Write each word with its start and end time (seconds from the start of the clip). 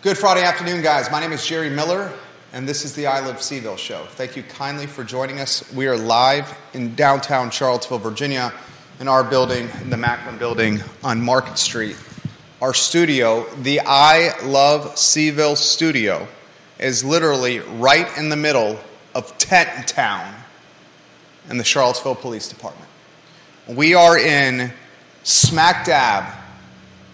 Good 0.00 0.16
Friday 0.16 0.44
afternoon, 0.44 0.80
guys. 0.80 1.10
My 1.10 1.18
name 1.18 1.32
is 1.32 1.44
Jerry 1.44 1.70
Miller, 1.70 2.12
and 2.52 2.68
this 2.68 2.84
is 2.84 2.94
the 2.94 3.08
I 3.08 3.18
Live 3.18 3.38
CVille 3.38 3.76
show. 3.76 4.06
Thank 4.10 4.36
you 4.36 4.44
kindly 4.44 4.86
for 4.86 5.02
joining 5.02 5.40
us. 5.40 5.72
We 5.72 5.88
are 5.88 5.96
live 5.96 6.56
in 6.72 6.94
downtown 6.94 7.50
Charlottesville, 7.50 7.98
Virginia, 7.98 8.52
in 9.00 9.08
our 9.08 9.24
building, 9.24 9.68
in 9.82 9.90
the 9.90 9.96
Macklin 9.96 10.38
building 10.38 10.84
on 11.02 11.20
Market 11.20 11.58
Street. 11.58 11.96
Our 12.62 12.74
studio, 12.74 13.44
the 13.56 13.80
I 13.84 14.40
Love 14.44 14.94
CVille 14.94 15.56
studio, 15.56 16.28
is 16.78 17.02
literally 17.02 17.58
right 17.58 18.06
in 18.16 18.28
the 18.28 18.36
middle 18.36 18.78
of 19.16 19.36
Tent 19.36 19.88
Town 19.88 20.32
and 21.48 21.58
the 21.58 21.64
Charlottesville 21.64 22.14
Police 22.14 22.48
Department. 22.48 22.88
We 23.66 23.94
are 23.94 24.16
in 24.16 24.72
smack 25.24 25.84
dab 25.84 26.32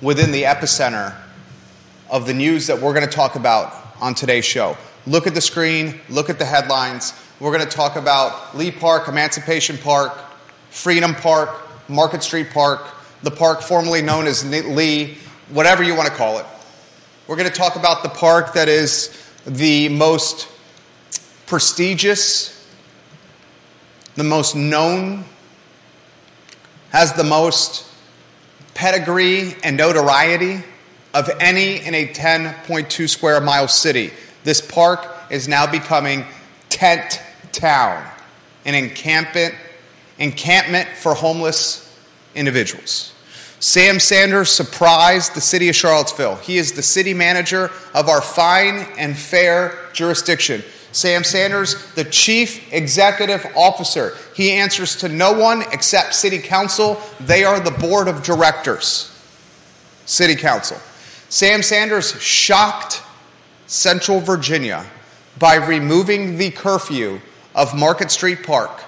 within 0.03 0.33
the 0.33 0.43
epicenter 0.43 1.17
of 2.11 2.27
the 2.27 2.35
news 2.35 2.67
that 2.67 2.81
we're 2.81 2.93
going 2.95 3.07
to 3.07 3.13
talk 3.13 3.35
about 3.35 3.75
on 4.01 4.15
today's 4.15 4.45
show. 4.45 4.77
Look 5.07 5.27
at 5.27 5.35
the 5.35 5.41
screen, 5.41 6.01
look 6.09 6.31
at 6.31 6.39
the 6.39 6.45
headlines. 6.45 7.13
We're 7.41 7.53
going 7.53 7.69
to 7.69 7.77
talk 7.77 7.97
about 7.97 8.57
Lee 8.57 8.71
Park, 8.71 9.09
Emancipation 9.09 9.77
Park, 9.79 10.13
Freedom 10.71 11.15
Park, 11.15 11.51
Market 11.89 12.23
Street 12.23 12.51
Park, 12.51 12.87
the 13.23 13.31
park 13.31 13.63
formerly 13.63 14.03
known 14.03 14.27
as 14.27 14.45
Lee, 14.45 15.19
whatever 15.49 15.83
you 15.83 15.95
want 15.95 16.09
to 16.09 16.15
call 16.15 16.39
it. 16.39 16.47
We're 17.27 17.37
going 17.37 17.49
to 17.49 17.55
talk 17.55 17.77
about 17.77 18.03
the 18.03 18.09
park 18.09 18.55
that 18.55 18.69
is 18.69 19.31
the 19.47 19.89
most 19.89 20.49
prestigious, 21.47 22.69
the 24.15 24.25
most 24.25 24.55
known, 24.55 25.25
has 26.91 27.13
the 27.15 27.25
most 27.25 27.87
pedigree 28.75 29.57
and 29.63 29.77
notoriety 29.77 30.63
of 31.15 31.31
any 31.41 31.77
in 31.77 31.95
a 31.95 32.09
10.2 32.09 33.09
square 33.09 33.41
mile 33.41 33.69
city. 33.69 34.11
This 34.43 34.61
park 34.61 35.07
is 35.31 35.49
now 35.49 35.71
becoming 35.71 36.25
Tent 36.69 37.23
Town, 37.53 38.05
an 38.65 38.75
encampment, 38.75 39.55
encampment 40.19 40.89
for 40.89 41.15
homeless 41.15 41.97
individuals. 42.35 43.15
Sam 43.61 43.99
Sanders 43.99 44.51
surprised 44.51 45.35
the 45.35 45.41
city 45.41 45.69
of 45.69 45.77
Charlottesville. 45.77 46.37
He 46.37 46.59
is 46.59 46.73
the 46.73 46.83
city 46.83 47.15
manager 47.15 47.71
of 47.95 48.09
our 48.09 48.21
fine 48.21 48.87
and 48.99 49.17
fair 49.17 49.89
jurisdiction. 49.95 50.63
Sam 50.93 51.25
Sanders, 51.25 51.93
the 51.95 52.05
chief 52.05 52.73
executive 52.73 53.47
officer. 53.57 54.17
He 54.35 54.53
answers 54.53 54.97
to 54.97 55.09
no 55.09 55.33
one 55.33 55.63
except 55.73 56.15
city 56.15 56.39
council. 56.39 57.01
They 57.21 57.45
are 57.45 57.59
the 57.59 57.71
board 57.71 58.07
of 58.07 58.23
directors. 58.23 59.11
City 60.05 60.37
council. 60.37 60.77
Sam 61.29 61.63
Sanders 61.63 62.21
shocked 62.21 63.03
Central 63.67 64.21
Virginia 64.21 64.87
by 65.39 65.57
removing 65.57 66.37
the 66.39 66.51
curfew 66.51 67.21
of 67.55 67.75
Market 67.75 68.11
Street 68.11 68.43
Park. 68.43 68.85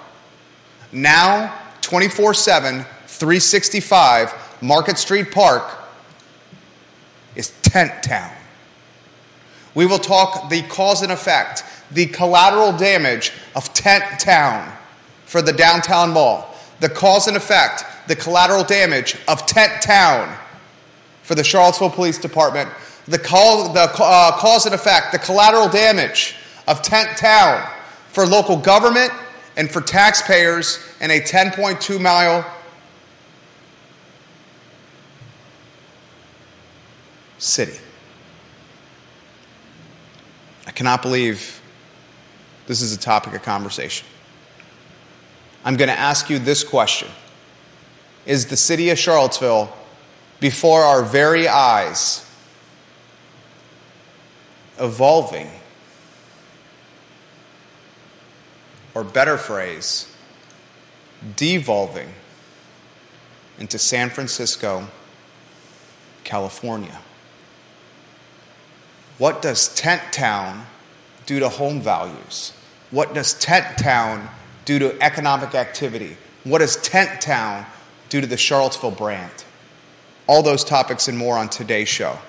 Now, 0.91 1.53
24 1.81 2.33
7, 2.33 2.85
365, 3.07 4.33
Market 4.61 4.97
Street 4.97 5.31
Park 5.31 5.63
is 7.35 7.51
Tent 7.61 8.03
Town. 8.03 8.33
We 9.75 9.85
will 9.85 9.99
talk 9.99 10.49
the 10.49 10.63
cause 10.63 11.03
and 11.03 11.11
effect, 11.11 11.63
the 11.91 12.07
collateral 12.07 12.75
damage 12.75 13.31
of 13.55 13.73
Tent 13.73 14.19
Town 14.19 14.71
for 15.25 15.41
the 15.41 15.53
downtown 15.53 16.11
mall, 16.11 16.55
the 16.79 16.89
cause 16.89 17.27
and 17.27 17.37
effect, 17.37 17.85
the 18.07 18.15
collateral 18.15 18.63
damage 18.63 19.17
of 19.27 19.45
Tent 19.45 19.81
Town 19.81 20.35
for 21.27 21.35
the 21.35 21.43
Charlottesville 21.43 21.89
Police 21.89 22.17
Department, 22.17 22.69
the, 23.05 23.19
call, 23.19 23.73
the 23.73 23.91
uh, 23.99 24.31
cause 24.37 24.65
and 24.65 24.73
effect, 24.73 25.11
the 25.11 25.19
collateral 25.19 25.67
damage 25.67 26.35
of 26.69 26.81
Tent 26.81 27.17
Town 27.17 27.69
for 28.13 28.25
local 28.25 28.55
government 28.55 29.11
and 29.57 29.69
for 29.69 29.81
taxpayers 29.81 30.79
in 31.01 31.11
a 31.11 31.19
10.2 31.19 31.99
mile 31.99 32.49
city. 37.37 37.77
I 40.65 40.71
cannot 40.71 41.01
believe 41.01 41.61
this 42.67 42.81
is 42.81 42.95
a 42.95 42.97
topic 42.97 43.33
of 43.33 43.43
conversation. 43.43 44.07
I'm 45.65 45.75
going 45.75 45.89
to 45.89 45.99
ask 45.99 46.29
you 46.29 46.39
this 46.39 46.63
question 46.63 47.09
Is 48.25 48.45
the 48.45 48.55
city 48.55 48.91
of 48.91 48.97
Charlottesville 48.97 49.73
before 50.39 50.81
our 50.81 51.03
very 51.03 51.47
eyes, 51.47 52.25
evolving, 54.79 55.49
or 58.93 59.03
better 59.03 59.37
phrase, 59.37 60.13
devolving 61.35 62.09
into 63.59 63.79
San 63.79 64.09
Francisco, 64.09 64.87
California. 66.23 66.99
What 69.17 69.41
does 69.41 69.73
Tent 69.73 70.01
Town 70.11 70.67
do 71.25 71.39
to 71.39 71.49
home 71.49 71.81
values? 71.81 72.53
What 72.91 73.13
does 73.13 73.33
Tent 73.33 73.77
Town 73.77 74.29
do 74.65 74.77
to 74.79 75.01
economic 75.01 75.55
activity? 75.55 76.17
What 76.43 76.59
does 76.59 76.77
Tent 76.77 77.19
Town 77.21 77.65
do 78.09 78.21
to 78.21 78.27
the 78.27 78.37
Charlottesville 78.37 78.91
brand? 78.91 79.43
All 80.27 80.43
those 80.43 80.63
topics 80.63 81.07
and 81.07 81.17
more 81.17 81.37
on 81.37 81.49
today's 81.49 81.87
show. 81.87 82.19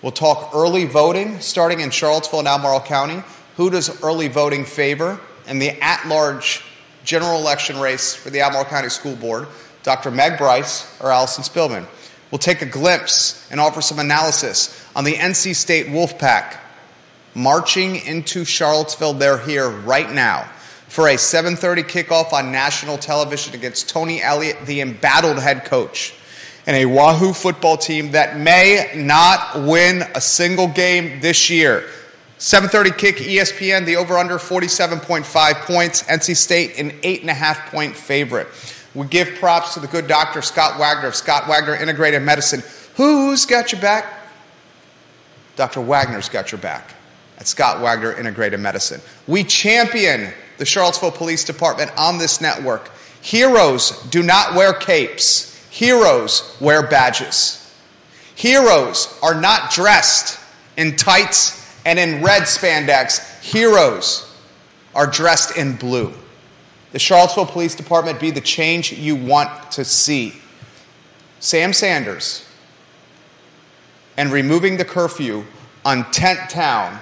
We'll 0.00 0.12
talk 0.12 0.50
early 0.54 0.84
voting 0.84 1.38
starting 1.40 1.80
in 1.80 1.90
Charlottesville 1.90 2.40
and 2.40 2.48
Albemarle 2.48 2.80
County. 2.80 3.22
Who 3.56 3.70
does 3.70 4.02
early 4.02 4.28
voting 4.28 4.64
favor? 4.64 5.20
And 5.46 5.60
the 5.60 5.80
at 5.82 6.06
large 6.08 6.64
general 7.04 7.38
election 7.38 7.78
race 7.78 8.14
for 8.14 8.30
the 8.30 8.40
Albemarle 8.40 8.64
County 8.64 8.88
School 8.88 9.16
Board, 9.16 9.48
Dr. 9.82 10.10
Meg 10.10 10.38
Bryce 10.38 11.00
or 11.00 11.12
Allison 11.12 11.44
Spillman. 11.44 11.86
We'll 12.30 12.38
take 12.38 12.62
a 12.62 12.66
glimpse 12.66 13.46
and 13.50 13.60
offer 13.60 13.82
some 13.82 13.98
analysis 13.98 14.84
on 14.96 15.04
the 15.04 15.14
NC 15.14 15.54
State 15.54 15.86
Wolfpack 15.88 16.56
marching 17.34 17.96
into 17.96 18.44
Charlottesville. 18.44 19.14
They're 19.14 19.38
here 19.38 19.68
right 19.68 20.10
now 20.10 20.48
for 20.88 21.08
a 21.08 21.14
7:30 21.16 21.82
kickoff 21.84 22.32
on 22.32 22.50
national 22.50 22.98
television 22.98 23.54
against 23.54 23.88
Tony 23.88 24.22
Elliott, 24.22 24.64
the 24.66 24.80
embattled 24.80 25.38
head 25.38 25.64
coach 25.64 26.14
and 26.66 26.76
a 26.76 26.86
Wahoo 26.86 27.32
football 27.32 27.76
team 27.76 28.12
that 28.12 28.38
may 28.38 28.90
not 28.94 29.62
win 29.62 30.04
a 30.14 30.20
single 30.20 30.68
game 30.68 31.20
this 31.20 31.50
year. 31.50 31.84
7:30 32.38 32.90
kick 32.90 33.16
ESPN. 33.20 33.84
The 33.84 33.96
over/under 33.96 34.38
47.5 34.38 35.54
points. 35.62 36.02
NC 36.02 36.34
State 36.34 36.78
an 36.78 36.98
eight 37.02 37.20
and 37.20 37.30
a 37.30 37.34
half 37.34 37.70
point 37.70 37.96
favorite. 37.96 38.48
We 38.94 39.06
give 39.06 39.36
props 39.36 39.74
to 39.74 39.80
the 39.80 39.86
good 39.86 40.06
doctor 40.06 40.42
Scott 40.42 40.78
Wagner 40.78 41.08
of 41.08 41.16
Scott 41.16 41.48
Wagner 41.48 41.74
Integrated 41.74 42.22
Medicine. 42.22 42.62
Who's 42.96 43.46
got 43.46 43.72
your 43.72 43.80
back? 43.80 44.04
Dr. 45.56 45.80
Wagner's 45.80 46.28
got 46.28 46.52
your 46.52 46.60
back 46.60 46.94
at 47.38 47.46
Scott 47.46 47.80
Wagner 47.80 48.12
Integrated 48.12 48.60
Medicine. 48.60 49.00
We 49.26 49.44
champion 49.44 50.32
the 50.58 50.64
Charlottesville 50.64 51.12
Police 51.12 51.44
Department 51.44 51.90
on 51.96 52.18
this 52.18 52.40
network. 52.40 52.90
Heroes 53.20 53.90
do 54.10 54.22
not 54.22 54.54
wear 54.54 54.72
capes. 54.72 55.51
Heroes 55.72 56.54
wear 56.60 56.86
badges. 56.86 57.58
Heroes 58.34 59.18
are 59.22 59.40
not 59.40 59.70
dressed 59.70 60.38
in 60.76 60.96
tights 60.96 61.58
and 61.86 61.98
in 61.98 62.22
red 62.22 62.42
spandex. 62.42 63.40
Heroes 63.40 64.30
are 64.94 65.06
dressed 65.06 65.56
in 65.56 65.76
blue. 65.76 66.12
The 66.92 66.98
Charlottesville 66.98 67.46
Police 67.46 67.74
Department 67.74 68.20
be 68.20 68.30
the 68.30 68.42
change 68.42 68.92
you 68.92 69.16
want 69.16 69.72
to 69.72 69.82
see. 69.82 70.34
Sam 71.40 71.72
Sanders 71.72 72.46
and 74.18 74.30
removing 74.30 74.76
the 74.76 74.84
curfew 74.84 75.46
on 75.86 76.10
Tent 76.10 76.50
Town 76.50 77.00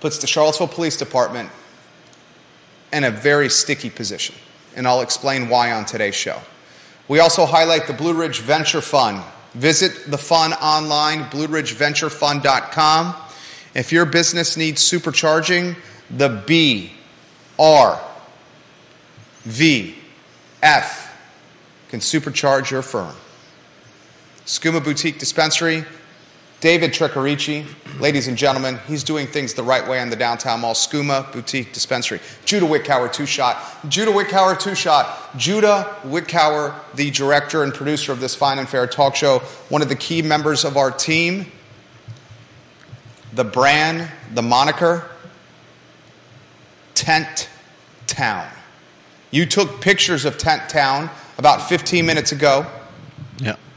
puts 0.00 0.18
the 0.18 0.26
Charlottesville 0.26 0.68
Police 0.68 0.98
Department 0.98 1.48
in 2.92 3.04
a 3.04 3.10
very 3.10 3.48
sticky 3.48 3.88
position. 3.88 4.34
And 4.76 4.86
I'll 4.86 5.00
explain 5.00 5.48
why 5.48 5.72
on 5.72 5.86
today's 5.86 6.14
show. 6.14 6.42
We 7.10 7.18
also 7.18 7.44
highlight 7.44 7.88
the 7.88 7.92
Blue 7.92 8.14
Ridge 8.14 8.38
Venture 8.38 8.80
Fund. 8.80 9.24
Visit 9.54 10.12
the 10.12 10.16
fund 10.16 10.54
online, 10.62 11.24
blueridgeventurefund.com. 11.24 13.16
If 13.74 13.90
your 13.90 14.04
business 14.04 14.56
needs 14.56 14.80
supercharging, 14.80 15.74
the 16.08 16.28
B, 16.46 16.92
R, 17.58 18.00
V, 19.40 19.96
F 20.62 21.20
can 21.88 21.98
supercharge 21.98 22.70
your 22.70 22.82
firm. 22.82 23.16
Skooma 24.46 24.82
Boutique 24.84 25.18
Dispensary, 25.18 25.84
David 26.60 26.92
Tricarici, 26.92 27.64
ladies 28.00 28.28
and 28.28 28.36
gentlemen, 28.36 28.78
he's 28.86 29.02
doing 29.02 29.26
things 29.26 29.54
the 29.54 29.62
right 29.62 29.88
way 29.88 29.98
on 29.98 30.10
the 30.10 30.16
downtown 30.16 30.60
mall. 30.60 30.74
Skooma 30.74 31.32
Boutique 31.32 31.72
Dispensary. 31.72 32.20
Judah 32.44 32.66
Wickower, 32.66 33.10
two 33.10 33.24
shot. 33.24 33.56
Judah 33.88 34.10
Wickower, 34.10 34.60
two 34.60 34.74
shot. 34.74 35.36
Judah 35.38 35.96
Wickower, 36.02 36.74
the 36.94 37.10
director 37.10 37.62
and 37.62 37.72
producer 37.72 38.12
of 38.12 38.20
this 38.20 38.34
fine 38.34 38.58
and 38.58 38.68
fair 38.68 38.86
talk 38.86 39.16
show, 39.16 39.38
one 39.70 39.80
of 39.80 39.88
the 39.88 39.96
key 39.96 40.20
members 40.20 40.66
of 40.66 40.76
our 40.76 40.90
team. 40.90 41.46
the 43.32 43.44
brand, 43.44 44.10
the 44.34 44.42
moniker, 44.42 45.08
Tent 46.94 47.48
Town. 48.06 48.46
You 49.30 49.46
took 49.46 49.80
pictures 49.80 50.24
of 50.24 50.36
Tent 50.36 50.68
Town 50.68 51.08
about 51.38 51.68
15 51.68 52.04
minutes 52.04 52.32
ago. 52.32 52.66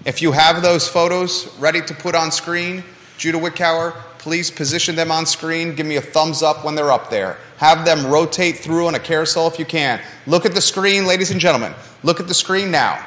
If 0.06 0.22
you 0.22 0.34
have 0.34 0.62
those 0.62 0.88
photos 0.88 1.48
ready 1.60 1.82
to 1.82 1.94
put 1.94 2.16
on 2.16 2.32
screen, 2.32 2.84
Judah 3.18 3.38
Wickower, 3.38 3.94
please 4.18 4.52
position 4.52 4.96
them 4.96 5.12
on 5.12 5.26
screen. 5.26 5.76
Give 5.76 5.86
me 5.86 5.96
a 5.96 6.02
thumbs 6.02 6.44
up 6.44 6.66
when 6.66 6.76
they're 6.76 6.92
up 6.92 7.10
there. 7.10 7.38
Have 7.58 7.86
them 7.86 8.08
rotate 8.08 8.58
through 8.58 8.88
on 8.88 8.96
a 8.96 9.00
carousel 9.00 9.48
if 9.48 9.58
you 9.60 9.66
can. 9.66 10.02
Look 10.28 10.46
at 10.46 10.54
the 10.54 10.62
screen, 10.62 11.06
ladies 11.06 11.32
and 11.32 11.40
gentlemen. 11.40 11.74
Look 12.04 12.20
at 12.20 12.28
the 12.28 12.34
screen 12.34 12.70
now. 12.70 13.06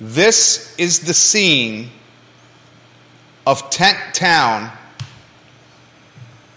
This 0.00 0.76
is 0.78 1.00
the 1.00 1.14
scene 1.14 1.90
of 3.46 3.70
Tent 3.70 3.98
Town 4.14 4.70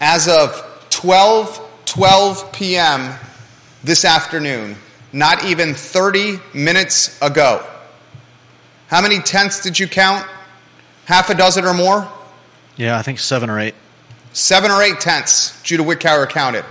as 0.00 0.28
of 0.28 0.62
12 0.90 1.62
12 1.86 2.52
p.m. 2.52 3.14
this 3.82 4.04
afternoon, 4.04 4.76
not 5.12 5.44
even 5.44 5.72
30 5.72 6.38
minutes 6.52 7.18
ago. 7.22 7.64
How 8.88 9.02
many 9.02 9.18
tents 9.18 9.62
did 9.62 9.78
you 9.78 9.88
count? 9.88 10.26
Half 11.06 11.30
a 11.30 11.34
dozen 11.34 11.64
or 11.64 11.74
more? 11.74 12.08
Yeah, 12.76 12.98
I 12.98 13.02
think 13.02 13.18
seven 13.18 13.50
or 13.50 13.58
eight. 13.58 13.74
Seven 14.32 14.70
or 14.70 14.82
eight 14.82 15.00
tents, 15.00 15.60
Judah 15.62 15.82
Wickower 15.82 16.28
counted. 16.28 16.64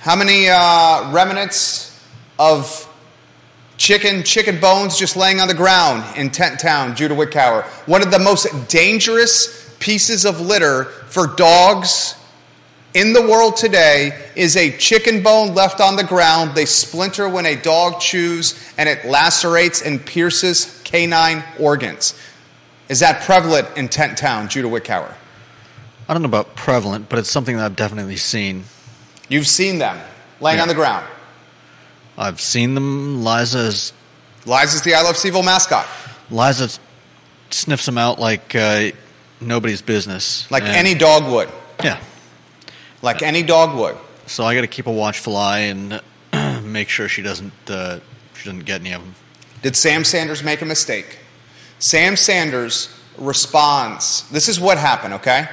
How 0.00 0.16
many 0.16 0.48
uh, 0.48 1.12
remnants 1.12 2.00
of 2.38 2.86
chicken, 3.76 4.22
chicken 4.22 4.60
bones 4.60 4.98
just 4.98 5.16
laying 5.16 5.40
on 5.40 5.48
the 5.48 5.54
ground 5.54 6.04
in 6.16 6.30
Tent 6.30 6.58
Town, 6.58 6.96
Judah 6.96 7.14
Wickower? 7.14 7.64
One 7.86 8.02
of 8.02 8.10
the 8.10 8.18
most 8.18 8.68
dangerous 8.68 9.74
pieces 9.78 10.24
of 10.24 10.40
litter 10.40 10.84
for 10.84 11.26
dogs 11.26 12.14
in 12.94 13.12
the 13.12 13.22
world 13.22 13.56
today 13.56 14.18
is 14.34 14.56
a 14.56 14.76
chicken 14.76 15.22
bone 15.22 15.54
left 15.54 15.80
on 15.80 15.96
the 15.96 16.04
ground. 16.04 16.54
They 16.54 16.66
splinter 16.66 17.28
when 17.28 17.46
a 17.46 17.54
dog 17.56 18.00
chews 18.00 18.72
and 18.76 18.88
it 18.88 19.04
lacerates 19.04 19.80
and 19.82 20.04
pierces 20.04 20.80
canine 20.84 21.44
organs. 21.58 22.14
Is 22.88 23.00
that 23.00 23.22
prevalent 23.22 23.68
in 23.76 23.88
Tent 23.88 24.18
Town, 24.18 24.48
Judah 24.48 24.68
Wickower? 24.68 25.14
I 26.08 26.12
don't 26.12 26.22
know 26.22 26.28
about 26.28 26.56
prevalent, 26.56 27.08
but 27.08 27.20
it's 27.20 27.30
something 27.30 27.56
that 27.56 27.64
I've 27.64 27.76
definitely 27.76 28.16
seen. 28.16 28.64
You've 29.28 29.46
seen 29.46 29.78
them 29.78 29.96
laying 30.40 30.56
Yeah. 30.56 30.62
on 30.62 30.68
the 30.68 30.74
ground. 30.74 31.06
I've 32.18 32.40
seen 32.40 32.74
them. 32.74 33.22
Liza's 33.24 33.92
Liza's 34.46 34.82
the 34.82 34.94
I 34.94 35.02
Love 35.02 35.14
CVille 35.16 35.44
mascot. 35.44 35.86
Liza 36.30 36.70
sniffs 37.50 37.86
them 37.86 37.98
out 37.98 38.18
like 38.18 38.54
uh, 38.56 38.90
nobody's 39.40 39.82
business. 39.82 40.50
Like 40.50 40.64
And- 40.64 40.72
any 40.74 40.94
dog 40.94 41.30
would. 41.30 41.48
Yeah. 41.84 41.98
Like 43.02 43.22
any 43.22 43.42
dog 43.42 43.76
would. 43.78 43.96
So 44.26 44.44
I 44.44 44.54
got 44.54 44.60
to 44.62 44.66
keep 44.66 44.86
a 44.86 44.92
watchful 44.92 45.36
eye 45.36 45.60
and 45.60 46.00
make 46.64 46.88
sure 46.88 47.08
she 47.08 47.22
doesn't 47.22 47.52
uh, 47.68 48.00
she 48.34 48.44
doesn't 48.44 48.64
get 48.64 48.80
any 48.80 48.92
of 48.92 49.02
them. 49.02 49.14
Did 49.62 49.76
Sam 49.76 50.04
Sanders 50.04 50.42
make 50.42 50.62
a 50.62 50.66
mistake? 50.66 51.18
Sam 51.78 52.16
Sanders 52.16 52.88
responds. 53.18 54.28
This 54.30 54.48
is 54.48 54.58
what 54.60 54.78
happened, 54.78 55.14
okay? 55.14 55.48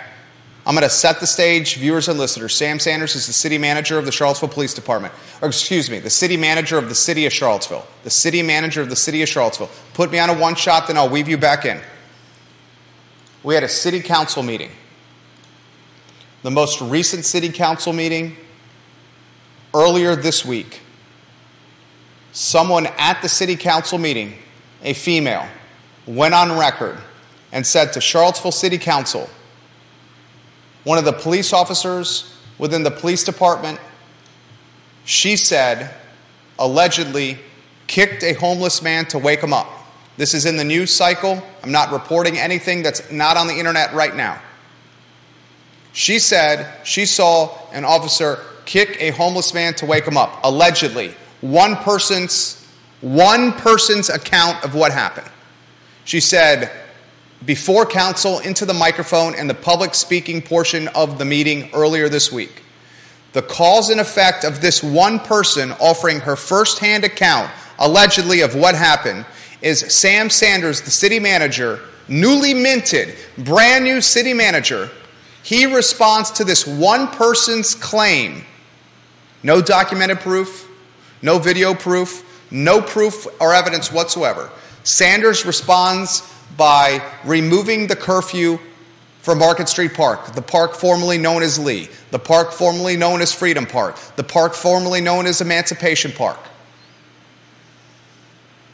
I'm 0.66 0.76
going 0.76 0.84
to 0.84 0.90
set 0.90 1.22
the 1.22 1.28
stage, 1.28 1.78
viewers 1.78 2.10
and 2.10 2.20
listeners. 2.20 2.54
Sam 2.54 2.78
Sanders 2.78 3.16
is 3.16 3.26
the 3.26 3.34
city 3.34 3.58
manager 3.58 3.98
of 3.98 4.06
the 4.06 4.12
Charlottesville 4.12 4.50
Police 4.50 4.74
Department. 4.74 5.14
Or, 5.42 5.48
excuse 5.48 5.90
me, 5.90 6.00
the 6.00 6.10
city 6.10 6.36
manager 6.36 6.78
of 6.78 6.90
the 6.90 6.96
city 6.96 7.26
of 7.26 7.32
Charlottesville. 7.32 7.88
The 8.04 8.10
city 8.10 8.42
manager 8.42 8.82
of 8.82 8.90
the 8.90 8.96
city 8.98 9.22
of 9.22 9.30
Charlottesville. 9.30 9.70
Put 9.94 10.12
me 10.12 10.20
on 10.20 10.30
a 10.30 10.38
one 10.38 10.56
shot, 10.56 10.88
then 10.88 10.98
I'll 10.98 11.10
weave 11.10 11.30
you 11.30 11.38
back 11.38 11.64
in. 11.64 11.80
We 13.44 13.54
had 13.54 13.64
a 13.64 13.70
city 13.70 14.02
council 14.02 14.44
meeting. 14.44 14.72
The 16.44 16.52
most 16.52 16.82
recent 16.82 17.26
city 17.26 17.50
council 17.50 17.94
meeting 17.94 18.38
earlier 19.74 20.16
this 20.16 20.46
week 20.46 20.82
someone 22.38 22.86
at 22.98 23.20
the 23.24 23.30
city 23.30 23.56
council 23.56 23.98
meeting, 23.98 24.36
a 24.84 24.94
female, 24.94 25.48
went 26.06 26.36
on 26.36 26.58
record 26.58 26.98
and 27.52 27.66
said 27.66 27.92
to 27.94 28.02
Charlottesville 28.02 28.52
City 28.52 28.78
Council, 28.78 29.28
one 30.84 31.00
of 31.00 31.06
the 31.06 31.14
police 31.14 31.54
officers 31.54 32.34
within 32.60 32.84
the 32.84 32.92
police 32.92 33.24
department, 33.24 33.80
she 35.04 35.36
said, 35.36 35.94
allegedly 36.60 37.40
kicked 37.88 38.24
a 38.24 38.34
homeless 38.34 38.82
man 38.84 39.06
to 39.08 39.18
wake 39.18 39.42
him 39.42 39.54
up. 39.54 39.68
This 40.18 40.34
is 40.34 40.46
in 40.46 40.58
the 40.58 40.64
news 40.64 40.94
cycle. 40.94 41.42
I'm 41.64 41.72
not 41.72 41.92
reporting 41.92 42.38
anything 42.38 42.84
that's 42.84 43.12
not 43.12 43.36
on 43.38 43.48
the 43.48 43.54
internet 43.56 43.94
right 43.94 44.16
now. 44.16 44.40
She 45.98 46.20
said 46.20 46.72
she 46.86 47.08
saw 47.08 47.58
an 47.72 47.84
officer 47.84 48.44
kick 48.66 48.98
a 49.00 49.10
homeless 49.10 49.52
man 49.56 49.74
to 49.78 49.88
wake 49.88 50.06
him 50.06 50.16
up, 50.16 50.42
allegedly. 50.44 51.16
One 51.42 51.76
person's 51.76 52.64
one 53.02 53.52
person's 53.54 54.08
account 54.08 54.64
of 54.64 54.76
what 54.76 54.92
happened. 54.92 55.28
She 56.06 56.20
said 56.20 56.72
before 57.44 57.88
council 57.88 58.38
into 58.38 58.64
the 58.64 58.76
microphone 58.76 59.34
and 59.34 59.50
the 59.50 59.56
public 59.56 59.96
speaking 59.96 60.44
portion 60.44 60.88
of 60.90 61.18
the 61.18 61.26
meeting 61.26 61.72
earlier 61.74 62.10
this 62.10 62.32
week. 62.32 62.62
The 63.34 63.42
cause 63.42 63.90
and 63.90 64.00
effect 64.00 64.44
of 64.44 64.62
this 64.62 64.84
one 64.84 65.20
person 65.20 65.72
offering 65.80 66.20
her 66.20 66.36
firsthand 66.36 67.06
account, 67.06 67.50
allegedly, 67.80 68.42
of 68.42 68.54
what 68.54 68.76
happened 68.76 69.26
is 69.64 69.80
Sam 69.92 70.30
Sanders, 70.30 70.84
the 70.84 70.92
city 70.92 71.20
manager, 71.20 71.80
newly 72.08 72.54
minted, 72.54 73.16
brand 73.40 73.84
new 73.84 74.00
city 74.00 74.36
manager. 74.36 74.92
He 75.48 75.66
responds 75.66 76.32
to 76.32 76.44
this 76.44 76.68
one 76.68 77.08
person's 77.08 77.74
claim. 77.74 78.44
No 79.44 79.62
documented 79.62 80.20
proof, 80.20 80.70
no 81.22 81.40
video 81.40 81.74
proof, 81.74 82.22
no 82.52 82.82
proof 82.82 83.26
or 83.40 83.54
evidence 83.54 83.90
whatsoever. 83.90 84.50
Sanders 84.84 85.46
responds 85.46 86.22
by 86.58 87.02
removing 87.24 87.88
the 87.88 87.96
curfew 87.96 88.60
from 89.22 89.40
Market 89.40 89.70
Street 89.70 89.94
Park, 89.94 90.34
the 90.34 90.42
park 90.42 90.74
formerly 90.74 91.18
known 91.18 91.42
as 91.42 91.58
Lee, 91.58 91.88
the 92.12 92.20
park 92.20 92.52
formerly 92.52 92.98
known 92.98 93.22
as 93.22 93.32
Freedom 93.32 93.66
Park, 93.66 93.98
the 94.18 94.26
park 94.26 94.54
formerly 94.54 95.00
known 95.00 95.26
as 95.26 95.40
Emancipation 95.40 96.12
Park. 96.12 96.40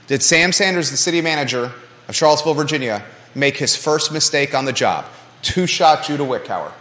Did 0.08 0.24
Sam 0.24 0.52
Sanders, 0.52 0.90
the 0.90 0.98
city 0.98 1.22
manager 1.22 1.72
of 2.08 2.16
Charlottesville, 2.16 2.56
Virginia, 2.56 3.06
make 3.36 3.58
his 3.58 3.76
first 3.76 4.12
mistake 4.12 4.56
on 4.56 4.66
the 4.66 4.74
job? 4.74 5.06
Two 5.44 5.68
shot 5.68 6.04
Judah 6.04 6.24
Wickower. 6.24 6.72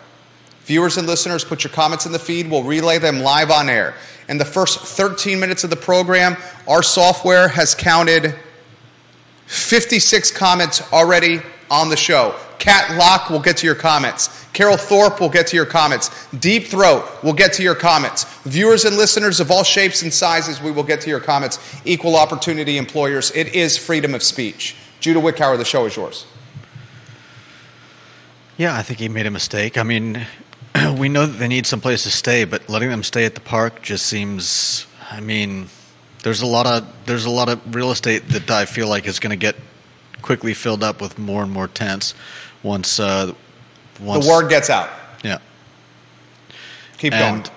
Viewers 0.65 0.97
and 0.97 1.07
listeners, 1.07 1.45
put 1.45 1.65
your 1.65 1.73
comments 1.73 2.07
in 2.07 2.13
the 2.13 2.19
feed. 2.19 2.51
We'll 2.51 2.63
relay 2.63 2.99
them 2.99 3.21
live 3.21 3.51
on 3.51 3.69
air. 3.69 3.95
In 4.29 4.39
the 4.39 4.45
first 4.45 4.79
13 4.79 5.39
minutes 5.39 5.65
of 5.65 5.71
the 5.71 5.77
program, 5.77 6.37
our 6.69 6.83
software 6.83 7.49
has 7.49 7.75
counted 7.75 8.35
56 9.47 10.31
comments 10.31 10.81
already 10.93 11.41
on 11.71 11.89
the 11.89 11.97
show. 11.97 12.35
Cat 12.59 12.97
Lock 12.97 13.29
will 13.29 13.41
get 13.41 13.57
to 13.57 13.67
your 13.67 13.75
comments. 13.75 14.47
Carol 14.53 14.77
Thorpe 14.77 15.21
will 15.21 15.29
get 15.29 15.49
to 15.49 15.57
your 15.57 15.67
comments. 15.67 16.29
Deep 16.29 16.69
Throat 16.69 17.05
will 17.25 17.33
get 17.33 17.53
to 17.55 17.63
your 17.65 17.75
comments. 17.75 18.25
Viewers 18.45 18.85
and 18.85 18.97
listeners 18.97 19.41
of 19.41 19.51
all 19.51 19.65
shapes 19.65 20.03
and 20.03 20.15
sizes, 20.15 20.63
we 20.63 20.71
will 20.71 20.85
get 20.85 21.01
to 21.01 21.11
your 21.11 21.19
comments. 21.19 21.59
Equal 21.85 22.15
opportunity 22.15 22.79
employers, 22.79 23.33
it 23.33 23.55
is 23.55 23.77
freedom 23.77 24.15
of 24.15 24.23
speech. 24.23 24.77
Judah 25.01 25.21
Wickower, 25.21 25.59
the 25.59 25.65
show 25.65 25.87
is 25.87 25.97
yours. 25.97 26.25
Yeah, 28.63 28.77
I 28.77 28.83
think 28.83 29.01
he 29.01 29.09
made 29.09 29.27
a 29.27 29.31
mistake. 29.33 29.77
I 29.77 29.83
mean, 29.83 30.25
we 30.97 31.09
know 31.09 31.27
that 31.27 31.37
they 31.39 31.49
need 31.49 31.67
some 31.67 31.81
place 31.81 32.05
to 32.05 32.13
stay, 32.13 32.45
but 32.45 32.69
letting 32.69 32.91
them 32.91 33.03
stay 33.03 33.25
at 33.25 33.35
the 33.35 33.41
park 33.41 33.83
just 33.83 34.07
seems. 34.07 34.87
I 35.11 35.19
mean, 35.19 35.67
there's 36.23 36.43
a 36.43 36.47
lot 36.47 36.67
of 36.67 36.87
there's 37.05 37.25
a 37.25 37.31
lot 37.31 37.49
of 37.49 37.75
real 37.75 37.91
estate 37.91 38.29
that 38.29 38.53
I 38.53 38.67
feel 38.67 38.87
like 38.87 39.09
is 39.09 39.19
going 39.19 39.33
to 39.33 39.37
get 39.37 39.57
quickly 40.23 40.55
filled 40.55 40.85
up 40.85 41.01
with 41.01 41.19
more 41.19 41.43
and 41.43 41.51
more 41.51 41.67
tents 41.67 42.15
once 42.63 43.01
uh, 43.01 43.33
once 44.01 44.25
The 44.25 44.31
word 44.31 44.49
gets 44.49 44.71
out. 44.71 44.91
yeah 45.25 45.39
Keep 46.99 47.15
and 47.15 47.43
going. 47.43 47.57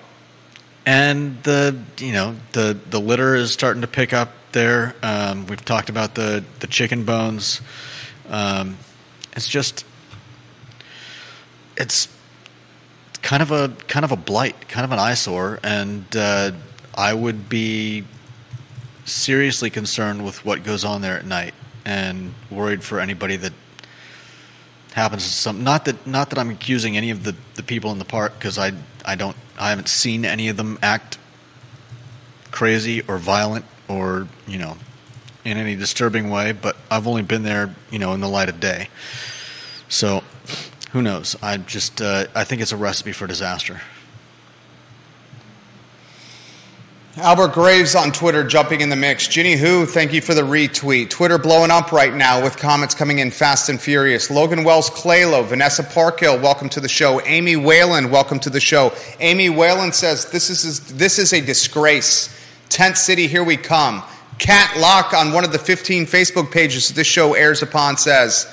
and 0.86 1.42
the 1.44 1.80
you 1.98 2.14
know 2.14 2.34
the 2.50 2.76
the 2.90 3.00
litter 3.00 3.36
is 3.36 3.52
starting 3.52 3.82
to 3.82 3.86
pick 3.88 4.12
up 4.12 4.32
there. 4.50 4.96
Um, 5.04 5.46
we've 5.46 5.64
talked 5.64 5.88
about 5.88 6.16
the 6.16 6.42
the 6.58 6.66
chicken 6.66 7.04
bones. 7.04 7.60
Um, 8.28 8.78
it's 9.36 9.46
just 9.46 9.84
it's 11.76 12.08
kind 13.22 13.42
of 13.42 13.50
a 13.50 13.68
kind 13.88 14.04
of 14.04 14.12
a 14.12 14.16
blight, 14.16 14.68
kind 14.68 14.84
of 14.84 14.92
an 14.92 14.98
eyesore, 14.98 15.58
and 15.62 16.04
uh, 16.16 16.52
I 16.94 17.12
would 17.12 17.48
be 17.48 18.04
seriously 19.04 19.70
concerned 19.70 20.24
with 20.24 20.44
what 20.44 20.64
goes 20.64 20.84
on 20.84 21.02
there 21.02 21.16
at 21.16 21.26
night, 21.26 21.54
and 21.84 22.34
worried 22.50 22.84
for 22.84 23.00
anybody 23.00 23.36
that 23.36 23.52
happens 24.92 25.24
to 25.24 25.28
some. 25.30 25.64
Not 25.64 25.84
that 25.86 26.06
not 26.06 26.30
that 26.30 26.38
I'm 26.38 26.50
accusing 26.50 26.96
any 26.96 27.10
of 27.10 27.24
the, 27.24 27.34
the 27.54 27.62
people 27.62 27.90
in 27.92 27.98
the 27.98 28.04
park 28.04 28.34
because 28.38 28.58
I 28.58 28.72
I 29.04 29.16
don't 29.16 29.36
I 29.58 29.70
haven't 29.70 29.88
seen 29.88 30.24
any 30.24 30.48
of 30.48 30.56
them 30.56 30.78
act 30.82 31.18
crazy 32.50 33.02
or 33.02 33.18
violent 33.18 33.64
or 33.88 34.28
you 34.46 34.58
know 34.58 34.76
in 35.44 35.58
any 35.58 35.76
disturbing 35.76 36.30
way, 36.30 36.52
but 36.52 36.76
I've 36.90 37.06
only 37.06 37.22
been 37.22 37.42
there 37.42 37.74
you 37.90 37.98
know 37.98 38.14
in 38.14 38.20
the 38.20 38.28
light 38.28 38.48
of 38.48 38.60
day, 38.60 38.88
so 39.88 40.22
who 40.96 41.02
knows? 41.02 41.36
I 41.42 41.58
just 41.58 42.00
uh, 42.00 42.24
I 42.34 42.44
think 42.44 42.62
it's 42.62 42.72
a 42.72 42.76
recipe 42.78 43.12
for 43.12 43.26
disaster. 43.26 43.82
Albert 47.18 47.52
Graves 47.52 47.94
on 47.94 48.12
Twitter 48.12 48.42
jumping 48.42 48.80
in 48.80 48.88
the 48.88 48.96
mix. 48.96 49.28
Ginny 49.28 49.56
Who, 49.56 49.84
thank 49.84 50.14
you 50.14 50.22
for 50.22 50.32
the 50.32 50.40
retweet. 50.40 51.10
Twitter 51.10 51.36
blowing 51.36 51.70
up 51.70 51.92
right 51.92 52.14
now 52.14 52.42
with 52.42 52.56
comments 52.56 52.94
coming 52.94 53.18
in 53.18 53.30
fast 53.30 53.68
and 53.68 53.78
furious. 53.78 54.30
Logan 54.30 54.64
Wells 54.64 54.88
Claylo, 54.88 55.44
Vanessa 55.44 55.82
Parkhill, 55.82 56.40
welcome 56.40 56.70
to 56.70 56.80
the 56.80 56.88
show. 56.88 57.20
Amy 57.26 57.56
Whalen, 57.56 58.10
welcome 58.10 58.40
to 58.40 58.48
the 58.48 58.60
show. 58.60 58.94
Amy 59.20 59.50
Whalen 59.50 59.92
says 59.92 60.30
this 60.30 60.48
is 60.48 60.80
this 60.94 61.18
is 61.18 61.34
a 61.34 61.42
disgrace. 61.42 62.34
Tent 62.70 62.96
City, 62.96 63.26
here 63.26 63.44
we 63.44 63.58
come. 63.58 64.02
Cat 64.38 64.78
Lock 64.78 65.12
on 65.12 65.34
one 65.34 65.44
of 65.44 65.52
the 65.52 65.58
15 65.58 66.06
Facebook 66.06 66.50
pages 66.50 66.88
this 66.88 67.06
show 67.06 67.34
airs 67.34 67.60
upon 67.60 67.98
says, 67.98 68.46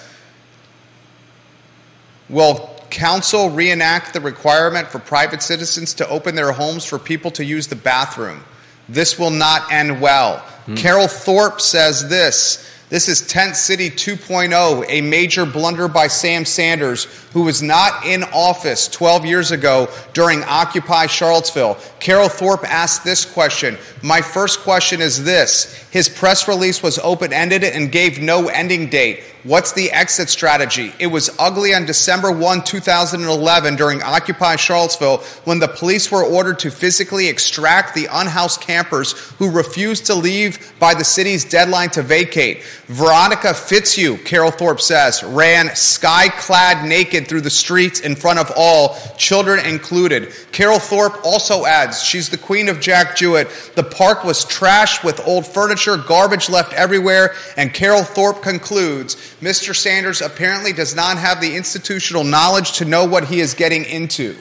Will 2.34 2.68
council 2.90 3.52
reenact 3.52 4.14
the 4.14 4.20
requirement 4.20 4.88
for 4.88 4.98
private 4.98 5.44
citizens 5.44 5.94
to 5.96 6.10
open 6.10 6.34
their 6.34 6.52
homes 6.52 6.84
for 6.84 6.98
people 6.98 7.30
to 7.32 7.46
use 7.46 7.68
the 7.68 7.76
bathroom? 7.76 8.44
This 8.90 9.20
will 9.20 9.30
not 9.30 9.72
end 9.72 10.02
well. 10.02 10.44
Mm. 10.66 10.76
Carol 10.76 11.08
Thorpe 11.08 11.62
says 11.62 12.10
this. 12.10 12.70
This 12.90 13.08
is 13.08 13.26
Tent 13.26 13.56
City 13.56 13.90
2.0, 13.90 14.86
a 14.88 15.02
major 15.02 15.46
blunder 15.46 15.88
by 15.88 16.08
Sam 16.08 16.46
Sanders, 16.46 17.06
who 17.34 17.44
was 17.44 17.64
not 17.64 18.06
in 18.06 18.24
office 18.24 18.88
12 18.88 19.26
years 19.26 19.52
ago 19.52 19.90
during 20.14 20.44
Occupy 20.44 21.08
Charlottesville. 21.08 21.78
Carol 22.00 22.30
Thorpe 22.30 22.64
asked 22.66 23.04
this 23.04 23.26
question. 23.26 23.78
My 24.04 24.22
first 24.22 24.60
question 24.60 25.02
is 25.02 25.24
this 25.24 25.83
His 25.94 26.10
press 26.10 26.48
release 26.48 26.82
was 26.82 26.98
open 26.98 27.32
ended 27.32 27.64
and 27.64 27.92
gave 27.92 28.20
no 28.20 28.48
ending 28.48 28.90
date. 28.90 29.24
What's 29.44 29.74
the 29.74 29.92
exit 29.92 30.30
strategy? 30.30 30.92
It 31.00 31.08
was 31.08 31.30
ugly 31.38 31.76
on 31.76 31.86
December 31.86 32.32
1, 32.32 32.64
2011, 32.64 33.76
during 33.76 34.02
Occupy 34.02 34.56
Charlottesville, 34.56 35.18
when 35.44 35.60
the 35.60 35.68
police 35.68 36.10
were 36.10 36.24
ordered 36.24 36.60
to 36.60 36.72
physically 36.72 37.28
extract 37.28 37.94
the 37.94 38.08
unhoused 38.10 38.62
campers 38.62 39.12
who 39.38 39.52
refused 39.52 40.06
to 40.06 40.16
leave 40.16 40.74
by 40.80 40.94
the 40.94 41.04
city's 41.04 41.44
deadline 41.44 41.90
to 41.90 42.02
vacate. 42.02 42.64
Veronica 42.88 43.54
Fitzhugh, 43.54 44.18
Carol 44.24 44.50
Thorpe 44.50 44.80
says, 44.80 45.22
ran 45.24 45.76
sky 45.76 46.30
clad 46.30 46.88
naked 46.88 47.28
through 47.28 47.42
the 47.42 47.50
streets 47.50 48.00
in 48.00 48.16
front 48.16 48.40
of 48.40 48.50
all, 48.56 48.98
children 49.18 49.64
included. 49.66 50.34
Carol 50.54 50.80
Thorpe 50.80 51.24
also 51.26 51.66
adds, 51.66 52.02
she's 52.02 52.30
the 52.30 52.38
queen 52.38 52.70
of 52.70 52.80
Jack 52.80 53.18
Jewett. 53.18 53.50
The 53.76 53.84
park 53.84 54.24
was 54.24 54.46
trashed 54.46 55.04
with 55.04 55.20
old 55.28 55.46
furniture, 55.46 55.83
garbage 56.08 56.50
left 56.50 56.74
everywhere, 56.74 57.36
and 57.58 57.74
Carol 57.74 58.04
Thorpe 58.04 58.42
concludes, 58.42 59.16
Mr. 59.42 59.76
Sanders 59.76 60.22
apparently 60.22 60.74
does 60.74 60.96
not 60.96 61.18
have 61.18 61.42
the 61.42 61.56
institutional 61.56 62.24
knowledge 62.24 62.74
to 62.74 62.86
know 62.86 63.06
what 63.06 63.26
he 63.26 63.40
is 63.40 63.54
getting 63.54 63.86
into. 63.86 64.36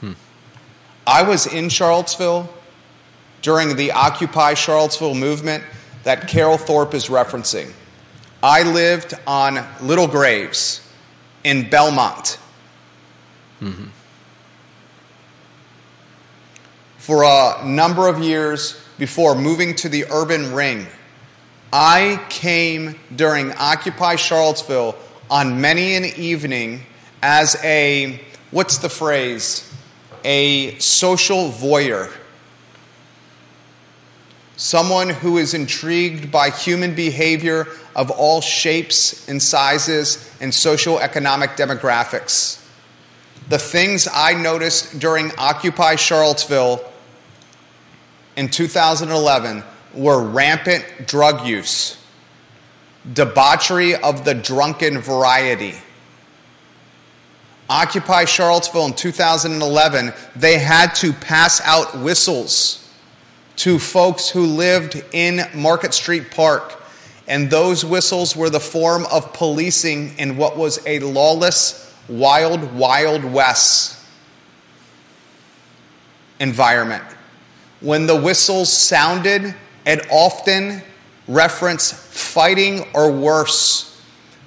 Hmm. 0.00 0.12
I 1.06 1.22
was 1.22 1.46
in 1.46 1.68
Charlottesville 1.68 2.48
during 3.42 3.76
the 3.76 3.92
Occupy 3.92 4.54
Charlottesville 4.54 5.14
movement 5.14 5.64
that 6.04 6.28
Carol 6.28 6.58
Thorpe 6.58 6.94
is 6.94 7.06
referencing. 7.06 7.72
I 8.42 8.62
lived 8.62 9.14
on 9.26 9.66
Little 9.80 10.08
Graves 10.08 10.86
in 11.44 11.68
Belmont. 11.68 12.38
Mm-hmm. 13.60 13.88
For 16.98 17.24
a 17.24 17.66
number 17.66 18.08
of 18.08 18.20
years 18.20 18.80
before 19.00 19.34
moving 19.34 19.74
to 19.74 19.88
the 19.88 20.04
urban 20.12 20.52
ring 20.54 20.86
I 21.72 22.24
came 22.28 22.98
during 23.14 23.52
Occupy 23.52 24.16
Charlottesville 24.16 24.96
on 25.30 25.60
many 25.60 25.94
an 25.94 26.04
evening 26.04 26.82
as 27.22 27.56
a, 27.62 28.20
what's 28.50 28.78
the 28.78 28.88
phrase? 28.88 29.72
A 30.24 30.76
social 30.78 31.50
voyeur. 31.50 32.12
Someone 34.56 35.10
who 35.10 35.38
is 35.38 35.54
intrigued 35.54 36.32
by 36.32 36.50
human 36.50 36.94
behavior 36.94 37.68
of 37.94 38.10
all 38.10 38.40
shapes 38.40 39.28
and 39.28 39.40
sizes 39.40 40.28
and 40.40 40.52
socioeconomic 40.52 41.56
demographics. 41.56 42.60
The 43.48 43.58
things 43.58 44.08
I 44.12 44.34
noticed 44.34 44.98
during 44.98 45.30
Occupy 45.38 45.96
Charlottesville 45.96 46.89
in 48.36 48.48
2011 48.48 49.62
were 49.94 50.22
rampant 50.22 50.84
drug 51.06 51.46
use, 51.46 51.96
debauchery 53.12 53.96
of 53.96 54.24
the 54.24 54.34
drunken 54.34 54.98
variety. 54.98 55.74
Occupy 57.68 58.24
Charlottesville 58.24 58.86
in 58.86 58.94
2011, 58.94 60.12
they 60.34 60.58
had 60.58 60.92
to 60.96 61.12
pass 61.12 61.60
out 61.60 62.00
whistles 62.00 62.88
to 63.56 63.78
folks 63.78 64.28
who 64.28 64.44
lived 64.44 65.04
in 65.12 65.42
Market 65.54 65.94
Street 65.94 66.30
Park. 66.30 66.82
And 67.28 67.48
those 67.48 67.84
whistles 67.84 68.34
were 68.34 68.50
the 68.50 68.58
form 68.58 69.06
of 69.12 69.32
policing 69.32 70.18
in 70.18 70.36
what 70.36 70.56
was 70.56 70.84
a 70.86 70.98
lawless, 71.00 71.94
wild, 72.08 72.72
wild 72.74 73.22
west 73.22 73.98
environment. 76.40 77.04
When 77.80 78.06
the 78.06 78.16
whistles 78.16 78.72
sounded, 78.72 79.54
and 79.86 80.02
often 80.10 80.82
reference 81.26 81.92
fighting 81.92 82.86
or 82.94 83.10
worse. 83.10 83.86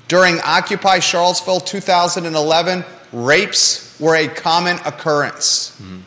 During 0.08 0.40
Occupy 0.42 1.00
Charlottesville 1.00 1.62
2011, 1.62 2.84
rapes 3.12 4.00
were 4.00 4.16
a 4.16 4.28
common 4.28 4.78
occurrence. 4.86 5.80
Mm-hmm. 5.82 6.00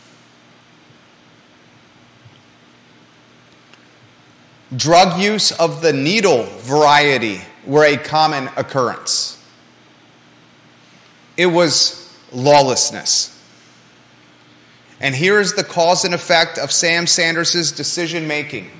Drug 4.76 5.20
use 5.20 5.52
of 5.52 5.80
the 5.80 5.92
needle 5.92 6.44
variety 6.60 7.40
were 7.64 7.84
a 7.84 7.96
common 7.96 8.48
occurrence. 8.56 9.42
It 11.36 11.46
was 11.46 12.12
lawlessness. 12.32 13.35
And 15.00 15.14
here 15.14 15.40
is 15.40 15.54
the 15.54 15.64
cause 15.64 16.04
and 16.04 16.14
effect 16.14 16.58
of 16.58 16.72
Sam 16.72 17.06
Sanders' 17.06 17.72
decision 17.72 18.26
making 18.26 18.70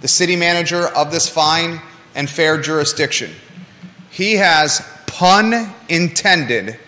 the 0.00 0.08
city 0.08 0.36
manager 0.36 0.88
of 0.88 1.10
this 1.10 1.28
fine 1.28 1.80
and 2.14 2.28
fair 2.28 2.60
jurisdiction. 2.60 3.30
He 4.10 4.34
has, 4.34 4.86
pun 5.06 5.72
intended, 5.88 6.78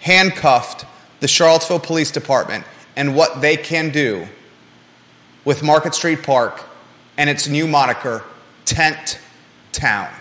handcuffed 0.00 0.84
the 1.20 1.28
Charlottesville 1.28 1.80
Police 1.80 2.10
Department 2.10 2.64
and 2.96 3.14
what 3.14 3.40
they 3.40 3.56
can 3.56 3.90
do 3.90 4.26
with 5.44 5.62
Market 5.62 5.94
Street 5.94 6.22
Park 6.22 6.62
and 7.16 7.30
its 7.30 7.48
new 7.48 7.66
moniker, 7.66 8.24
Tent 8.64 9.18
Town. 9.72 10.12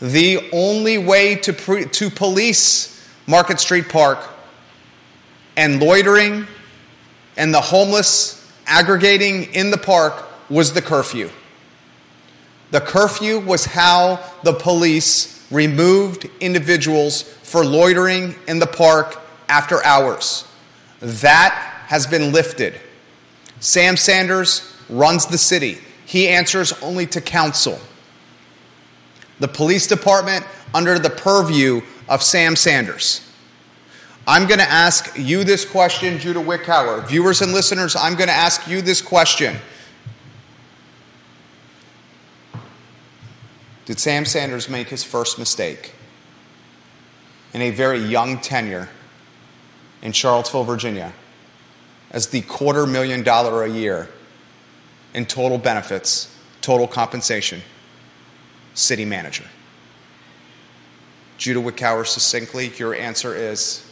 The 0.00 0.50
only 0.52 0.98
way 0.98 1.36
to, 1.36 1.52
pre- 1.52 1.84
to 1.86 2.10
police 2.10 3.08
Market 3.26 3.60
Street 3.60 3.88
Park 3.88 4.18
and 5.60 5.78
loitering 5.78 6.46
and 7.36 7.52
the 7.52 7.60
homeless 7.60 8.50
aggregating 8.66 9.42
in 9.52 9.70
the 9.70 9.76
park 9.76 10.26
was 10.48 10.72
the 10.72 10.80
curfew. 10.80 11.28
The 12.70 12.80
curfew 12.80 13.40
was 13.40 13.66
how 13.66 14.24
the 14.42 14.54
police 14.54 15.46
removed 15.50 16.30
individuals 16.40 17.22
for 17.42 17.62
loitering 17.62 18.36
in 18.48 18.58
the 18.58 18.66
park 18.66 19.20
after 19.50 19.84
hours. 19.84 20.46
That 21.00 21.52
has 21.88 22.06
been 22.06 22.32
lifted. 22.32 22.80
Sam 23.58 23.98
Sanders 23.98 24.74
runs 24.88 25.26
the 25.26 25.36
city. 25.36 25.76
He 26.06 26.26
answers 26.26 26.72
only 26.80 27.04
to 27.08 27.20
council. 27.20 27.78
The 29.40 29.48
police 29.48 29.86
department 29.86 30.46
under 30.72 30.98
the 30.98 31.10
purview 31.10 31.82
of 32.08 32.22
Sam 32.22 32.56
Sanders. 32.56 33.29
I'm 34.26 34.46
going 34.46 34.60
to 34.60 34.70
ask 34.70 35.18
you 35.18 35.44
this 35.44 35.64
question, 35.64 36.18
Judah 36.18 36.40
Wickhauer. 36.40 37.06
Viewers 37.08 37.42
and 37.42 37.52
listeners, 37.52 37.96
I'm 37.96 38.14
going 38.14 38.28
to 38.28 38.34
ask 38.34 38.68
you 38.68 38.82
this 38.82 39.02
question. 39.02 39.56
did 43.90 43.98
Sam 43.98 44.24
Sanders 44.24 44.68
make 44.68 44.88
his 44.88 45.02
first 45.02 45.36
mistake 45.36 45.94
in 47.52 47.60
a 47.60 47.70
very 47.72 47.98
young 47.98 48.38
tenure 48.38 48.88
in 50.00 50.12
Charlottesville, 50.12 50.62
Virginia, 50.62 51.12
as 52.12 52.28
the 52.28 52.42
quarter 52.42 52.86
million 52.86 53.24
dollar 53.24 53.64
a 53.64 53.68
year 53.68 54.08
in 55.12 55.26
total 55.26 55.58
benefits, 55.58 56.32
total 56.60 56.86
compensation 56.86 57.62
city 58.74 59.04
manager? 59.04 59.46
Judah 61.36 61.58
Wickhauer, 61.58 62.06
succinctly, 62.06 62.68
your 62.76 62.94
answer 62.94 63.34
is 63.34 63.89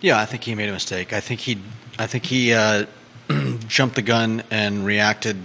yeah, 0.00 0.18
I 0.18 0.26
think 0.26 0.44
he 0.44 0.54
made 0.54 0.68
a 0.68 0.72
mistake. 0.72 1.12
I 1.12 1.20
think 1.20 1.40
he, 1.40 1.58
I 1.98 2.06
think 2.06 2.26
he 2.26 2.52
uh, 2.52 2.86
jumped 3.66 3.96
the 3.96 4.02
gun 4.02 4.42
and 4.50 4.84
reacted 4.84 5.36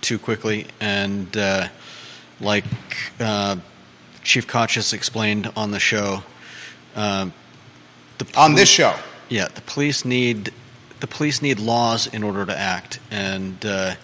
too 0.00 0.18
quickly, 0.18 0.66
and 0.80 1.34
uh, 1.36 1.68
like 2.40 2.64
uh, 3.18 3.56
Chief 4.22 4.46
Kochis 4.46 4.92
explained 4.92 5.50
on 5.56 5.70
the 5.70 5.80
show. 5.80 6.22
Um, 6.96 7.32
the 8.18 8.26
On 8.36 8.54
this 8.54 8.68
show. 8.68 8.94
yeah, 9.28 9.48
the 9.48 9.62
police 9.62 10.04
need 10.04 10.52
the 11.00 11.06
police 11.06 11.40
need 11.40 11.58
laws 11.58 12.06
in 12.06 12.22
order 12.22 12.44
to 12.44 12.56
act, 12.56 13.00
and 13.10 13.64
uh, 13.64 13.94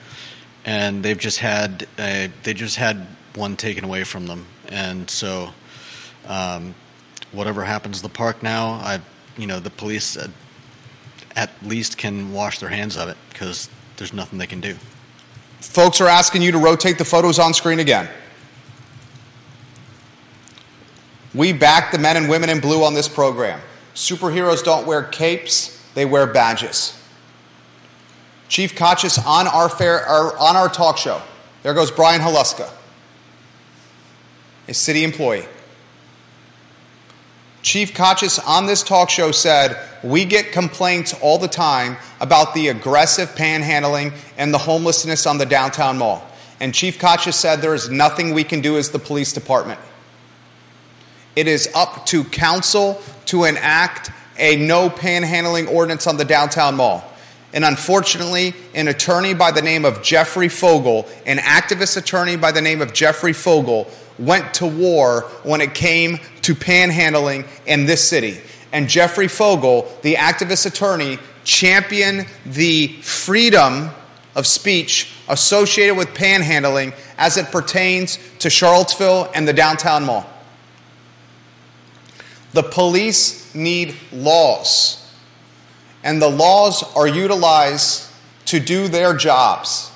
and 0.65 1.03
they've 1.03 1.19
just 1.19 1.39
had 1.39 1.87
a, 1.99 2.31
they 2.43 2.55
just 2.55 2.77
had 2.77 3.07
one 3.35 3.57
taken 3.57 3.85
away 3.85 4.05
from 4.05 4.27
them, 4.27 4.47
and 4.69 5.11
so 5.11 5.51
um, 6.27 6.75
whatever 7.33 7.65
happens 7.65 7.99
to 7.99 8.03
the 8.03 8.15
park 8.15 8.43
now, 8.43 8.71
I 8.71 9.01
you 9.37 9.47
know 9.47 9.61
the 9.61 9.71
police 9.71 10.17
at 11.37 11.51
least 11.63 11.99
can 11.99 12.33
wash 12.33 12.59
their 12.59 12.69
hands 12.69 12.97
of 12.97 13.09
it 13.09 13.17
because 13.31 13.69
there's 13.97 14.13
nothing 14.13 14.39
they 14.39 14.47
can 14.47 14.61
do. 14.61 14.75
Folks 15.61 16.01
are 16.01 16.09
asking 16.09 16.43
you 16.43 16.53
to 16.53 16.59
rotate 16.59 16.99
the 16.99 17.05
photos 17.05 17.39
on 17.39 17.53
screen 17.55 17.81
again. 17.81 18.09
We 21.35 21.53
back 21.53 21.93
the 21.93 21.99
men 21.99 22.17
and 22.17 22.29
women 22.29 22.49
in 22.49 22.61
blue 22.61 22.83
on 22.83 22.95
this 22.95 23.09
program. 23.09 23.61
Superheroes 23.95 24.65
don't 24.65 24.87
wear 24.87 25.03
capes, 25.03 25.83
they 25.95 26.05
wear 26.05 26.27
badges. 26.27 26.99
Chief 28.49 28.75
Kochis 28.75 29.25
on 29.27 29.47
our 29.49 29.69
fair 29.69 30.09
or 30.09 30.37
on 30.39 30.57
our 30.57 30.69
talk 30.69 30.97
show. 30.99 31.21
There 31.63 31.75
goes 31.75 31.91
Brian 31.91 32.21
Haluska, 32.21 32.71
a 34.69 34.75
city 34.75 35.05
employee. 35.05 35.47
Chief 37.67 37.95
Kochis 37.95 38.39
on 38.47 38.67
this 38.67 38.85
talk 38.85 39.11
show 39.11 39.33
said, 39.33 39.77
We 40.05 40.25
get 40.25 40.53
complaints 40.53 41.13
all 41.21 41.37
the 41.37 41.49
time 41.49 41.97
about 42.21 42.55
the 42.55 42.69
aggressive 42.69 43.31
panhandling 43.31 44.17
and 44.39 44.55
the 44.55 44.59
homelessness 44.59 45.27
on 45.27 45.39
the 45.39 45.47
downtown 45.47 45.99
mall. 45.99 46.25
And 46.61 46.73
Chief 46.73 46.97
Kochis 46.97 47.35
said, 47.35 47.57
There 47.57 47.75
is 47.75 47.91
nothing 47.91 48.33
we 48.33 48.45
can 48.45 48.61
do 48.61 48.79
as 48.79 48.91
the 48.91 49.01
police 49.01 49.33
department. 49.33 49.81
It 51.35 51.49
is 51.49 51.69
up 51.75 52.07
to 52.07 52.23
council 52.23 53.03
to 53.27 53.43
enact 53.43 54.13
a 54.39 54.55
no 54.55 54.89
panhandling 54.89 55.69
ordinance 55.69 56.07
on 56.07 56.19
the 56.19 56.25
downtown 56.25 56.77
mall. 56.77 57.03
And 57.53 57.65
unfortunately, 57.65 58.55
an 58.77 58.87
attorney 58.87 59.35
by 59.35 59.51
the 59.51 59.63
name 59.63 59.85
of 59.85 60.05
Jeffrey 60.05 60.49
Fogel, 60.49 61.09
an 61.27 61.39
activist 61.39 61.97
attorney 61.97 62.37
by 62.37 62.53
the 62.53 62.63
name 62.63 62.81
of 62.81 62.93
Jeffrey 62.93 63.33
Fogel, 63.33 63.91
went 64.19 64.55
to 64.55 64.67
war 64.67 65.23
when 65.43 65.61
it 65.61 65.75
came 65.75 66.19
to 66.47 66.55
panhandling 66.55 67.45
in 67.67 67.87
this 67.87 68.09
city. 68.09 68.41
And 68.73 68.89
Jeffrey 68.89 69.27
Fogel, 69.27 69.93
the 70.03 70.15
activist 70.15 70.65
attorney, 70.65 71.19
championed 71.43 72.29
the 72.45 72.87
freedom 73.03 73.91
of 74.37 74.47
speech 74.47 75.11
associated 75.29 75.97
with 75.97 76.07
panhandling 76.11 76.95
as 77.19 77.37
it 77.37 77.47
pertains 77.47 78.21
to 78.39 78.49
Charlottesville 78.49 79.29
and 79.35 79.49
the 79.49 79.53
downtown 79.53 80.05
mall. 80.05 80.25
The 82.53 82.63
police 82.63 83.53
need 83.53 83.97
laws, 84.13 85.05
and 86.05 86.23
the 86.23 86.31
laws 86.31 86.85
are 86.95 87.09
utilized 87.09 88.09
to 88.47 88.61
do 88.61 88.87
their 88.87 89.15
jobs. 89.15 89.91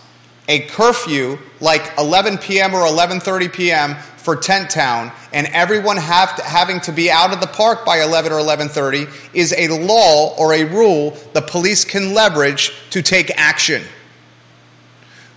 A 0.48 0.66
curfew 0.66 1.38
like 1.60 1.92
11 1.96 2.38
p.m. 2.38 2.74
or 2.74 2.80
11:30 2.80 3.52
p.m. 3.52 3.96
for 4.20 4.36
Tent 4.36 4.70
Town, 4.70 5.10
and 5.32 5.46
everyone 5.48 5.96
to, 5.96 6.42
having 6.42 6.80
to 6.80 6.92
be 6.92 7.10
out 7.10 7.32
of 7.32 7.40
the 7.40 7.46
park 7.46 7.84
by 7.84 8.02
11 8.02 8.32
or 8.32 8.38
11:30 8.38 9.08
is 9.34 9.54
a 9.56 9.68
law 9.68 10.34
or 10.36 10.52
a 10.52 10.64
rule 10.64 11.16
the 11.32 11.42
police 11.42 11.84
can 11.84 12.14
leverage 12.14 12.72
to 12.90 13.02
take 13.02 13.30
action. 13.36 13.82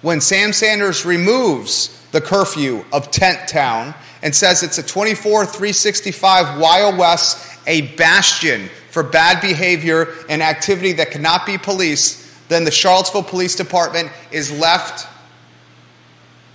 When 0.02 0.20
Sam 0.20 0.52
Sanders 0.52 1.06
removes 1.06 1.98
the 2.12 2.20
curfew 2.20 2.84
of 2.92 3.10
Tent 3.10 3.48
Town 3.48 3.96
and 4.22 4.36
says 4.36 4.62
it's 4.62 4.78
a 4.78 4.84
24 4.84 5.46
365 5.46 6.60
Wild 6.60 6.98
West, 6.98 7.58
a 7.66 7.82
bastion 7.96 8.70
for 8.92 9.02
bad 9.02 9.42
behavior 9.42 10.14
and 10.30 10.44
activity 10.44 10.92
that 10.94 11.12
cannot 11.12 11.46
be 11.46 11.58
policed, 11.58 12.50
then 12.50 12.66
the 12.66 12.72
Charlottesville 12.72 13.24
Police 13.24 13.56
Department 13.56 14.12
is 14.32 14.52
left 14.52 15.08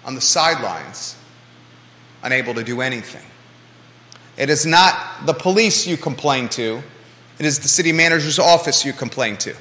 on 0.04 0.14
the 0.14 0.20
sidelines, 0.20 1.16
unable 2.22 2.54
to 2.54 2.64
do 2.64 2.80
anything. 2.80 3.24
It 4.36 4.50
is 4.50 4.64
not 4.64 5.26
the 5.26 5.34
police 5.34 5.86
you 5.86 5.96
complain 5.96 6.48
to, 6.50 6.82
it 7.38 7.46
is 7.46 7.58
the 7.58 7.68
city 7.68 7.92
manager's 7.92 8.38
office 8.38 8.84
you 8.84 8.92
complain 8.92 9.36
to. 9.38 9.54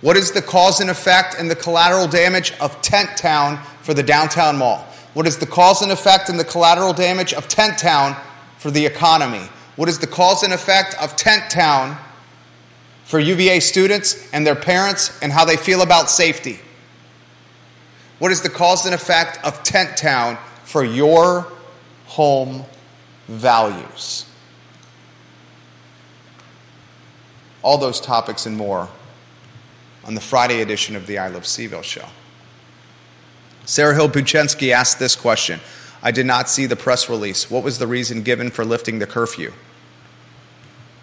What 0.00 0.16
is 0.16 0.32
the 0.32 0.42
cause 0.42 0.80
and 0.80 0.90
effect 0.90 1.36
and 1.38 1.48
the 1.48 1.54
collateral 1.54 2.08
damage 2.08 2.52
of 2.60 2.82
Tent 2.82 3.16
Town 3.16 3.62
for 3.82 3.94
the 3.94 4.02
downtown 4.02 4.58
mall? 4.58 4.84
What 5.14 5.26
is 5.26 5.38
the 5.38 5.46
cause 5.46 5.82
and 5.82 5.92
effect 5.92 6.28
and 6.28 6.38
the 6.40 6.44
collateral 6.44 6.92
damage 6.92 7.32
of 7.32 7.46
Tent 7.46 7.78
Town 7.78 8.16
for 8.58 8.70
the 8.70 8.84
economy? 8.84 9.48
What 9.76 9.88
is 9.88 10.00
the 10.00 10.06
cause 10.06 10.42
and 10.42 10.52
effect 10.52 10.96
of 11.00 11.14
Tent 11.16 11.50
Town 11.50 11.96
for 13.04 13.20
UVA 13.20 13.60
students 13.60 14.28
and 14.32 14.44
their 14.44 14.56
parents 14.56 15.16
and 15.22 15.30
how 15.30 15.44
they 15.44 15.56
feel 15.56 15.82
about 15.82 16.10
safety? 16.10 16.58
What 18.18 18.32
is 18.32 18.42
the 18.42 18.50
cause 18.50 18.86
and 18.86 18.94
effect 18.94 19.38
of 19.44 19.62
Tent 19.62 19.96
Town 19.96 20.36
for 20.72 20.82
your 20.82 21.46
home 22.06 22.64
values? 23.28 24.24
All 27.60 27.76
those 27.76 28.00
topics 28.00 28.46
and 28.46 28.56
more 28.56 28.88
on 30.02 30.14
the 30.14 30.20
Friday 30.22 30.62
edition 30.62 30.96
of 30.96 31.06
the 31.06 31.18
I 31.18 31.28
Love 31.28 31.42
CVille 31.42 31.84
show. 31.84 32.06
Sarah 33.66 33.94
Hill 33.94 34.08
Buchensky 34.08 34.72
asked 34.72 34.98
this 34.98 35.14
question 35.14 35.60
I 36.02 36.10
did 36.10 36.24
not 36.24 36.48
see 36.48 36.64
the 36.64 36.74
press 36.74 37.10
release. 37.10 37.50
What 37.50 37.62
was 37.62 37.78
the 37.78 37.86
reason 37.86 38.22
given 38.22 38.50
for 38.50 38.64
lifting 38.64 38.98
the 38.98 39.06
curfew? 39.06 39.52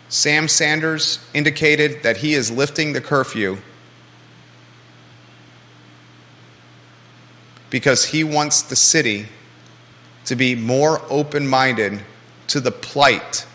Sam 0.09 0.47
Sanders 0.47 1.19
indicated 1.35 2.01
that 2.01 2.17
he 2.17 2.33
is 2.33 2.49
lifting 2.49 2.93
the 2.93 3.01
curfew 3.01 3.59
because 7.69 8.05
he 8.05 8.23
wants 8.23 8.63
the 8.63 8.75
city 8.75 9.27
to 10.29 10.35
be 10.35 10.53
more 10.53 11.01
open 11.09 11.47
minded 11.47 11.99
to 12.45 12.59
the 12.59 12.69
plight 12.69 13.47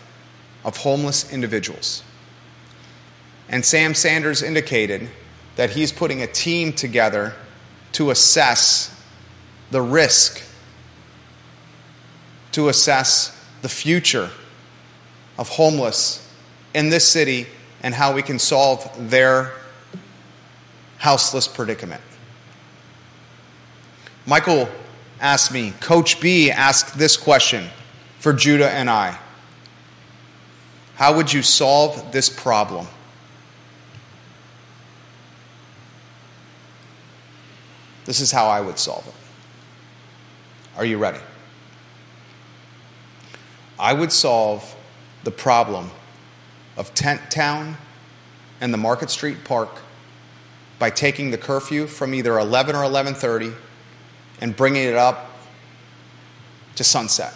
of 0.65 0.75
homeless 0.75 1.31
individuals. 1.31 2.03
And 3.47 3.63
Sam 3.63 3.93
Sanders 3.93 4.43
indicated 4.43 5.07
that 5.55 5.69
he's 5.69 5.93
putting 5.93 6.21
a 6.21 6.27
team 6.27 6.73
together 6.73 7.33
to 7.93 8.09
assess 8.09 8.93
the 9.71 9.81
risk, 9.81 10.43
to 12.51 12.67
assess 12.67 13.41
the 13.61 13.69
future 13.69 14.29
of 15.37 15.47
homeless 15.47 16.29
in 16.73 16.89
this 16.89 17.07
city 17.07 17.47
and 17.83 17.93
how 17.95 18.13
we 18.13 18.21
can 18.21 18.37
solve 18.37 19.09
their 19.09 19.53
houseless 20.97 21.47
predicament. 21.47 22.01
Michael 24.25 24.67
asked 25.19 25.51
me, 25.51 25.73
Coach 25.79 26.19
B 26.19 26.51
asked 26.51 26.97
this 26.97 27.17
question 27.17 27.69
for 28.19 28.33
Judah 28.33 28.69
and 28.69 28.89
I 28.89 29.17
How 30.95 31.15
would 31.15 31.31
you 31.31 31.41
solve 31.41 32.11
this 32.11 32.29
problem? 32.29 32.87
This 38.05 38.19
is 38.19 38.31
how 38.31 38.47
I 38.47 38.61
would 38.61 38.77
solve 38.77 39.07
it. 39.07 39.13
Are 40.77 40.85
you 40.85 40.97
ready? 40.97 41.19
I 43.79 43.93
would 43.93 44.11
solve 44.11 44.75
the 45.23 45.31
problem 45.31 45.89
of 46.77 46.93
Tent 46.93 47.19
Town 47.29 47.77
and 48.61 48.73
the 48.73 48.77
Market 48.77 49.09
Street 49.09 49.43
Park 49.43 49.69
by 50.77 50.89
taking 50.89 51.31
the 51.31 51.37
curfew 51.37 51.87
from 51.87 52.13
either 52.13 52.37
11 52.37 52.75
or 52.75 52.83
11:30 52.83 53.55
and 54.41 54.55
bringing 54.55 54.83
it 54.83 54.95
up 54.95 55.31
to 56.75 56.83
sunset. 56.83 57.33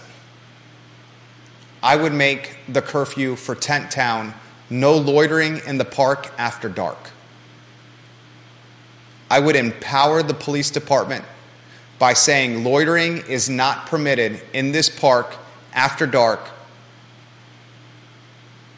I 1.82 1.96
would 1.96 2.14
make 2.14 2.58
the 2.68 2.82
curfew 2.82 3.36
for 3.36 3.56
Tent 3.56 3.90
Town 3.90 4.34
no 4.70 4.96
loitering 4.96 5.62
in 5.66 5.78
the 5.78 5.86
park 5.86 6.32
after 6.38 6.70
dark. 6.70 7.12
I 9.30 9.40
would 9.40 9.56
empower 9.56 10.24
the 10.24 10.34
police 10.34 10.70
department 10.70 11.24
by 12.00 12.14
saying 12.14 12.64
loitering 12.64 13.20
is 13.28 13.50
not 13.50 13.86
permitted 13.86 14.42
in 14.54 14.72
this 14.72 14.90
park 14.90 15.36
after 15.74 16.08
dark 16.08 16.40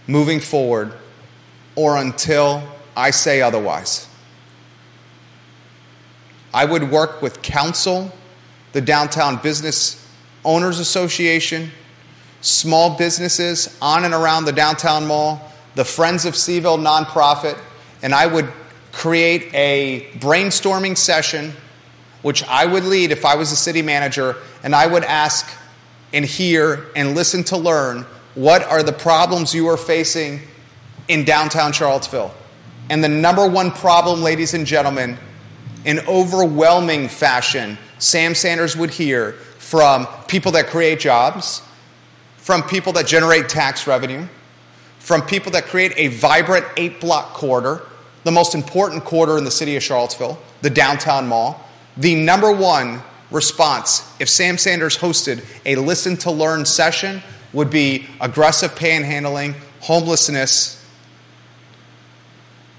moving 0.08 0.40
forward 0.40 0.94
or 1.76 1.98
until 1.98 2.64
I 2.96 3.12
say 3.12 3.42
otherwise. 3.42 4.08
I 6.54 6.66
would 6.66 6.92
work 6.92 7.22
with 7.22 7.42
council, 7.42 8.12
the 8.74 8.82
Downtown 8.82 9.38
Business 9.38 10.06
Owners 10.44 10.80
Association, 10.80 11.72
small 12.42 12.98
businesses 12.98 13.78
on 13.82 14.04
and 14.04 14.14
around 14.14 14.46
the 14.46 14.52
downtown 14.52 15.08
mall, 15.08 15.52
the 15.76 15.86
Friends 15.86 16.26
of 16.26 16.34
CVille 16.34 16.80
nonprofit, 16.80 17.58
and 18.02 18.14
I 18.14 18.28
would 18.28 18.52
create 18.92 19.54
a 19.54 20.10
brainstorming 20.20 20.98
session, 20.98 21.54
which 22.22 22.44
I 22.44 22.66
would 22.66 22.84
lead 22.84 23.12
if 23.12 23.24
I 23.24 23.36
was 23.36 23.52
a 23.52 23.56
city 23.56 23.82
manager, 23.82 24.36
and 24.64 24.76
I 24.76 24.88
would 24.88 25.04
ask 25.04 25.48
and 26.14 26.26
hear 26.26 26.88
and 26.96 27.16
listen 27.16 27.44
to 27.46 27.58
learn 27.58 28.06
what 28.36 28.64
are 28.64 28.84
the 28.84 28.92
problems 28.92 29.54
you 29.54 29.68
are 29.68 29.78
facing 29.78 30.42
in 31.08 31.24
downtown 31.24 31.72
Charlottesville. 31.72 32.34
And 32.90 33.04
the 33.04 33.10
number 33.10 33.48
one 33.48 33.72
problem, 33.72 34.22
ladies 34.22 34.54
and 34.54 34.66
gentlemen, 34.66 35.18
in 35.86 36.00
overwhelming 36.08 37.08
fashion, 37.08 37.78
Sam 37.98 38.36
Sanders 38.36 38.76
would 38.76 38.92
hear 38.92 39.34
from 39.58 40.08
people 40.28 40.52
that 40.54 40.68
create 40.68 41.00
jobs, 41.00 41.62
from 42.38 42.64
people 42.64 42.94
that 42.94 43.08
generate 43.08 43.50
tax 43.50 43.88
revenue, 43.88 44.28
from 45.00 45.22
people 45.24 45.52
that 45.54 45.66
create 45.66 45.94
a 45.96 46.08
vibrant 46.08 46.66
eight 46.78 47.00
block 47.00 47.34
corridor, 47.34 47.82
the 48.24 48.32
most 48.32 48.54
important 48.54 49.04
corridor 49.04 49.38
in 49.38 49.44
the 49.44 49.52
city 49.52 49.76
of 49.76 49.84
Charlottesville, 49.84 50.40
the 50.62 50.70
downtown 50.70 51.28
mall. 51.28 51.68
The 51.98 52.16
number 52.16 52.52
one 52.52 53.02
response 53.32 54.14
if 54.20 54.30
Sam 54.30 54.58
Sanders 54.58 54.98
hosted 54.98 55.44
a 55.66 55.76
listen 55.76 56.18
to 56.18 56.32
learn 56.32 56.66
session 56.66 57.24
would 57.54 57.70
be 57.70 58.08
aggressive 58.20 58.76
panhandling, 58.76 59.56
homelessness, 59.82 60.78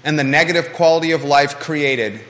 and 0.03 0.17
the 0.17 0.23
negative 0.23 0.73
quality 0.73 1.11
of 1.11 1.23
life 1.23 1.59
created 1.59 2.21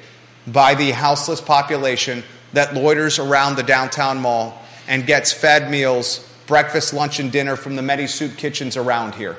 by 0.47 0.75
the 0.75 0.91
houseless 0.91 1.41
population 1.41 2.23
that 2.53 2.73
loiters 2.73 3.19
around 3.19 3.55
the 3.55 3.63
downtown 3.63 4.19
mall 4.19 4.61
and 4.87 5.05
gets 5.05 5.31
fed 5.31 5.71
meals, 5.71 6.27
breakfast, 6.47 6.93
lunch, 6.93 7.19
and 7.19 7.31
dinner 7.31 7.55
from 7.55 7.75
the 7.75 7.81
many 7.81 8.07
soup 8.07 8.37
kitchens 8.37 8.77
around 8.77 9.15
here. 9.15 9.37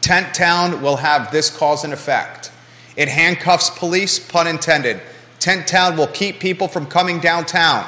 Tent 0.00 0.34
Town 0.34 0.82
will 0.82 0.96
have 0.96 1.32
this 1.32 1.50
cause 1.50 1.82
and 1.82 1.92
effect. 1.92 2.52
It 2.96 3.08
handcuffs 3.08 3.70
police, 3.70 4.18
pun 4.18 4.46
intended. 4.46 5.00
Tent 5.40 5.66
Town 5.66 5.96
will 5.96 6.06
keep 6.06 6.38
people 6.38 6.68
from 6.68 6.86
coming 6.86 7.18
downtown. 7.18 7.86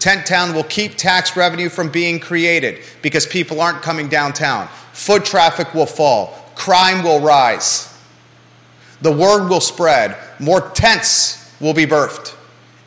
Tent 0.00 0.26
Town 0.26 0.54
will 0.54 0.64
keep 0.64 0.96
tax 0.96 1.36
revenue 1.36 1.68
from 1.68 1.88
being 1.88 2.18
created 2.18 2.80
because 3.00 3.26
people 3.26 3.60
aren't 3.60 3.82
coming 3.82 4.08
downtown. 4.08 4.66
Foot 4.92 5.24
traffic 5.24 5.72
will 5.72 5.86
fall. 5.86 6.36
Crime 6.56 7.04
will 7.04 7.20
rise. 7.20 7.88
The 9.00 9.12
word 9.12 9.48
will 9.48 9.60
spread. 9.60 10.16
More 10.42 10.70
tents 10.70 11.38
will 11.60 11.72
be 11.72 11.86
birthed. 11.86 12.34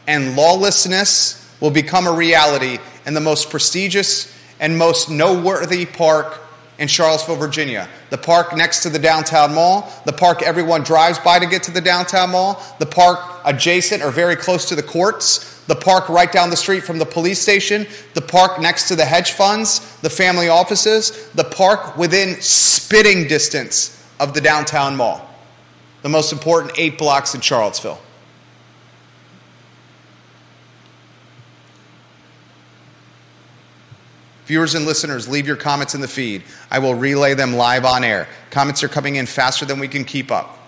And 0.07 0.35
lawlessness 0.35 1.41
will 1.61 1.71
become 1.71 2.05
a 2.05 2.11
reality 2.11 2.79
in 3.05 3.13
the 3.13 3.21
most 3.21 3.49
prestigious 3.49 4.29
and 4.59 4.77
most 4.77 5.09
noteworthy 5.09 5.85
park 5.85 6.41
in 6.77 6.89
Charlottesville, 6.89 7.37
Virginia. 7.37 7.87
The 8.09 8.17
park 8.17 8.57
next 8.57 8.83
to 8.83 8.89
the 8.89 8.99
downtown 8.99 9.55
mall, 9.55 9.89
the 10.05 10.11
park 10.11 10.41
everyone 10.41 10.83
drives 10.83 11.17
by 11.17 11.39
to 11.39 11.45
get 11.45 11.63
to 11.63 11.71
the 11.71 11.79
downtown 11.79 12.31
mall, 12.31 12.61
the 12.79 12.85
park 12.85 13.19
adjacent 13.45 14.03
or 14.03 14.11
very 14.11 14.35
close 14.35 14.65
to 14.65 14.75
the 14.75 14.83
courts, 14.83 15.63
the 15.67 15.75
park 15.75 16.09
right 16.09 16.29
down 16.29 16.49
the 16.49 16.57
street 16.57 16.83
from 16.83 16.99
the 16.99 17.05
police 17.05 17.39
station, 17.39 17.87
the 18.15 18.21
park 18.21 18.59
next 18.59 18.89
to 18.89 18.97
the 18.97 19.05
hedge 19.05 19.31
funds, 19.31 19.97
the 20.01 20.09
family 20.09 20.49
offices, 20.49 21.29
the 21.31 21.45
park 21.45 21.95
within 21.95 22.35
spitting 22.41 23.29
distance 23.29 24.05
of 24.19 24.33
the 24.33 24.41
downtown 24.41 24.97
mall. 24.97 25.24
The 26.05 26.09
most 26.09 26.31
important 26.31 26.73
eight 26.77 26.99
blocks 26.99 27.33
in 27.33 27.41
Charlottesville. 27.41 27.99
Viewers 34.45 34.75
and 34.75 34.85
listeners, 34.85 35.27
leave 35.27 35.47
your 35.47 35.55
comments 35.55 35.95
in 35.95 36.01
the 36.01 36.07
feed. 36.07 36.43
I 36.69 36.77
will 36.77 36.93
relay 36.93 37.33
them 37.33 37.53
live 37.53 37.85
on 37.85 38.03
air. 38.03 38.27
Comments 38.51 38.83
are 38.83 38.87
coming 38.87 39.15
in 39.15 39.25
faster 39.25 39.65
than 39.65 39.79
we 39.79 39.87
can 39.87 40.05
keep 40.05 40.29
up. 40.29 40.59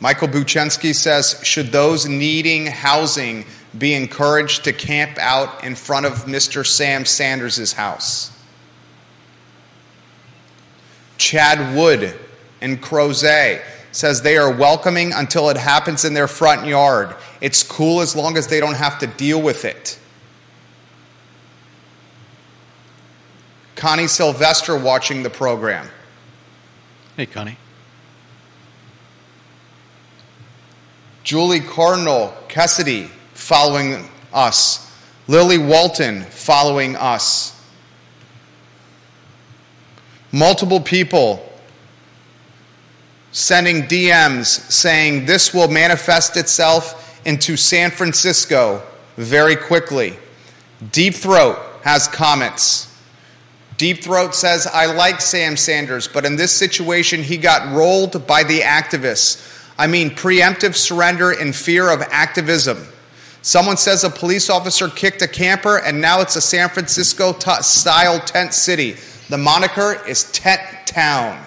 Michael 0.00 0.26
Buchensky 0.26 0.96
says 0.96 1.38
Should 1.44 1.68
those 1.68 2.06
needing 2.08 2.66
housing 2.66 3.44
be 3.78 3.94
encouraged 3.94 4.64
to 4.64 4.72
camp 4.72 5.16
out 5.18 5.62
in 5.62 5.76
front 5.76 6.06
of 6.06 6.24
Mr. 6.24 6.66
Sam 6.66 7.04
Sanders' 7.04 7.72
house? 7.74 8.35
Chad 11.18 11.76
Wood 11.76 12.18
and 12.60 12.82
Crozet 12.82 13.62
says 13.92 14.20
they 14.20 14.36
are 14.36 14.52
welcoming 14.52 15.12
until 15.12 15.48
it 15.48 15.56
happens 15.56 16.04
in 16.04 16.12
their 16.12 16.28
front 16.28 16.66
yard. 16.66 17.14
It's 17.40 17.62
cool 17.62 18.00
as 18.00 18.14
long 18.14 18.36
as 18.36 18.46
they 18.46 18.60
don't 18.60 18.74
have 18.74 18.98
to 18.98 19.06
deal 19.06 19.40
with 19.40 19.64
it. 19.64 19.98
Connie 23.74 24.06
Sylvester 24.06 24.76
watching 24.76 25.22
the 25.22 25.30
program. 25.30 25.88
Hey, 27.16 27.26
Connie. 27.26 27.58
Julie 31.22 31.60
Cardinal 31.60 32.34
Cassidy 32.48 33.10
following 33.34 34.08
us. 34.32 34.94
Lily 35.26 35.58
Walton 35.58 36.22
following 36.22 36.96
us. 36.96 37.55
Multiple 40.36 40.80
people 40.80 41.50
sending 43.32 43.84
DMs 43.84 44.44
saying 44.70 45.24
this 45.24 45.54
will 45.54 45.68
manifest 45.68 46.36
itself 46.36 47.22
into 47.24 47.56
San 47.56 47.90
Francisco 47.90 48.82
very 49.16 49.56
quickly. 49.56 50.18
Deep 50.92 51.14
Throat 51.14 51.56
has 51.84 52.06
comments. 52.06 52.94
Deep 53.78 54.04
Throat 54.04 54.34
says, 54.34 54.66
I 54.66 54.84
like 54.84 55.22
Sam 55.22 55.56
Sanders, 55.56 56.06
but 56.06 56.26
in 56.26 56.36
this 56.36 56.52
situation, 56.52 57.22
he 57.22 57.38
got 57.38 57.74
rolled 57.74 58.26
by 58.26 58.42
the 58.42 58.60
activists. 58.60 59.42
I 59.78 59.86
mean, 59.86 60.10
preemptive 60.10 60.74
surrender 60.74 61.32
in 61.32 61.54
fear 61.54 61.90
of 61.90 62.02
activism. 62.10 62.86
Someone 63.40 63.78
says 63.78 64.04
a 64.04 64.10
police 64.10 64.50
officer 64.50 64.90
kicked 64.90 65.22
a 65.22 65.28
camper, 65.28 65.78
and 65.78 65.98
now 65.98 66.20
it's 66.20 66.36
a 66.36 66.42
San 66.42 66.68
Francisco 66.68 67.32
t- 67.32 67.62
style 67.62 68.20
tent 68.20 68.52
city. 68.52 68.96
The 69.28 69.38
moniker 69.38 70.00
is 70.06 70.30
Tent 70.32 70.60
Town. 70.86 71.44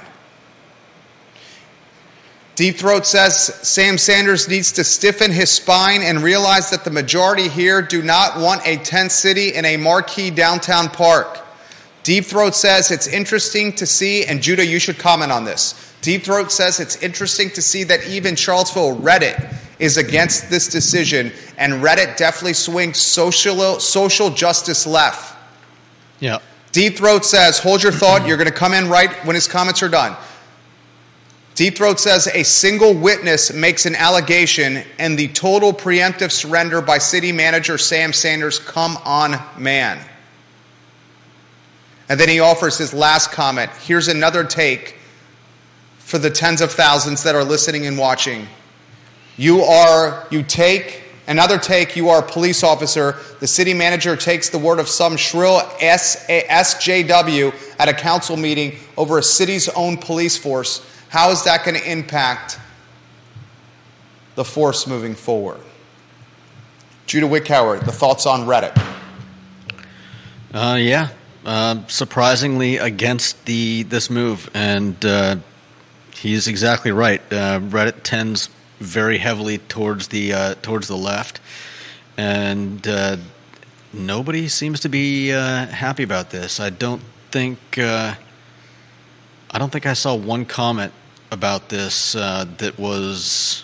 Deep 2.55 2.75
Throat 2.75 3.05
says 3.05 3.37
Sam 3.65 3.97
Sanders 3.97 4.49
needs 4.49 4.73
to 4.73 4.83
stiffen 4.83 5.31
his 5.31 5.49
spine 5.49 6.01
and 6.01 6.21
realize 6.21 6.69
that 6.71 6.83
the 6.83 6.91
majority 6.91 7.47
here 7.47 7.81
do 7.81 8.01
not 8.01 8.37
want 8.37 8.67
a 8.67 8.75
tent 8.75 9.13
city 9.13 9.53
in 9.53 9.63
a 9.63 9.77
marquee 9.77 10.29
downtown 10.29 10.89
park. 10.89 11.39
Deep 12.03 12.25
Throat 12.25 12.53
says 12.55 12.91
it's 12.91 13.07
interesting 13.07 13.71
to 13.73 13.85
see, 13.85 14.25
and 14.25 14.41
Judah, 14.41 14.65
you 14.65 14.77
should 14.77 14.99
comment 14.99 15.31
on 15.31 15.45
this. 15.45 15.95
Deep 16.01 16.23
Throat 16.23 16.51
says 16.51 16.81
it's 16.81 16.97
interesting 16.97 17.49
to 17.51 17.61
see 17.61 17.85
that 17.85 18.05
even 18.07 18.35
Charlottesville 18.35 18.97
Reddit 18.97 19.55
is 19.79 19.95
against 19.95 20.49
this 20.49 20.67
decision, 20.67 21.31
and 21.57 21.73
Reddit 21.75 22.17
definitely 22.17 22.53
swings 22.53 22.97
social, 22.97 23.79
social 23.79 24.29
justice 24.31 24.85
left. 24.85 25.37
Yeah. 26.19 26.39
Deep 26.71 26.97
Throat 26.97 27.25
says, 27.25 27.60
hold 27.60 27.82
your 27.82 27.91
thought, 27.91 28.27
you're 28.27 28.38
going 28.38 28.47
to 28.47 28.53
come 28.53 28.73
in 28.73 28.89
right 28.89 29.25
when 29.25 29.36
his 29.36 29.47
comments 29.47 29.82
are 29.82 29.89
done. 29.89 30.15
Deep 31.55 31.75
Throat 31.75 31.99
says 31.99 32.27
a 32.27 32.43
single 32.43 32.93
witness 32.93 33.51
makes 33.51 33.86
an 33.86 33.95
allegation 33.95 34.82
and 34.97 35.19
the 35.19 35.27
total 35.29 35.73
preemptive 35.73 36.32
surrender 36.32 36.79
by 36.82 36.99
city 36.99 37.32
manager 37.34 37.77
Sam 37.77 38.13
Sanders 38.13 38.60
come 38.60 38.97
on 39.03 39.36
man. 39.58 39.99
And 42.08 42.19
then 42.19 42.29
he 42.29 42.39
offers 42.39 42.77
his 42.77 42.93
last 42.93 43.32
comment. 43.32 43.71
Here's 43.82 44.08
another 44.08 44.43
take 44.43 44.95
for 45.97 46.17
the 46.17 46.29
tens 46.29 46.62
of 46.62 46.71
thousands 46.71 47.23
that 47.23 47.36
are 47.36 47.43
listening 47.43 47.86
and 47.86 47.97
watching. 47.97 48.47
You 49.38 49.62
are, 49.62 50.27
you 50.32 50.43
take, 50.43 51.03
another 51.29 51.57
take, 51.57 51.95
you 51.95 52.09
are 52.09 52.19
a 52.19 52.27
police 52.27 52.63
officer. 52.63 53.15
The 53.39 53.47
city 53.47 53.73
manager 53.73 54.15
takes 54.15 54.49
the 54.49 54.57
word 54.57 54.79
of 54.79 54.89
some 54.89 55.15
shrill 55.15 55.59
SJW 55.79 57.53
at 57.79 57.87
a 57.87 57.93
council 57.93 58.35
meeting 58.35 58.77
over 58.97 59.17
a 59.17 59.23
city's 59.23 59.69
own 59.69 59.97
police 59.97 60.37
force. 60.37 60.85
How 61.09 61.31
is 61.31 61.43
that 61.45 61.63
going 61.63 61.79
to 61.79 61.91
impact 61.91 62.59
the 64.35 64.43
force 64.43 64.87
moving 64.87 65.15
forward? 65.15 65.61
Judah 67.05 67.27
Wickhauer, 67.27 67.83
the 67.83 67.91
thoughts 67.91 68.25
on 68.25 68.41
Reddit. 68.41 68.77
Uh, 70.53 70.77
yeah, 70.79 71.09
uh, 71.45 71.85
surprisingly 71.87 72.77
against 72.77 73.45
the 73.45 73.83
this 73.83 74.09
move, 74.09 74.49
and 74.53 75.03
uh, 75.05 75.35
he's 76.15 76.47
exactly 76.47 76.91
right. 76.91 77.21
Uh, 77.31 77.59
Reddit 77.59 78.03
tends 78.03 78.49
very 78.79 79.17
heavily 79.17 79.57
towards 79.57 80.07
the 80.07 80.33
uh, 80.33 80.55
towards 80.61 80.87
the 80.87 80.97
left, 80.97 81.39
and 82.17 82.87
uh, 82.87 83.17
nobody 83.93 84.47
seems 84.47 84.79
to 84.81 84.89
be 84.89 85.27
happy 85.27 86.03
about 86.03 86.29
this. 86.29 86.59
I 86.59 86.69
don't 86.69 87.01
think 87.31 87.59
I 87.77 88.17
don't 89.53 89.71
think 89.71 89.85
I 89.85 89.93
saw 89.93 90.15
one 90.15 90.45
comment 90.45 90.93
about 91.31 91.69
this 91.69 92.13
that 92.13 92.75
was 92.77 93.63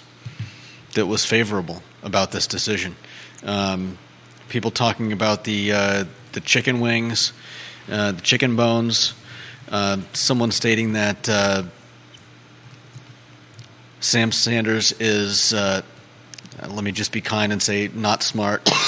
that 0.94 1.06
was 1.06 1.26
favorable 1.26 1.82
about 2.04 2.32
this 2.32 2.48
decision. 2.48 2.96
Um, 3.44 3.98
people 4.50 4.72
talking 4.72 5.12
about 5.12 5.44
the 5.44 5.70
the 6.32 6.42
chicken 6.42 6.80
wings 6.80 7.34
uh, 7.90 8.14
the 8.14 8.22
chicken 8.22 8.56
bones. 8.56 9.14
Uh, 9.70 9.98
someone 10.14 10.52
stating 10.52 10.94
that 10.94 11.30
uh, 11.30 11.64
Sam 14.00 14.32
Sanders 14.32 14.94
is, 15.00 15.54
uh, 15.54 15.82
let 16.68 16.84
me 16.84 16.92
just 16.92 17.12
be 17.12 17.22
kind 17.22 17.52
and 17.52 17.62
say, 17.62 17.90
not 17.94 18.24
smart. 18.24 18.70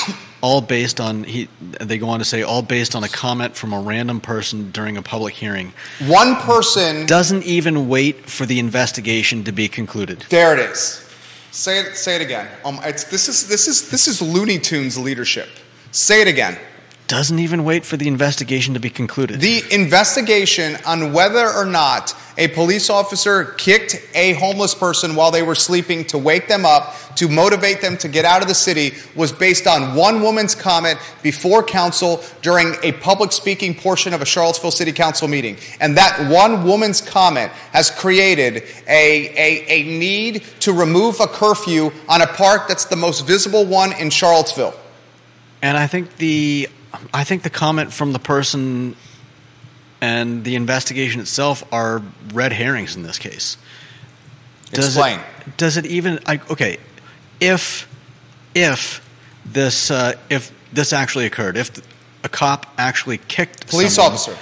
all 0.42 0.62
based 0.62 1.00
on 1.00 1.24
he. 1.24 1.50
They 1.62 1.98
go 1.98 2.10
on 2.10 2.20
to 2.20 2.26
say 2.26 2.44
all 2.44 2.62
based 2.62 2.96
on 2.96 3.04
a 3.04 3.10
comment 3.10 3.56
from 3.56 3.74
a 3.74 3.80
random 3.80 4.20
person 4.22 4.72
during 4.72 4.98
a 4.98 5.02
public 5.02 5.34
hearing. 5.34 5.74
One 6.06 6.36
person. 6.36 7.06
Doesn't 7.06 7.44
even 7.44 7.90
wait 7.90 8.30
for 8.30 8.46
the 8.46 8.60
investigation 8.60 9.44
to 9.46 9.52
be 9.52 9.68
concluded. 9.68 10.26
There 10.30 10.54
it 10.54 10.60
is. 10.60 11.04
Say 11.52 11.80
it. 11.80 11.96
Say 11.96 12.16
it 12.16 12.22
again. 12.22 12.50
Um, 12.64 12.80
it's, 12.84 13.06
this 13.06 13.28
is 13.28 13.48
this 13.48 13.68
is 13.68 13.90
this 13.90 14.08
is 14.08 14.22
Looney 14.22 14.60
Tunes 14.60 14.98
leadership. 14.98 15.50
Say 15.92 16.22
it 16.22 16.28
again. 16.28 16.58
Doesn't 17.08 17.40
even 17.40 17.64
wait 17.64 17.86
for 17.86 17.96
the 17.96 18.10
investigation 18.10 18.74
to 18.74 18.82
be 18.82 18.90
concluded. 18.90 19.40
The 19.40 19.64
investigation 19.72 20.78
on 20.86 21.14
whether 21.14 21.50
or 21.50 21.66
not 21.66 22.14
a 22.38 22.50
police 22.50 22.90
officer 22.90 23.46
kicked 23.46 23.96
a 24.14 24.34
homeless 24.34 24.76
person 24.76 25.16
while 25.16 25.32
they 25.32 25.42
were 25.42 25.56
sleeping 25.56 26.04
to 26.08 26.18
wake 26.18 26.50
them 26.50 26.66
up, 26.66 26.94
to 27.16 27.30
motivate 27.30 27.80
them 27.80 27.98
to 28.00 28.10
get 28.10 28.26
out 28.26 28.42
of 28.42 28.50
the 28.50 28.54
city, 28.54 28.92
was 29.16 29.32
based 29.32 29.68
on 29.68 29.96
one 29.96 30.22
woman's 30.22 30.54
comment 30.54 31.00
before 31.24 31.64
council 31.64 32.22
during 32.42 32.76
a 32.84 32.92
public 32.92 33.32
speaking 33.32 33.74
portion 33.74 34.14
of 34.14 34.22
a 34.22 34.26
Charlottesville 34.26 34.72
City 34.72 34.92
Council 34.92 35.30
meeting. 35.30 35.56
And 35.80 35.96
that 35.96 36.30
one 36.30 36.66
woman's 36.66 37.00
comment 37.00 37.54
has 37.72 37.90
created 37.90 38.64
a, 38.86 39.30
a, 39.30 39.66
a 39.70 39.98
need 39.98 40.44
to 40.60 40.74
remove 40.74 41.22
a 41.22 41.28
curfew 41.28 41.92
on 42.10 42.22
a 42.22 42.28
park 42.28 42.68
that's 42.68 42.86
the 42.86 42.98
most 42.98 43.26
visible 43.26 43.66
one 43.66 43.94
in 43.94 44.10
Charlottesville. 44.10 44.78
And 45.62 45.78
I 45.78 45.88
think 45.88 46.18
the 46.18 46.68
I 47.14 47.24
think 47.24 47.44
the 47.44 47.50
comment 47.50 47.94
from 47.94 48.14
the 48.14 48.20
person 48.20 48.96
and 50.02 50.44
the 50.44 50.56
investigation 50.56 51.22
itself 51.22 51.64
are 51.72 52.02
red 52.34 52.54
herrings 52.54 52.96
in 52.96 53.04
this 53.04 53.18
case. 53.20 53.58
Does 54.72 54.88
Explain. 54.88 55.20
It, 55.20 55.58
does 55.58 55.78
it 55.78 55.86
even? 55.86 56.20
I, 56.26 56.40
okay, 56.50 56.78
if 57.40 57.88
if 58.54 59.08
this 59.46 59.90
uh, 59.92 60.14
if 60.30 60.52
this 60.74 60.94
actually 60.94 61.26
occurred, 61.26 61.58
if 61.58 61.72
a 62.24 62.30
cop 62.30 62.66
actually 62.78 63.18
kicked 63.18 63.68
Police 63.68 63.96
someone, 63.96 64.14
officer. 64.14 64.38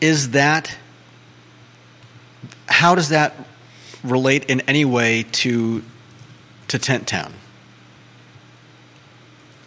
is 0.00 0.30
that 0.30 0.76
how 2.68 2.94
does 2.94 3.10
that 3.10 3.34
relate 4.02 4.50
in 4.50 4.60
any 4.62 4.84
way 4.84 5.24
to 5.32 5.82
to 6.68 6.78
Tent 6.78 7.06
Town? 7.06 7.32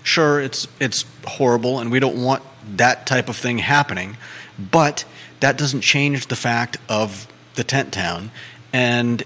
Sure, 0.03 0.39
it's 0.39 0.67
it's 0.79 1.05
horrible, 1.25 1.79
and 1.79 1.91
we 1.91 1.99
don't 1.99 2.21
want 2.21 2.43
that 2.77 3.05
type 3.05 3.29
of 3.29 3.35
thing 3.35 3.57
happening, 3.57 4.17
but 4.57 5.05
that 5.39 5.57
doesn't 5.57 5.81
change 5.81 6.27
the 6.27 6.35
fact 6.35 6.77
of 6.87 7.27
the 7.55 7.63
tent 7.63 7.93
town, 7.93 8.31
and 8.73 9.23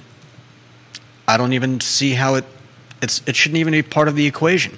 I 1.28 1.38
don't 1.38 1.54
even 1.54 1.80
see 1.80 2.12
how 2.14 2.36
it 2.36 2.46
it's 3.02 3.22
it 3.28 3.36
shouldn't 3.36 3.60
even 3.60 3.74
be 3.74 3.82
part 3.82 4.08
of 4.08 4.16
the 4.16 4.26
equation. 4.26 4.78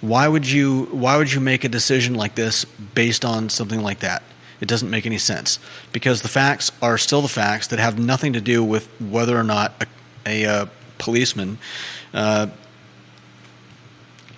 Why 0.00 0.26
would 0.28 0.48
you 0.48 0.84
why 0.90 1.16
would 1.16 1.32
you 1.32 1.40
make 1.40 1.64
a 1.64 1.68
decision 1.68 2.14
like 2.14 2.34
this 2.34 2.64
based 2.64 3.24
on 3.24 3.48
something 3.48 3.82
like 3.82 4.00
that? 4.00 4.22
It 4.60 4.68
doesn't 4.68 4.90
make 4.90 5.06
any 5.06 5.18
sense 5.18 5.58
because 5.92 6.20
the 6.20 6.28
facts 6.28 6.70
are 6.82 6.98
still 6.98 7.22
the 7.22 7.28
facts 7.28 7.68
that 7.68 7.78
have 7.78 7.98
nothing 7.98 8.34
to 8.34 8.40
do 8.40 8.62
with 8.62 8.86
whether 9.00 9.38
or 9.38 9.44
not 9.44 9.72
a, 9.80 9.86
a, 10.26 10.46
uh 10.46 10.66
policeman 10.98 11.58
uh, 12.12 12.46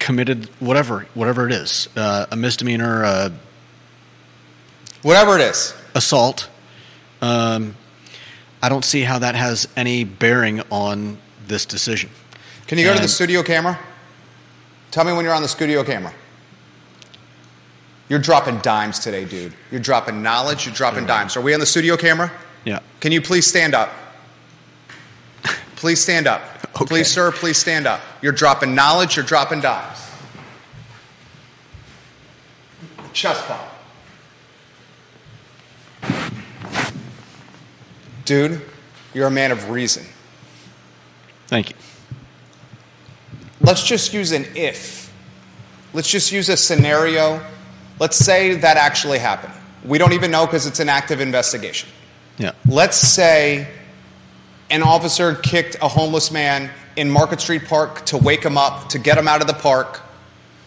committed 0.03 0.47
whatever 0.59 1.07
whatever 1.15 1.47
it 1.47 1.53
is 1.53 1.89
uh, 1.97 2.27
a 2.31 2.37
misdemeanor 2.37 3.05
uh, 3.05 3.31
Whatever 5.03 5.37
it 5.37 5.43
is. 5.43 5.75
assault 5.95 6.49
um, 7.21 7.77
i 8.61 8.69
don't 8.69 8.85
see 8.85 9.03
how 9.03 9.19
that 9.21 9.35
has 9.37 9.69
any 9.77 10.03
bearing 10.05 10.61
on 10.71 11.19
this 11.47 11.65
decision 11.67 12.11
Can 12.67 12.79
you 12.79 12.85
go 12.85 12.95
to 12.95 13.01
the 13.01 13.09
studio 13.09 13.43
camera? 13.43 13.79
Tell 14.91 15.05
me 15.05 15.13
when 15.13 15.25
you're 15.25 15.35
on 15.35 15.43
the 15.43 15.49
studio 15.49 15.83
camera. 15.85 16.13
You're 18.09 18.19
dropping 18.19 18.59
dimes 18.59 18.99
today, 18.99 19.25
dude. 19.25 19.55
You're 19.71 19.81
dropping 19.81 20.23
knowledge, 20.23 20.67
you're 20.67 20.75
dropping 20.75 21.07
dimes. 21.07 21.37
Are 21.37 21.41
we 21.41 21.55
on 21.55 21.61
the 21.61 21.67
studio 21.67 21.97
camera? 21.97 22.31
yeah 22.65 22.81
Can 23.01 23.13
you 23.13 23.21
please 23.23 23.47
stand 23.47 23.75
up? 23.75 23.91
Please 25.83 25.99
stand 25.99 26.29
up. 26.29 26.41
Okay. 26.77 26.85
Please, 26.85 27.11
sir, 27.11 27.33
please 27.33 27.57
stand 27.57 27.89
up. 27.89 28.01
You're 28.23 28.31
dropping 28.31 28.77
knowledge, 28.77 29.17
you're 29.17 29.25
dropping 29.25 29.63
dimes. 29.63 29.99
Chest 33.13 33.45
pump. 33.49 33.61
Dude, 38.25 38.63
you're 39.13 39.27
a 39.27 39.31
man 39.33 39.51
of 39.51 39.71
reason. 39.71 40.05
thank 41.49 41.71
you 41.71 41.77
let's 43.61 43.83
just 43.83 44.15
use 44.15 44.31
an 44.31 44.47
if. 44.55 45.13
Let's 45.93 46.09
just 46.09 46.31
use 46.31 46.49
a 46.49 46.57
scenario. 46.57 47.45
Let's 47.99 48.17
say 48.17 48.55
that 48.55 48.77
actually 48.77 49.19
happened. 49.19 49.55
We 49.85 49.99
don't 49.99 50.13
even 50.13 50.31
know 50.31 50.47
because 50.47 50.65
it's 50.65 50.79
an 50.79 50.89
active 50.89 51.21
investigation. 51.21 51.89
yeah 52.39 52.53
Let's 52.67 52.97
say 52.97 53.67
an 54.73 54.83
officer 54.83 55.35
kicked 55.37 55.77
a 55.81 55.89
homeless 55.89 56.31
man 56.31 56.71
in 56.97 57.11
Market 57.11 57.41
Street 57.41 57.67
Park 57.69 58.05
to 58.07 58.17
wake 58.19 58.45
him 58.45 58.59
up, 58.59 58.89
to 58.91 58.99
get 58.99 59.17
him 59.19 59.29
out 59.29 59.41
of 59.41 59.47
the 59.47 59.55
park 59.55 60.01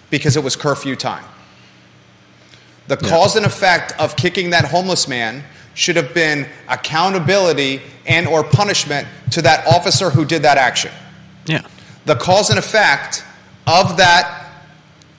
because 0.09 0.37
it 0.37 0.43
was 0.43 0.55
curfew 0.55 0.95
time. 0.95 1.23
The 2.87 2.97
Yeah. 3.01 3.09
cause 3.09 3.35
and 3.35 3.45
effect 3.45 3.93
of 3.99 4.15
kicking 4.15 4.51
that 4.51 4.65
homeless 4.65 5.07
man 5.07 5.43
should 5.73 5.95
have 5.97 6.13
been 6.13 6.47
accountability 6.69 7.81
and 8.05 8.27
or 8.27 8.43
punishment 8.43 9.07
to 9.31 9.41
that 9.41 9.65
officer 9.67 10.09
who 10.09 10.23
did 10.23 10.43
that 10.43 10.57
action 10.57 10.91
yeah 11.47 11.61
the 12.05 12.15
cause 12.15 12.49
and 12.49 12.57
effect 12.59 13.23
of 13.67 13.97
that 13.97 14.45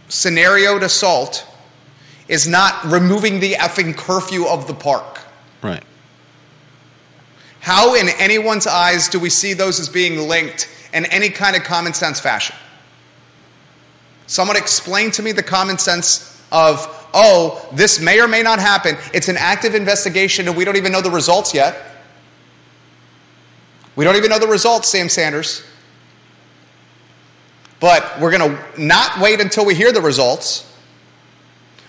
scenarioed 0.09 0.83
assault 0.83 1.45
is 2.29 2.47
not 2.49 2.73
removing 2.85 3.41
the 3.41 3.53
effing 3.55 3.95
curfew 3.97 4.47
of 4.47 4.67
the 4.67 4.73
park. 4.75 5.19
right 5.63 5.83
How, 7.61 7.95
in 7.95 8.09
anyone's 8.19 8.67
eyes, 8.67 9.09
do 9.09 9.19
we 9.19 9.31
see 9.31 9.53
those 9.53 9.81
as 9.81 9.89
being 9.89 10.29
linked 10.29 10.69
in 10.93 11.05
any 11.07 11.31
kind 11.31 11.57
of 11.57 11.65
common 11.65 11.95
sense 11.95 12.21
fashion? 12.21 12.55
Someone 14.27 14.57
explain 14.57 15.11
to 15.13 15.23
me 15.23 15.33
the 15.33 15.43
common 15.43 15.79
sense 15.79 16.43
of, 16.51 16.87
oh, 17.15 17.69
this 17.73 18.01
may 18.01 18.21
or 18.21 18.29
may 18.29 18.43
not 18.43 18.59
happen. 18.59 18.97
It's 19.15 19.29
an 19.29 19.37
active 19.37 19.75
investigation 19.75 20.49
and 20.49 20.57
we 20.57 20.65
don't 20.65 20.77
even 20.77 20.93
know 20.93 21.01
the 21.01 21.11
results 21.11 21.55
yet. 21.55 21.77
We 23.95 24.05
don't 24.05 24.17
even 24.17 24.31
know 24.31 24.39
the 24.39 24.49
results, 24.49 24.89
Sam 24.89 25.09
Sanders. 25.09 25.65
But 27.81 28.21
we're 28.21 28.37
going 28.37 28.57
to 28.57 28.81
not 28.81 29.21
wait 29.21 29.41
until 29.41 29.65
we 29.65 29.75
hear 29.75 29.93
the 29.93 30.01
results. 30.01 30.71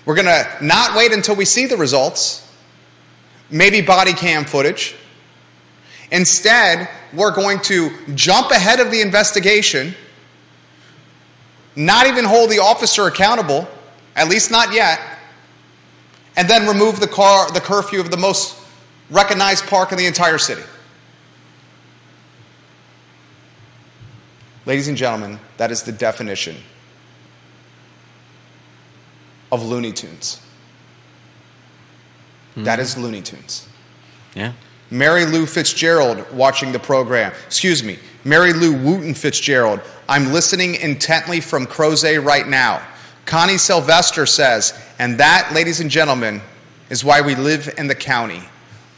We're 0.06 0.15
going 0.15 0.25
to 0.25 0.47
not 0.62 0.95
wait 0.95 1.12
until 1.12 1.36
we 1.36 1.45
see 1.45 1.65
the 1.65 1.77
results. 1.77 2.47
Maybe 3.49 3.82
body 3.82 4.13
cam 4.13 4.45
footage. 4.45 4.95
Instead, 6.12 6.89
we're 7.13 7.34
going 7.34 7.60
to 7.62 7.91
jump 8.15 8.52
ahead 8.52 8.80
of 8.80 8.91
the 8.91 9.02
investigation, 9.02 9.93
not 11.76 12.08
even 12.08 12.24
hold 12.24 12.50
the 12.50 12.60
officer 12.60 13.08
accountable, 13.08 13.67
at 14.15 14.30
least 14.30 14.50
not 14.50 14.74
yet, 14.74 15.00
and 16.38 16.50
then 16.50 16.67
remove 16.67 17.00
the 17.00 17.08
car 17.08 17.52
the 17.52 17.60
curfew 17.60 18.00
of 18.00 18.12
the 18.12 18.17
most 18.17 18.58
recognized 19.10 19.65
park 19.67 19.91
in 19.91 19.98
the 19.98 20.06
entire 20.06 20.38
city. 20.38 20.63
Ladies 24.65 24.88
and 24.88 24.98
gentlemen, 24.98 25.39
that 25.58 25.72
is 25.72 25.84
the 25.84 25.93
definition 25.93 26.58
of 29.52 29.63
Looney 29.63 29.93
Tunes. 29.93 30.41
Hmm. 32.56 32.63
That 32.63 32.80
is 32.80 32.98
Looney 32.98 33.22
Tunes. 33.22 33.67
yeah 34.36 34.54
Mary 34.89 35.26
Lou 35.26 35.45
Fitzgerald 35.45 36.30
watching 36.32 36.71
the 36.71 36.80
program. 36.80 37.34
Excuse 37.45 37.84
me, 37.84 38.00
Mary 38.23 38.54
Lou 38.54 38.73
Wooten 38.73 39.13
Fitzgerald. 39.13 39.82
I'm 40.08 40.32
listening 40.32 40.76
intently 40.76 41.41
from 41.41 41.65
Crozet 41.65 42.23
right 42.23 42.47
now. 42.47 42.86
Connie 43.26 43.58
Sylvester 43.58 44.26
says, 44.26 44.73
and 45.00 45.19
that, 45.19 45.52
ladies 45.54 45.82
and 45.82 45.89
gentlemen, 45.89 46.41
is 46.89 47.04
why 47.04 47.21
we 47.21 47.36
live 47.36 47.73
in 47.78 47.88
the 47.88 47.95
county. 47.95 48.41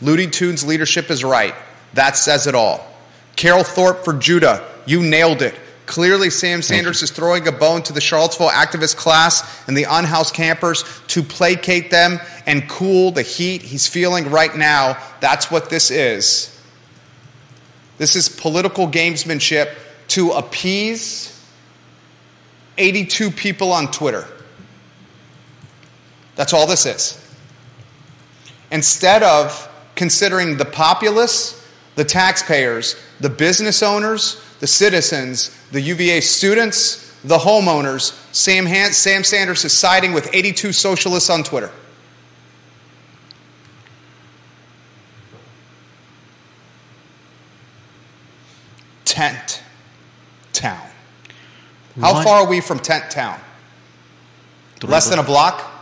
Looney 0.02 0.28
Tunes 0.28 0.64
leadership 0.64 1.10
is 1.10 1.24
right. 1.24 1.56
That 1.94 2.16
says 2.16 2.46
it 2.46 2.54
all. 2.54 2.86
Carol 3.36 3.64
Thorpe 3.64 4.04
for 4.04 4.14
Judah, 4.14 4.68
you 4.86 5.02
nailed 5.02 5.42
it. 5.42 5.56
Clearly, 5.90 6.30
Sam 6.30 6.62
Sanders 6.62 7.02
is 7.02 7.10
throwing 7.10 7.48
a 7.48 7.52
bone 7.52 7.82
to 7.82 7.94
the 7.94 8.00
Charlottesville 8.00 8.50
activist 8.50 8.96
class 8.96 9.68
and 9.68 9.76
the 9.76 9.86
unhoused 9.90 10.36
campers 10.36 10.84
to 11.08 11.24
placate 11.24 11.90
them 11.90 12.20
and 12.46 12.70
cool 12.70 13.10
the 13.10 13.24
heat 13.24 13.64
he's 13.64 13.88
feeling 13.88 14.30
right 14.30 14.56
now. 14.56 15.02
That's 15.20 15.50
what 15.50 15.72
this 15.72 15.90
is. 15.90 16.56
This 17.98 18.16
is 18.16 18.30
political 18.30 18.88
gamesmanship 18.88 19.74
to 20.10 20.30
appease 20.34 21.36
82 22.78 23.32
people 23.32 23.72
on 23.72 23.90
Twitter. 23.90 24.28
That's 26.36 26.54
all 26.54 26.68
this 26.68 26.86
is. 26.86 27.20
Instead 28.72 29.24
of 29.24 29.68
considering 29.96 30.58
the 30.58 30.66
populace, 30.66 31.68
the 31.96 32.06
taxpayers, 32.06 32.96
the 33.20 33.30
business 33.32 33.82
owners, 33.82 34.40
the 34.60 34.68
citizens, 34.68 35.56
the 35.72 35.82
UVA 35.82 36.22
students, 36.22 37.14
the 37.24 37.38
homeowners. 37.38 38.18
Sam, 38.34 38.66
Han- 38.66 38.94
Sam 38.94 39.24
Sanders 39.24 39.66
is 39.66 39.78
siding 39.78 40.14
with 40.14 40.30
82 40.34 40.72
socialists 40.74 41.30
on 41.30 41.44
Twitter. 41.44 41.72
Tent 49.06 49.64
Town. 50.54 50.88
How 52.00 52.24
far 52.24 52.42
are 52.44 52.48
we 52.48 52.62
from 52.62 52.80
Tent 52.80 53.10
Town? 53.12 53.40
Less 54.84 55.10
than 55.10 55.20
a 55.20 55.24
block? 55.24 55.76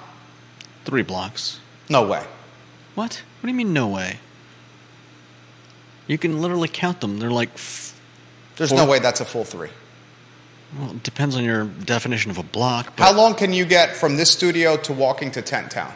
three 0.85 1.03
blocks. 1.03 1.59
No 1.89 2.07
way. 2.07 2.23
What? 2.95 3.21
What 3.41 3.41
do 3.41 3.47
you 3.49 3.53
mean? 3.53 3.73
No 3.73 3.89
way. 3.89 4.19
You 6.07 6.17
can 6.17 6.41
literally 6.41 6.69
count 6.69 7.01
them. 7.01 7.19
They're 7.19 7.29
like. 7.29 7.49
There's 8.57 8.69
Four- 8.71 8.79
no 8.79 8.85
way 8.85 8.99
that's 8.99 9.21
a 9.21 9.25
full 9.25 9.43
three. 9.45 9.69
well, 10.77 10.91
it 10.91 11.03
depends 11.03 11.35
on 11.35 11.43
your 11.43 11.65
definition 11.65 12.31
of 12.31 12.37
a 12.37 12.43
block. 12.43 12.93
But 12.95 13.03
How 13.05 13.13
long 13.13 13.35
can 13.35 13.53
you 13.53 13.65
get 13.65 13.95
from 13.95 14.17
this 14.17 14.31
studio 14.31 14.77
to 14.77 14.93
walking 14.93 15.31
to 15.31 15.41
Tent 15.41 15.71
Town? 15.71 15.93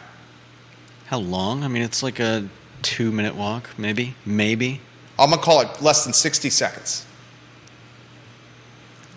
How 1.06 1.18
long? 1.18 1.62
I 1.64 1.68
mean, 1.68 1.82
it's 1.82 2.02
like 2.02 2.18
a 2.20 2.48
two-minute 2.82 3.34
walk, 3.34 3.70
maybe. 3.76 4.14
Maybe. 4.24 4.80
I'm 5.18 5.30
gonna 5.30 5.42
call 5.42 5.60
it 5.60 5.82
less 5.82 6.04
than 6.04 6.12
60 6.14 6.48
seconds. 6.50 7.04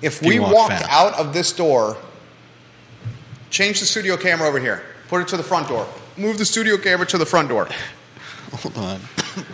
If 0.01 0.21
we 0.21 0.39
walk 0.39 0.53
walk 0.53 0.69
fast. 0.71 0.89
out 0.89 1.13
of 1.13 1.34
this 1.34 1.51
door, 1.53 1.97
change 3.49 3.79
the 3.79 3.86
studio 3.86 4.17
camera 4.17 4.47
over 4.47 4.60
here. 4.60 4.84
Put 5.08 5.21
it 5.21 5.27
to 5.29 5.38
the 5.38 5.43
front 5.43 5.67
door. 5.69 5.88
Move 6.17 6.38
the 6.38 6.45
studio 6.45 6.77
camera 6.77 7.05
to 7.08 7.17
the 7.17 7.25
front 7.25 7.47
door. 7.49 7.69
Hold 8.51 8.77
on. 8.77 8.99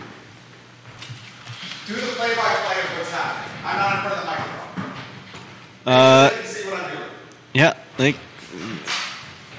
Do 1.86 1.94
the 1.94 2.00
what's 2.00 2.18
happening. 2.18 2.84
I'm 2.98 3.01
Uh, 5.84 6.30
yeah, 7.52 7.74
like 7.98 8.16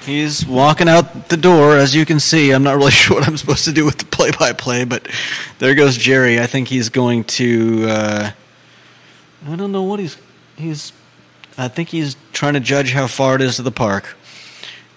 he's 0.04 0.46
walking 0.46 0.88
out 0.88 1.28
the 1.28 1.36
door, 1.36 1.76
as 1.76 1.94
you 1.94 2.06
can 2.06 2.20
see. 2.20 2.50
I'm 2.50 2.62
not 2.62 2.76
really 2.76 2.90
sure 3.02 3.18
what 3.18 3.28
I'm 3.28 3.36
supposed 3.36 3.64
to 3.64 3.72
do 3.72 3.84
with 3.84 3.98
the 3.98 4.06
play-by-play, 4.06 4.84
but 4.84 5.08
there 5.58 5.74
goes 5.74 5.96
Jerry. 5.96 6.40
I 6.40 6.46
think 6.46 6.68
he's 6.68 6.88
going 6.88 7.24
to. 7.24 7.86
Uh, 7.88 8.30
I 9.46 9.56
don't 9.56 9.72
know 9.72 9.82
what 9.82 10.00
he's. 10.00 10.16
He's. 10.56 10.92
I 11.56 11.68
think 11.68 11.88
he's 11.88 12.16
trying 12.32 12.54
to 12.54 12.60
judge 12.60 12.92
how 12.92 13.06
far 13.06 13.36
it 13.36 13.42
is 13.42 13.56
to 13.56 13.62
the 13.62 13.70
park, 13.70 14.16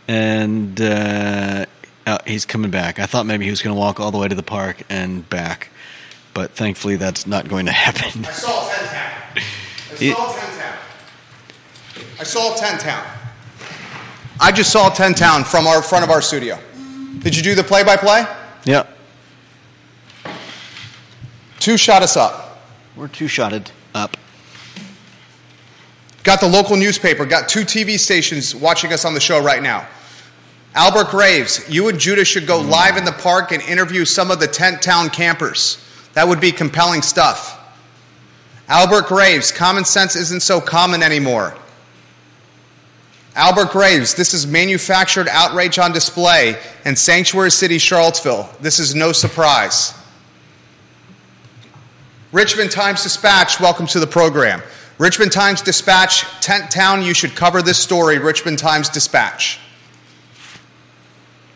and 0.07 0.79
uh, 0.79 1.65
uh, 2.05 2.17
he's 2.25 2.45
coming 2.45 2.71
back. 2.71 2.99
I 2.99 3.05
thought 3.05 3.25
maybe 3.25 3.45
he 3.45 3.51
was 3.51 3.61
going 3.61 3.75
to 3.75 3.79
walk 3.79 3.99
all 3.99 4.11
the 4.11 4.17
way 4.17 4.27
to 4.27 4.35
the 4.35 4.43
park 4.43 4.81
and 4.89 5.27
back, 5.29 5.69
but 6.33 6.51
thankfully 6.51 6.95
that's 6.95 7.27
not 7.27 7.47
going 7.47 7.65
to 7.67 7.71
happen. 7.73 8.23
I 9.99 10.13
saw 10.13 10.33
10 10.33 10.57
town. 10.59 10.77
I 12.19 12.23
saw 12.23 12.55
10 12.55 12.77
town. 12.79 13.03
I 13.03 13.03
saw 13.03 13.05
10 13.05 13.05
town. 13.05 13.13
I 14.39 14.51
just 14.51 14.71
saw 14.71 14.89
10 14.89 15.13
town 15.15 15.43
from 15.43 15.65
our 15.65 15.81
front 15.81 16.03
of 16.03 16.11
our 16.11 16.21
studio. 16.21 16.59
Did 17.19 17.35
you 17.35 17.41
do 17.41 17.55
the 17.55 17.63
play-by-play? 17.63 18.25
yeah, 18.65 18.85
Two 21.59 21.77
shot 21.77 22.03
us 22.03 22.15
up. 22.15 22.61
we're 22.95 23.07
two-shotted 23.07 23.71
up. 23.95 24.15
Got 26.23 26.39
the 26.41 26.47
local 26.47 26.75
newspaper, 26.75 27.25
got 27.25 27.49
two 27.49 27.61
TV 27.61 27.97
stations 27.97 28.53
watching 28.53 28.93
us 28.93 29.05
on 29.05 29.13
the 29.13 29.19
show 29.19 29.41
right 29.41 29.63
now. 29.63 29.87
Albert 30.75 31.09
Graves, 31.09 31.67
you 31.69 31.89
and 31.89 31.97
Judah 31.99 32.23
should 32.25 32.45
go 32.45 32.59
live 32.59 32.97
in 32.97 33.05
the 33.05 33.11
park 33.13 33.51
and 33.51 33.63
interview 33.63 34.05
some 34.05 34.29
of 34.29 34.39
the 34.39 34.47
Tent 34.47 34.81
Town 34.81 35.09
campers. 35.09 35.83
That 36.13 36.27
would 36.27 36.39
be 36.39 36.51
compelling 36.51 37.01
stuff. 37.01 37.56
Albert 38.67 39.07
Graves, 39.07 39.51
common 39.51 39.85
sense 39.85 40.15
isn't 40.15 40.41
so 40.41 40.59
common 40.59 41.01
anymore. 41.01 41.55
Albert 43.35 43.71
Graves, 43.71 44.15
this 44.15 44.33
is 44.33 44.47
manufactured 44.47 45.27
outrage 45.29 45.77
on 45.79 45.91
display 45.93 46.59
in 46.85 46.95
Sanctuary 46.95 47.51
City, 47.51 47.77
Charlottesville. 47.77 48.49
This 48.59 48.79
is 48.79 48.95
no 48.95 49.11
surprise. 49.11 49.93
Richmond 52.31 52.71
Times 52.71 53.03
Dispatch, 53.03 53.59
welcome 53.59 53.87
to 53.87 53.99
the 53.99 54.07
program. 54.07 54.61
Richmond 54.97 55.31
Times 55.31 55.61
Dispatch, 55.61 56.23
Tent 56.41 56.69
Town, 56.71 57.03
you 57.03 57.13
should 57.13 57.35
cover 57.35 57.61
this 57.61 57.77
story, 57.77 58.17
Richmond 58.17 58.59
Times 58.59 58.89
Dispatch. 58.89 59.59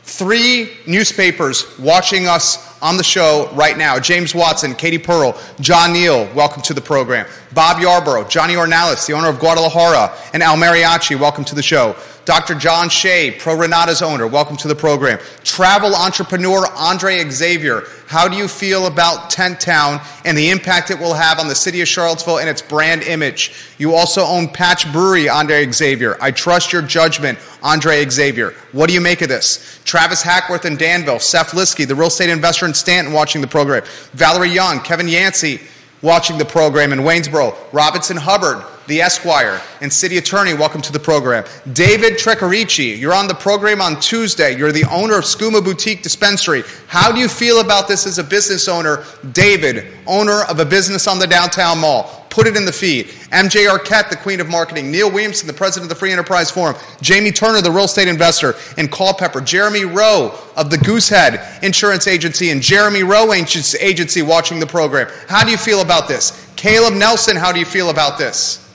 Three 0.03 0.71
newspapers 0.85 1.65
watching 1.79 2.27
us 2.27 2.70
on 2.81 2.97
the 2.97 3.03
show 3.03 3.49
right 3.53 3.77
now 3.77 3.99
James 3.99 4.33
Watson, 4.33 4.73
Katie 4.75 4.97
Pearl, 4.97 5.39
John 5.59 5.93
Neal, 5.93 6.31
welcome 6.33 6.61
to 6.63 6.73
the 6.73 6.81
program. 6.81 7.27
Bob 7.53 7.81
Yarborough, 7.81 8.27
Johnny 8.27 8.55
Ornalis, 8.55 9.05
the 9.05 9.13
owner 9.13 9.27
of 9.27 9.39
Guadalajara, 9.39 10.15
and 10.33 10.41
Al 10.41 10.55
Mariachi, 10.55 11.19
welcome 11.19 11.43
to 11.45 11.55
the 11.55 11.63
show. 11.63 11.95
Dr. 12.23 12.53
John 12.53 12.87
Shea, 12.89 13.31
Pro 13.31 13.55
Re 13.55 13.67
Nata's 13.67 14.01
owner, 14.01 14.27
welcome 14.27 14.55
to 14.57 14.67
the 14.67 14.75
program. 14.75 15.19
Travel 15.43 15.95
entrepreneur 15.95 16.67
Andre 16.75 17.27
Xavier, 17.29 17.83
how 18.11 18.27
do 18.27 18.37
you 18.37 18.47
feel 18.47 18.85
about 18.85 19.29
Tent 19.29 19.59
Town 19.59 20.01
and 20.23 20.37
the 20.37 20.49
impact 20.49 20.91
it 20.91 20.99
will 20.99 21.13
have 21.13 21.39
on 21.39 21.47
the 21.47 21.55
city 21.55 21.81
of 21.81 21.87
Charlottesville 21.87 22.39
and 22.39 22.47
its 22.49 22.61
brand 22.61 23.03
image? 23.03 23.53
You 23.77 23.95
also 23.95 24.23
own 24.23 24.49
Patch 24.49 24.91
Brewery, 24.91 25.29
Andre 25.29 25.71
Xavier. 25.71 26.17
I 26.21 26.31
trust 26.31 26.73
your 26.73 26.81
judgment, 26.83 27.39
Andre 27.63 28.07
Xavier. 28.07 28.53
What 28.71 28.87
do 28.87 28.93
you 28.93 29.01
make 29.01 29.21
of 29.21 29.29
this? 29.29 29.79
Travis 29.85 30.21
Hackworth 30.21 30.65
in 30.65 30.75
Danville, 30.75 31.19
Seth 31.19 31.51
Liskey, 31.51 31.87
the 31.87 31.95
real 31.95 32.09
estate 32.09 32.29
investor 32.29 32.65
Stanton, 32.73 33.13
watching 33.13 33.41
the 33.41 33.47
program. 33.47 33.83
Valerie 34.13 34.49
Young, 34.49 34.79
Kevin 34.81 35.07
Yancey, 35.07 35.59
watching 36.01 36.37
the 36.37 36.45
program 36.45 36.93
in 36.93 36.99
Waynesboro. 36.99 37.55
Robinson 37.71 38.17
Hubbard, 38.17 38.65
the 38.87 39.01
Esquire, 39.01 39.61
and 39.81 39.91
City 39.91 40.17
Attorney, 40.17 40.53
welcome 40.53 40.81
to 40.81 40.91
the 40.91 40.99
program. 40.99 41.45
David 41.73 42.13
Trecarici, 42.13 42.97
you're 42.97 43.13
on 43.13 43.27
the 43.27 43.35
program 43.35 43.81
on 43.81 43.99
Tuesday. 43.99 44.57
You're 44.57 44.71
the 44.71 44.85
owner 44.85 45.17
of 45.17 45.23
Skooma 45.23 45.63
Boutique 45.63 46.03
Dispensary. 46.03 46.63
How 46.87 47.11
do 47.11 47.19
you 47.19 47.27
feel 47.27 47.61
about 47.61 47.87
this 47.87 48.07
as 48.07 48.17
a 48.17 48.23
business 48.23 48.67
owner? 48.67 49.05
David, 49.31 49.93
owner 50.07 50.43
of 50.43 50.59
a 50.59 50.65
business 50.65 51.07
on 51.07 51.19
the 51.19 51.27
downtown 51.27 51.79
mall. 51.79 52.20
Put 52.31 52.47
it 52.47 52.55
in 52.55 52.63
the 52.63 52.71
feed. 52.71 53.07
MJ 53.29 53.69
Arquette, 53.69 54.09
the 54.09 54.15
queen 54.15 54.39
of 54.39 54.47
marketing. 54.47 54.89
Neil 54.89 55.11
Williamson, 55.11 55.47
the 55.47 55.53
president 55.53 55.91
of 55.91 55.95
the 55.95 55.99
Free 55.99 56.13
Enterprise 56.13 56.49
Forum. 56.49 56.77
Jamie 57.01 57.31
Turner, 57.31 57.61
the 57.61 57.69
real 57.69 57.83
estate 57.83 58.07
investor. 58.07 58.55
And 58.77 58.89
Culpeper. 58.89 59.41
Jeremy 59.41 59.83
Rowe 59.83 60.33
of 60.55 60.69
the 60.69 60.77
Goosehead 60.77 61.61
Insurance 61.61 62.07
Agency 62.07 62.49
and 62.49 62.61
Jeremy 62.61 63.03
Rowe 63.03 63.33
Agency 63.33 64.21
watching 64.21 64.61
the 64.61 64.65
program. 64.65 65.09
How 65.27 65.43
do 65.43 65.51
you 65.51 65.57
feel 65.57 65.81
about 65.81 66.07
this? 66.07 66.49
Caleb 66.55 66.93
Nelson, 66.93 67.35
how 67.35 67.51
do 67.51 67.59
you 67.59 67.65
feel 67.65 67.89
about 67.89 68.17
this? 68.17 68.65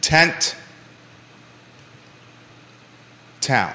Tent 0.00 0.56
Town. 3.40 3.72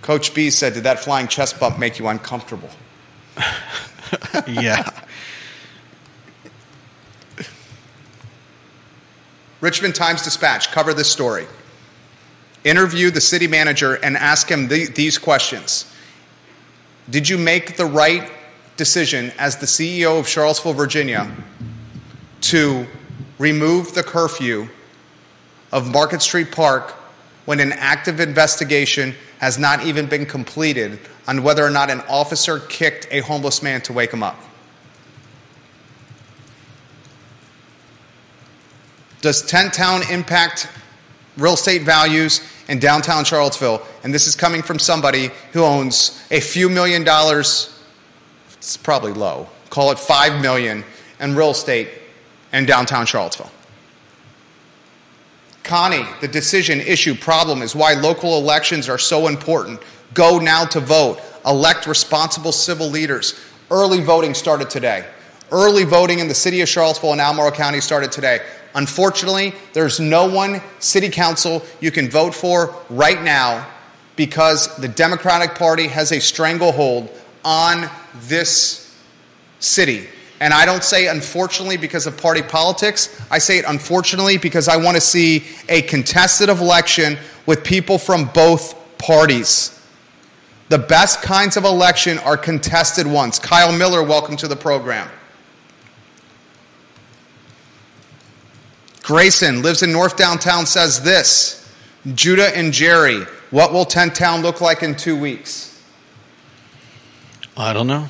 Coach 0.00 0.34
B 0.34 0.48
said, 0.48 0.72
Did 0.72 0.84
that 0.84 0.98
flying 0.98 1.28
chest 1.28 1.60
bump 1.60 1.78
make 1.78 1.98
you 1.98 2.08
uncomfortable? 2.08 2.70
yeah. 4.48 4.88
Richmond 9.62 9.94
Times 9.94 10.22
Dispatch, 10.22 10.72
cover 10.72 10.92
this 10.92 11.10
story. 11.10 11.46
Interview 12.64 13.12
the 13.12 13.20
city 13.20 13.46
manager 13.46 13.94
and 13.94 14.16
ask 14.16 14.50
him 14.50 14.66
the, 14.66 14.86
these 14.86 15.18
questions 15.18 15.90
Did 17.08 17.28
you 17.28 17.38
make 17.38 17.76
the 17.76 17.86
right 17.86 18.30
decision 18.76 19.32
as 19.38 19.58
the 19.58 19.66
CEO 19.66 20.18
of 20.18 20.26
Charlottesville, 20.26 20.72
Virginia, 20.72 21.30
to 22.42 22.86
remove 23.38 23.94
the 23.94 24.02
curfew 24.02 24.68
of 25.70 25.90
Market 25.92 26.22
Street 26.22 26.50
Park 26.50 26.90
when 27.44 27.60
an 27.60 27.70
active 27.72 28.18
investigation 28.18 29.14
has 29.38 29.58
not 29.58 29.84
even 29.86 30.06
been 30.06 30.26
completed 30.26 30.98
on 31.28 31.44
whether 31.44 31.64
or 31.64 31.70
not 31.70 31.88
an 31.88 32.00
officer 32.08 32.58
kicked 32.58 33.06
a 33.12 33.20
homeless 33.20 33.62
man 33.62 33.80
to 33.82 33.92
wake 33.92 34.12
him 34.12 34.24
up? 34.24 34.40
Does 39.22 39.40
Tent 39.40 39.72
Town 39.72 40.02
impact 40.10 40.68
real 41.38 41.54
estate 41.54 41.82
values 41.82 42.42
in 42.68 42.80
downtown 42.80 43.24
Charlottesville? 43.24 43.80
And 44.02 44.12
this 44.12 44.26
is 44.26 44.34
coming 44.34 44.62
from 44.62 44.80
somebody 44.80 45.30
who 45.52 45.62
owns 45.62 46.26
a 46.32 46.40
few 46.40 46.68
million 46.68 47.04
dollars, 47.04 47.80
it's 48.54 48.76
probably 48.76 49.12
low, 49.12 49.48
call 49.70 49.92
it 49.92 49.98
five 50.00 50.42
million 50.42 50.84
in 51.20 51.36
real 51.36 51.52
estate 51.52 51.88
in 52.52 52.66
downtown 52.66 53.06
Charlottesville. 53.06 53.50
Connie, 55.62 56.04
the 56.20 56.26
decision 56.26 56.80
issue 56.80 57.14
problem 57.14 57.62
is 57.62 57.76
why 57.76 57.94
local 57.94 58.36
elections 58.36 58.88
are 58.88 58.98
so 58.98 59.28
important. 59.28 59.80
Go 60.14 60.40
now 60.40 60.64
to 60.64 60.80
vote. 60.80 61.20
Elect 61.46 61.86
responsible 61.86 62.50
civil 62.50 62.90
leaders. 62.90 63.38
Early 63.70 64.00
voting 64.00 64.34
started 64.34 64.68
today. 64.68 65.06
Early 65.52 65.84
voting 65.84 66.18
in 66.18 66.26
the 66.26 66.34
city 66.34 66.60
of 66.60 66.68
Charlottesville 66.68 67.12
and 67.12 67.20
Albemarle 67.20 67.52
County 67.52 67.80
started 67.80 68.10
today. 68.10 68.40
Unfortunately, 68.74 69.54
there's 69.72 70.00
no 70.00 70.28
one 70.28 70.60
city 70.78 71.08
council 71.08 71.62
you 71.80 71.90
can 71.90 72.08
vote 72.08 72.34
for 72.34 72.74
right 72.88 73.22
now 73.22 73.66
because 74.16 74.74
the 74.76 74.88
Democratic 74.88 75.54
Party 75.54 75.88
has 75.88 76.12
a 76.12 76.20
stranglehold 76.20 77.10
on 77.44 77.90
this 78.14 78.94
city. 79.58 80.06
And 80.40 80.52
I 80.52 80.64
don't 80.66 80.82
say 80.82 81.06
unfortunately 81.06 81.76
because 81.76 82.06
of 82.06 82.16
party 82.16 82.42
politics. 82.42 83.20
I 83.30 83.38
say 83.38 83.58
it 83.58 83.64
unfortunately 83.66 84.38
because 84.38 84.68
I 84.68 84.76
want 84.76 84.96
to 84.96 85.00
see 85.00 85.44
a 85.68 85.82
contested 85.82 86.48
election 86.48 87.16
with 87.46 87.62
people 87.62 87.96
from 87.96 88.24
both 88.34 88.74
parties. 88.98 89.78
The 90.68 90.78
best 90.78 91.22
kinds 91.22 91.56
of 91.56 91.64
election 91.64 92.18
are 92.18 92.36
contested 92.36 93.06
ones. 93.06 93.38
Kyle 93.38 93.76
Miller, 93.76 94.02
welcome 94.02 94.36
to 94.38 94.48
the 94.48 94.56
program. 94.56 95.08
Grayson 99.02 99.62
lives 99.62 99.82
in 99.82 99.92
North 99.92 100.16
Downtown 100.16 100.66
says 100.66 101.02
this 101.02 101.72
Judah 102.14 102.56
and 102.56 102.72
Jerry, 102.72 103.24
what 103.50 103.72
will 103.72 103.84
Tent 103.84 104.14
Town 104.14 104.42
look 104.42 104.60
like 104.60 104.82
in 104.82 104.96
two 104.96 105.16
weeks? 105.18 105.68
I 107.56 107.72
don't 107.72 107.86
know. 107.86 108.08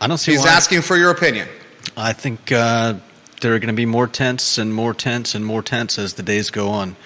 I 0.00 0.06
don't 0.06 0.18
see. 0.18 0.32
He's 0.32 0.40
why. 0.42 0.50
asking 0.50 0.82
for 0.82 0.96
your 0.96 1.10
opinion. 1.10 1.48
I 1.96 2.12
think 2.12 2.50
uh, 2.50 2.94
there 3.40 3.54
are 3.54 3.58
going 3.58 3.68
to 3.68 3.74
be 3.74 3.86
more 3.86 4.06
tents 4.06 4.58
and 4.58 4.74
more 4.74 4.94
tents 4.94 5.34
and 5.34 5.44
more 5.44 5.62
tents 5.62 5.98
as 5.98 6.14
the 6.14 6.22
days 6.22 6.50
go 6.50 6.70
on. 6.70 6.96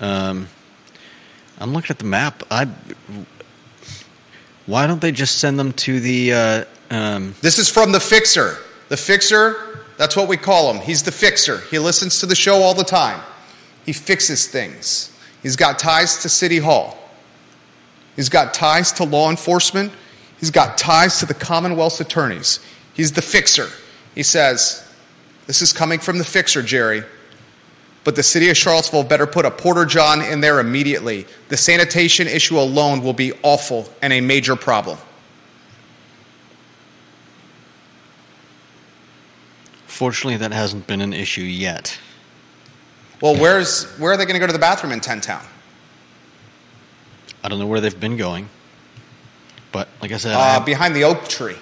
Um, 0.00 0.48
I'm 1.58 1.72
looking 1.72 1.90
at 1.90 1.98
the 1.98 2.04
map. 2.04 2.42
I. 2.50 2.68
Why 4.66 4.86
don't 4.86 5.00
they 5.00 5.12
just 5.12 5.38
send 5.38 5.58
them 5.58 5.72
to 5.74 6.00
the? 6.00 6.32
Uh, 6.32 6.64
um, 6.90 7.34
This 7.40 7.58
is 7.58 7.68
from 7.68 7.92
the 7.92 8.00
fixer. 8.00 8.58
The 8.88 8.96
fixer, 8.96 9.75
that's 9.96 10.16
what 10.16 10.28
we 10.28 10.36
call 10.36 10.72
him. 10.72 10.80
He's 10.80 11.02
the 11.02 11.12
fixer. 11.12 11.60
He 11.70 11.78
listens 11.78 12.20
to 12.20 12.26
the 12.26 12.34
show 12.34 12.56
all 12.62 12.74
the 12.74 12.84
time. 12.84 13.20
He 13.84 13.92
fixes 13.92 14.46
things. 14.46 15.12
He's 15.42 15.56
got 15.56 15.78
ties 15.78 16.18
to 16.18 16.28
City 16.28 16.58
Hall. 16.58 16.98
He's 18.16 18.28
got 18.28 18.52
ties 18.54 18.92
to 18.92 19.04
law 19.04 19.30
enforcement. 19.30 19.92
He's 20.40 20.50
got 20.50 20.76
ties 20.76 21.20
to 21.20 21.26
the 21.26 21.34
Commonwealth's 21.34 22.00
attorneys. 22.00 22.60
He's 22.94 23.12
the 23.12 23.22
fixer. 23.22 23.68
He 24.14 24.22
says, 24.22 24.86
This 25.46 25.62
is 25.62 25.72
coming 25.72 25.98
from 25.98 26.18
the 26.18 26.24
fixer, 26.24 26.62
Jerry. 26.62 27.04
But 28.04 28.16
the 28.16 28.22
city 28.22 28.50
of 28.50 28.56
Charlottesville 28.56 29.04
better 29.04 29.26
put 29.26 29.44
a 29.44 29.50
Porta 29.50 29.84
John 29.84 30.22
in 30.22 30.40
there 30.40 30.60
immediately. 30.60 31.26
The 31.48 31.56
sanitation 31.56 32.26
issue 32.26 32.58
alone 32.58 33.02
will 33.02 33.12
be 33.12 33.32
awful 33.42 33.88
and 34.00 34.12
a 34.12 34.20
major 34.20 34.56
problem. 34.56 34.98
Fortunately, 39.96 40.36
that 40.36 40.52
hasn't 40.52 40.86
been 40.86 41.00
an 41.00 41.14
issue 41.14 41.40
yet. 41.40 41.98
Well, 43.22 43.34
where's 43.34 43.84
where 43.98 44.12
are 44.12 44.16
they 44.18 44.26
going 44.26 44.34
to 44.34 44.38
go 44.40 44.46
to 44.46 44.52
the 44.52 44.58
bathroom 44.58 44.92
in 44.92 45.00
Tent 45.00 45.24
Town? 45.24 45.42
I 47.42 47.48
don't 47.48 47.58
know 47.58 47.66
where 47.66 47.80
they've 47.80 47.98
been 47.98 48.18
going, 48.18 48.50
but 49.72 49.88
like 50.02 50.12
I 50.12 50.18
said, 50.18 50.34
I 50.34 50.40
Uh, 50.40 50.52
have- 50.54 50.66
behind 50.66 50.94
the 50.94 51.04
oak 51.04 51.26
tree. 51.28 51.56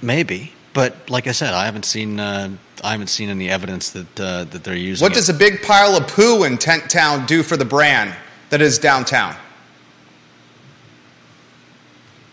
maybe. 0.00 0.52
But 0.74 1.08
like 1.08 1.26
I 1.28 1.32
said, 1.32 1.54
I 1.54 1.66
haven't 1.66 1.84
seen. 1.84 2.18
Uh, 2.18 2.48
I 2.82 2.90
haven't 2.92 3.08
seen 3.10 3.28
any 3.28 3.48
evidence 3.48 3.90
that 3.90 4.20
uh, 4.20 4.44
that 4.44 4.64
they're 4.64 4.74
using. 4.74 5.04
What 5.04 5.12
it. 5.12 5.16
does 5.16 5.28
a 5.28 5.34
big 5.34 5.62
pile 5.62 5.94
of 5.96 6.08
poo 6.08 6.42
in 6.42 6.58
Tent 6.58 6.90
Town 6.90 7.26
do 7.26 7.44
for 7.44 7.56
the 7.56 7.64
brand 7.64 8.12
that 8.50 8.60
is 8.60 8.76
downtown? 8.78 9.36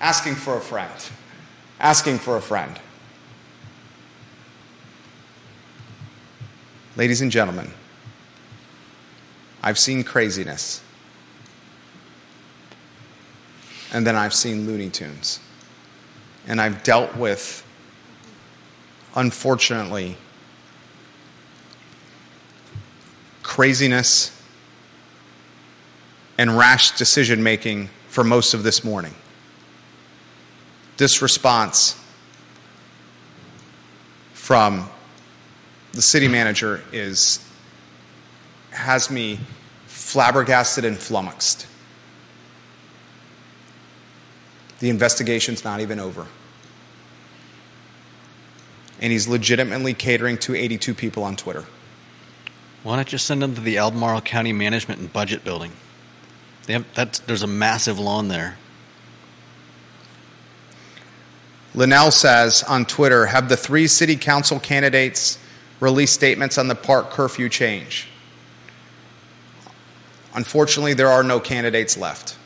Asking 0.02 0.34
for 0.36 0.58
a 0.58 0.62
friend. 0.62 0.92
Asking 1.80 2.18
for 2.18 2.36
a 2.38 2.42
friend. 2.42 2.80
Ladies 7.00 7.22
and 7.22 7.32
gentlemen, 7.32 7.72
I've 9.64 9.80
seen 9.80 10.04
craziness. 10.04 10.82
And 13.94 14.06
then 14.06 14.18
I've 14.18 14.34
seen 14.34 14.68
Looney 14.68 14.90
Tunes. 14.90 15.40
And 16.46 16.60
I've 16.60 16.84
dealt 16.84 17.16
with, 17.16 17.66
unfortunately, 19.16 20.18
craziness 23.44 24.38
and 26.38 26.58
rash 26.58 26.98
decision 26.98 27.42
making 27.42 27.90
for 28.10 28.26
most 28.26 28.54
of 28.54 28.64
this 28.64 28.84
morning. 28.84 29.16
This 30.98 31.22
response 31.22 31.98
from 34.34 34.90
the 35.94 36.02
city 36.02 36.28
manager 36.28 36.84
is 36.92 37.46
has 38.72 39.10
me 39.10 39.40
flabbergasted 39.88 40.86
and 40.86 40.98
flummoxed. 40.98 41.68
The 44.80 44.90
investigation's 44.90 45.64
not 45.64 45.82
even 45.82 46.00
over. 46.00 46.28
And 49.02 49.12
he's 49.12 49.28
legitimately 49.28 49.94
catering 49.94 50.38
to 50.40 50.56
82 50.56 50.94
people 50.94 51.24
on 51.24 51.36
Twitter. 51.36 51.66
Why 52.84 52.96
not 52.96 53.08
just 53.08 53.26
send 53.26 53.42
them 53.42 53.56
to 53.56 53.62
the 53.62 53.78
Albemarle 53.78 54.22
County 54.22 54.54
Management 54.54 55.02
and 55.02 55.12
Budget 55.12 55.44
Building? 55.44 55.72
They 56.66 56.74
have, 56.74 56.86
that's, 56.94 57.20
there's 57.20 57.44
a 57.44 57.48
massive 57.48 58.00
lawn 58.00 58.28
there. 58.30 58.58
Linnell 61.76 62.12
says 62.12 62.64
on 62.64 62.86
Twitter 62.86 63.26
Have 63.28 63.50
the 63.50 63.58
three 63.58 63.88
city 63.88 64.16
council 64.16 64.60
candidates 64.60 65.38
released 65.80 66.14
statements 66.14 66.58
on 66.58 66.68
the 66.68 66.76
park 66.76 67.12
curfew 67.12 67.50
change? 67.50 68.08
Unfortunately, 70.34 70.94
there 70.94 71.10
are 71.10 71.24
no 71.24 71.40
candidates 71.40 71.98
left. 71.98 72.38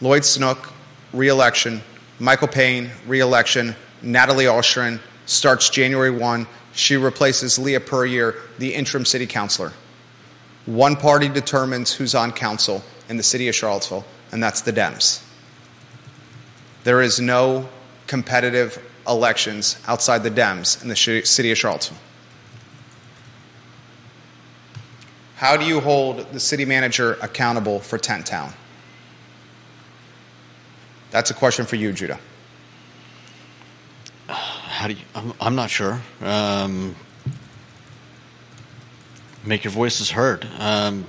Lloyd 0.00 0.24
Snook, 0.24 0.72
re 1.12 1.28
election. 1.28 1.82
Michael 2.18 2.48
Payne, 2.48 2.90
re 3.06 3.20
election. 3.20 3.74
Natalie 4.02 4.44
Oschrin 4.44 5.00
starts 5.26 5.68
January 5.68 6.10
1. 6.10 6.46
She 6.72 6.96
replaces 6.96 7.58
Leah 7.58 7.80
Puryear, 7.80 8.36
the 8.58 8.74
interim 8.74 9.04
city 9.04 9.26
councilor. 9.26 9.72
One 10.66 10.96
party 10.96 11.28
determines 11.28 11.92
who's 11.92 12.14
on 12.14 12.32
council 12.32 12.84
in 13.08 13.16
the 13.16 13.22
city 13.22 13.48
of 13.48 13.54
Charlottesville, 13.54 14.04
and 14.30 14.42
that's 14.42 14.60
the 14.60 14.72
Dems. 14.72 15.22
There 16.84 17.02
is 17.02 17.20
no 17.20 17.68
competitive 18.06 18.82
elections 19.06 19.78
outside 19.86 20.22
the 20.22 20.30
Dems 20.30 20.82
in 20.82 20.88
the 20.88 20.96
city 20.96 21.50
of 21.50 21.58
Charlottesville. 21.58 21.98
How 25.36 25.56
do 25.56 25.64
you 25.64 25.80
hold 25.80 26.30
the 26.32 26.40
city 26.40 26.66
manager 26.66 27.16
accountable 27.22 27.80
for 27.80 27.96
Tent 27.96 28.26
Town? 28.26 28.52
That's 31.10 31.30
a 31.30 31.34
question 31.34 31.64
for 31.64 31.76
you, 31.76 31.92
Judah. 31.92 32.20
How 34.28 34.88
do 34.88 34.94
you? 34.94 35.00
I'm, 35.14 35.32
I'm 35.40 35.54
not 35.56 35.70
sure. 35.70 36.00
Um, 36.20 36.94
make 39.44 39.64
your 39.64 39.72
voices 39.72 40.10
heard. 40.10 40.46
Um, 40.58 41.06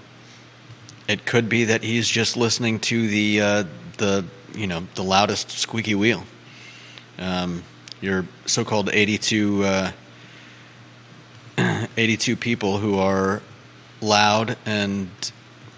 it 1.07 1.25
could 1.25 1.49
be 1.49 1.65
that 1.65 1.83
he's 1.83 2.07
just 2.07 2.37
listening 2.37 2.79
to 2.79 3.07
the 3.07 3.41
uh, 3.41 3.63
the 3.97 4.25
you 4.55 4.67
know 4.67 4.87
the 4.95 5.03
loudest 5.03 5.51
squeaky 5.51 5.95
wheel. 5.95 6.23
Um, 7.19 7.63
your 8.01 8.25
so-called 8.45 8.89
82, 8.91 9.63
uh, 9.63 9.91
82 11.97 12.35
people 12.35 12.79
who 12.79 12.99
are 12.99 13.41
loud 14.01 14.57
and 14.65 15.09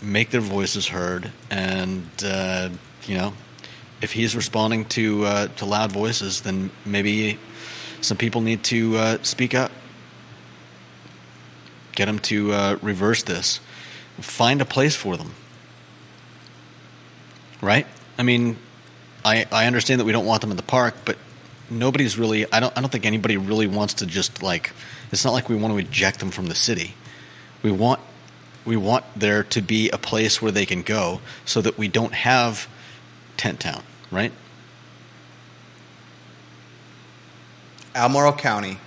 make 0.01 0.31
their 0.31 0.41
voices 0.41 0.87
heard, 0.87 1.31
and 1.49 2.07
uh, 2.23 2.69
you 3.05 3.17
know 3.17 3.33
if 4.03 4.11
he's 4.11 4.35
responding 4.35 4.83
to 4.83 5.25
uh, 5.25 5.47
to 5.47 5.65
loud 5.65 5.91
voices, 5.91 6.41
then 6.41 6.69
maybe 6.85 7.39
some 8.01 8.17
people 8.17 8.41
need 8.41 8.61
to 8.65 8.97
uh, 8.97 9.17
speak 9.23 9.55
up. 9.55 9.71
Get 11.93 12.05
them 12.07 12.19
to 12.19 12.51
uh, 12.51 12.77
reverse 12.81 13.23
this. 13.23 13.61
Find 14.19 14.61
a 14.61 14.65
place 14.65 14.93
for 14.93 15.15
them. 15.15 15.31
Right? 17.61 17.87
I 18.17 18.23
mean, 18.23 18.57
I 19.23 19.45
I 19.51 19.67
understand 19.67 20.01
that 20.01 20.05
we 20.05 20.11
don't 20.11 20.25
want 20.25 20.41
them 20.41 20.51
in 20.51 20.57
the 20.57 20.63
park, 20.63 20.95
but 21.05 21.17
nobody's 21.79 22.17
really. 22.17 22.51
I 22.51 22.59
don't. 22.59 22.75
I 22.77 22.81
don't 22.81 22.91
think 22.91 23.05
anybody 23.05 23.37
really 23.37 23.67
wants 23.67 23.95
to 23.95 24.05
just 24.05 24.41
like. 24.41 24.71
It's 25.11 25.25
not 25.25 25.31
like 25.31 25.49
we 25.49 25.55
want 25.55 25.73
to 25.73 25.77
eject 25.77 26.19
them 26.19 26.31
from 26.31 26.47
the 26.47 26.55
city. 26.55 26.95
We 27.61 27.71
want 27.71 27.99
we 28.65 28.77
want 28.77 29.05
there 29.15 29.43
to 29.43 29.61
be 29.61 29.89
a 29.89 29.97
place 29.97 30.41
where 30.41 30.51
they 30.51 30.65
can 30.65 30.81
go, 30.81 31.21
so 31.45 31.61
that 31.61 31.77
we 31.77 31.87
don't 31.87 32.13
have 32.13 32.67
tent 33.37 33.59
town. 33.59 33.83
Right? 34.11 34.31
Albemarle 37.95 38.33
County 38.33 38.79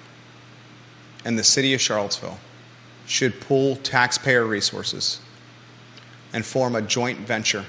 and 1.25 1.39
the 1.39 1.45
city 1.45 1.75
of 1.75 1.81
Charlottesville 1.81 2.39
should 3.07 3.41
pool 3.41 3.77
taxpayer 3.77 4.45
resources 4.45 5.21
and 6.33 6.45
form 6.45 6.75
a 6.75 6.83
joint 6.83 7.21
venture 7.21 7.65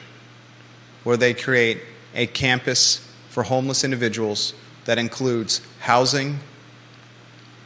where 1.03 1.17
they 1.17 1.33
create 1.33 1.81
a 2.15 2.25
campus 2.25 3.07
for 3.29 3.43
homeless 3.43 3.83
individuals 3.83 4.53
that 4.87 4.97
includes 4.97 5.61
housing, 5.79 6.39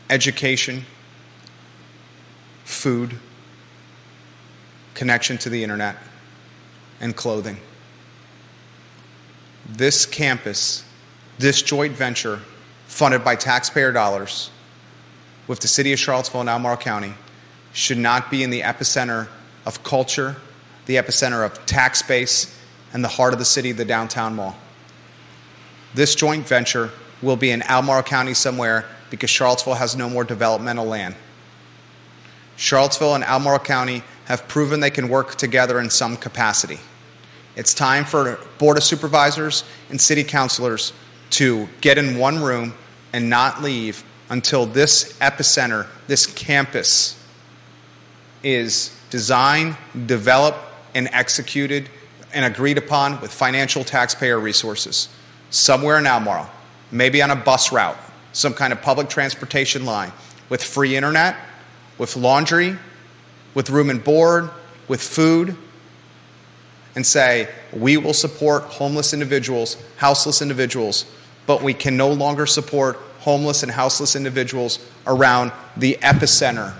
education, 0.09 0.85
food, 2.65 3.15
connection 4.93 5.37
to 5.37 5.49
the 5.49 5.63
internet, 5.63 5.95
and 6.99 7.15
clothing. 7.15 7.57
This 9.69 10.05
campus 10.05 10.83
this 11.41 11.61
joint 11.63 11.95
venture, 11.95 12.39
funded 12.85 13.23
by 13.23 13.35
taxpayer 13.35 13.91
dollars 13.91 14.51
with 15.47 15.59
the 15.59 15.67
city 15.67 15.91
of 15.91 15.97
Charlottesville 15.97 16.41
and 16.41 16.49
Albemarle 16.49 16.77
County, 16.77 17.15
should 17.73 17.97
not 17.97 18.29
be 18.29 18.43
in 18.43 18.51
the 18.51 18.61
epicenter 18.61 19.27
of 19.65 19.83
culture, 19.83 20.35
the 20.85 20.97
epicenter 20.97 21.43
of 21.43 21.65
tax 21.65 22.03
base, 22.03 22.55
and 22.93 23.03
the 23.03 23.07
heart 23.07 23.33
of 23.33 23.39
the 23.39 23.45
city, 23.45 23.71
the 23.71 23.85
downtown 23.85 24.35
mall. 24.35 24.55
This 25.95 26.13
joint 26.13 26.47
venture 26.47 26.91
will 27.21 27.35
be 27.35 27.51
in 27.51 27.61
Albemarle 27.63 28.03
County 28.03 28.33
somewhere 28.33 28.85
because 29.09 29.29
Charlottesville 29.29 29.75
has 29.75 29.95
no 29.95 30.09
more 30.09 30.23
developmental 30.23 30.85
land. 30.85 31.15
Charlottesville 32.55 33.15
and 33.15 33.23
Albemarle 33.23 33.59
County 33.59 34.03
have 34.25 34.47
proven 34.47 34.79
they 34.79 34.89
can 34.89 35.09
work 35.09 35.35
together 35.35 35.79
in 35.79 35.89
some 35.89 36.15
capacity. 36.15 36.79
It's 37.55 37.73
time 37.73 38.05
for 38.05 38.39
Board 38.57 38.77
of 38.77 38.83
Supervisors 38.83 39.63
and 39.89 39.99
City 39.99 40.23
Councilors 40.23 40.93
to 41.31 41.67
get 41.81 41.97
in 41.97 42.17
one 42.17 42.41
room 42.41 42.73
and 43.13 43.29
not 43.29 43.61
leave 43.61 44.03
until 44.29 44.65
this 44.65 45.17
epicenter, 45.19 45.87
this 46.07 46.25
campus, 46.25 47.21
is 48.43 48.97
designed, 49.09 49.75
developed, 50.05 50.59
and 50.95 51.09
executed 51.11 51.89
and 52.33 52.45
agreed 52.45 52.77
upon 52.77 53.19
with 53.21 53.31
financial 53.31 53.83
taxpayer 53.83 54.39
resources 54.39 55.09
somewhere 55.49 55.97
in 55.97 56.07
Albemarle, 56.07 56.49
maybe 56.91 57.21
on 57.21 57.31
a 57.31 57.35
bus 57.35 57.71
route, 57.71 57.97
some 58.33 58.53
kind 58.53 58.73
of 58.73 58.81
public 58.81 59.09
transportation 59.09 59.85
line, 59.85 60.11
with 60.49 60.63
free 60.63 60.95
internet, 60.95 61.35
with 61.97 62.15
laundry, 62.15 62.77
with 63.53 63.69
room 63.69 63.89
and 63.89 64.03
board, 64.03 64.49
with 64.87 65.01
food, 65.01 65.55
and 66.95 67.05
say, 67.05 67.47
we 67.71 67.97
will 67.97 68.13
support 68.13 68.63
homeless 68.63 69.13
individuals, 69.13 69.77
houseless 69.97 70.41
individuals, 70.41 71.05
but 71.47 71.61
we 71.63 71.73
can 71.73 71.95
no 71.95 72.11
longer 72.11 72.45
support 72.45 72.97
homeless 73.19 73.63
and 73.63 73.71
houseless 73.71 74.15
individuals 74.15 74.79
around 75.07 75.51
the 75.77 75.97
epicenter 76.01 76.73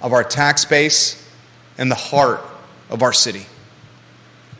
of 0.00 0.12
our 0.12 0.24
tax 0.24 0.64
base 0.64 1.28
and 1.76 1.90
the 1.90 1.96
heart 1.96 2.40
of 2.88 3.02
our 3.02 3.12
city. 3.12 3.44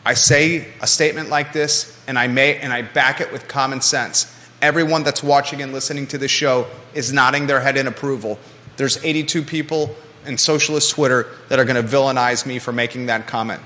I 0.05 0.13
say 0.13 0.67
a 0.81 0.87
statement 0.87 1.29
like 1.29 1.53
this 1.53 1.98
and 2.09 2.17
I 2.17 2.25
may 2.27 2.57
and 2.57 2.73
I 2.73 2.81
back 2.81 3.21
it 3.21 3.31
with 3.31 3.47
common 3.47 3.81
sense. 3.81 4.35
Everyone 4.63 5.03
that's 5.03 5.21
watching 5.21 5.61
and 5.61 5.71
listening 5.71 6.07
to 6.07 6.17
this 6.17 6.31
show 6.31 6.65
is 6.95 7.13
nodding 7.13 7.45
their 7.45 7.61
head 7.61 7.77
in 7.77 7.85
approval. 7.85 8.39
There's 8.77 8.97
82 9.05 9.43
people 9.43 9.95
in 10.25 10.35
socialist 10.39 10.89
Twitter 10.89 11.27
that 11.49 11.59
are 11.59 11.65
going 11.65 11.81
to 11.81 11.87
villainize 11.87 12.47
me 12.47 12.57
for 12.57 12.73
making 12.73 13.05
that 13.05 13.27
comment. 13.27 13.61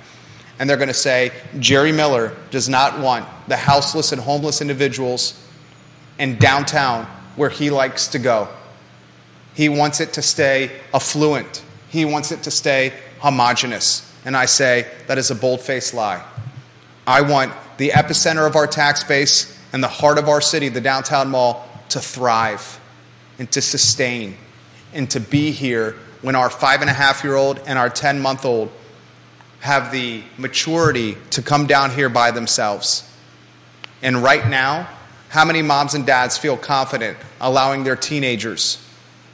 And 0.59 0.69
they're 0.69 0.77
going 0.77 0.89
to 0.89 0.93
say 0.93 1.31
Jerry 1.57 1.93
Miller 1.93 2.35
does 2.51 2.67
not 2.67 2.99
want 2.99 3.25
the 3.47 3.55
houseless 3.55 4.11
and 4.11 4.21
homeless 4.21 4.59
individuals 4.59 5.41
in 6.19 6.37
downtown 6.37 7.05
where 7.37 7.49
he 7.49 7.69
likes 7.69 8.09
to 8.09 8.19
go. 8.19 8.49
He 9.53 9.69
wants 9.69 10.01
it 10.01 10.11
to 10.13 10.21
stay 10.21 10.69
affluent. 10.93 11.63
He 11.87 12.03
wants 12.03 12.33
it 12.33 12.43
to 12.43 12.51
stay 12.51 12.91
homogenous. 13.19 14.13
And 14.25 14.35
I 14.35 14.47
say 14.47 14.91
that 15.07 15.17
is 15.17 15.31
a 15.31 15.35
bold 15.35 15.61
faced 15.61 15.93
lie. 15.93 16.25
I 17.07 17.21
want 17.21 17.53
the 17.77 17.89
epicenter 17.89 18.47
of 18.47 18.55
our 18.55 18.67
tax 18.67 19.03
base 19.03 19.57
and 19.73 19.83
the 19.83 19.87
heart 19.87 20.17
of 20.17 20.29
our 20.29 20.41
city, 20.41 20.69
the 20.69 20.81
downtown 20.81 21.29
mall, 21.29 21.67
to 21.89 21.99
thrive 21.99 22.79
and 23.39 23.51
to 23.51 23.61
sustain 23.61 24.37
and 24.93 25.09
to 25.11 25.19
be 25.19 25.51
here 25.51 25.95
when 26.21 26.35
our 26.35 26.49
five 26.49 26.81
and 26.81 26.89
a 26.89 26.93
half 26.93 27.23
year 27.23 27.35
old 27.35 27.59
and 27.65 27.77
our 27.77 27.89
10 27.89 28.19
month 28.19 28.45
old 28.45 28.71
have 29.59 29.91
the 29.91 30.23
maturity 30.37 31.17
to 31.29 31.41
come 31.41 31.67
down 31.67 31.89
here 31.89 32.09
by 32.09 32.31
themselves. 32.31 33.09
And 34.01 34.17
right 34.17 34.47
now, 34.47 34.89
how 35.29 35.45
many 35.45 35.61
moms 35.61 35.93
and 35.93 36.05
dads 36.05 36.37
feel 36.37 36.57
confident 36.57 37.17
allowing 37.39 37.83
their 37.83 37.95
teenagers 37.95 38.77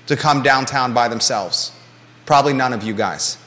to 0.07 0.15
come 0.15 0.43
downtown 0.43 0.93
by 0.93 1.07
themselves? 1.07 1.71
Probably 2.25 2.53
none 2.53 2.73
of 2.73 2.83
you 2.83 2.93
guys. 2.93 3.37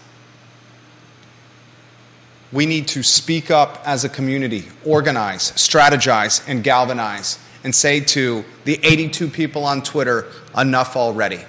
We 2.52 2.66
need 2.66 2.88
to 2.88 3.02
speak 3.02 3.50
up 3.50 3.82
as 3.84 4.04
a 4.04 4.08
community, 4.08 4.64
organize, 4.84 5.52
strategize, 5.52 6.46
and 6.46 6.62
galvanize, 6.62 7.38
and 7.64 7.74
say 7.74 8.00
to 8.00 8.44
the 8.64 8.78
82 8.82 9.28
people 9.28 9.64
on 9.64 9.82
Twitter, 9.82 10.26
enough 10.56 10.96
already. 10.96 11.40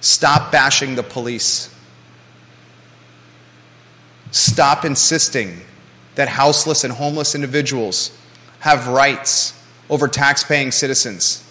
Stop 0.00 0.50
bashing 0.50 0.94
the 0.94 1.02
police. 1.02 1.74
Stop 4.30 4.84
insisting 4.84 5.60
that 6.14 6.28
houseless 6.28 6.84
and 6.84 6.92
homeless 6.92 7.34
individuals 7.34 8.16
have 8.60 8.88
rights 8.88 9.52
over 9.90 10.08
tax-paying 10.08 10.70
citizens. 10.72 11.44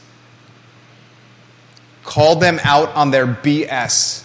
Call 2.03 2.35
them 2.35 2.59
out 2.63 2.89
on 2.95 3.11
their 3.11 3.27
BS. 3.27 4.22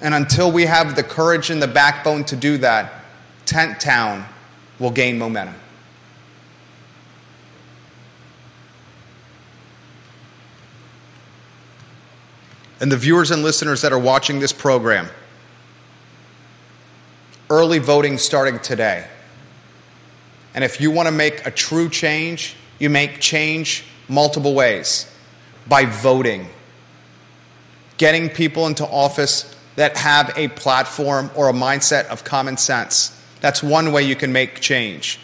And 0.00 0.14
until 0.14 0.50
we 0.50 0.64
have 0.64 0.96
the 0.96 1.02
courage 1.02 1.50
and 1.50 1.62
the 1.62 1.68
backbone 1.68 2.24
to 2.24 2.36
do 2.36 2.58
that, 2.58 3.04
Tent 3.44 3.80
Town 3.80 4.24
will 4.78 4.90
gain 4.90 5.18
momentum. 5.18 5.54
And 12.80 12.90
the 12.90 12.96
viewers 12.96 13.30
and 13.30 13.42
listeners 13.42 13.82
that 13.82 13.92
are 13.92 13.98
watching 13.98 14.40
this 14.40 14.54
program, 14.54 15.08
early 17.50 17.78
voting 17.78 18.16
starting 18.16 18.58
today. 18.58 19.06
And 20.54 20.64
if 20.64 20.80
you 20.80 20.90
want 20.90 21.06
to 21.06 21.12
make 21.12 21.46
a 21.46 21.50
true 21.50 21.90
change, 21.90 22.56
you 22.78 22.88
make 22.88 23.20
change 23.20 23.84
multiple 24.08 24.54
ways 24.54 25.06
by 25.68 25.84
voting, 25.84 26.48
getting 27.98 28.30
people 28.30 28.66
into 28.66 28.86
office 28.86 29.54
that 29.80 29.96
have 29.96 30.30
a 30.36 30.46
platform 30.48 31.30
or 31.34 31.48
a 31.48 31.54
mindset 31.54 32.04
of 32.08 32.22
common 32.22 32.58
sense. 32.58 33.18
That's 33.40 33.62
one 33.62 33.92
way 33.92 34.02
you 34.02 34.14
can 34.14 34.30
make 34.30 34.60
change. 34.60 35.18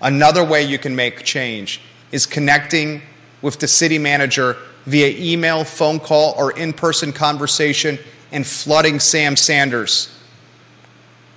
Another 0.00 0.44
way 0.44 0.62
you 0.62 0.78
can 0.78 0.94
make 0.94 1.24
change 1.24 1.80
is 2.12 2.24
connecting 2.24 3.02
with 3.42 3.58
the 3.58 3.66
city 3.66 3.98
manager 3.98 4.56
via 4.86 5.08
email, 5.18 5.64
phone 5.64 5.98
call, 5.98 6.36
or 6.38 6.56
in 6.56 6.72
person 6.72 7.12
conversation 7.12 7.98
and 8.30 8.46
flooding 8.46 9.00
Sam 9.00 9.34
Sanders 9.34 10.16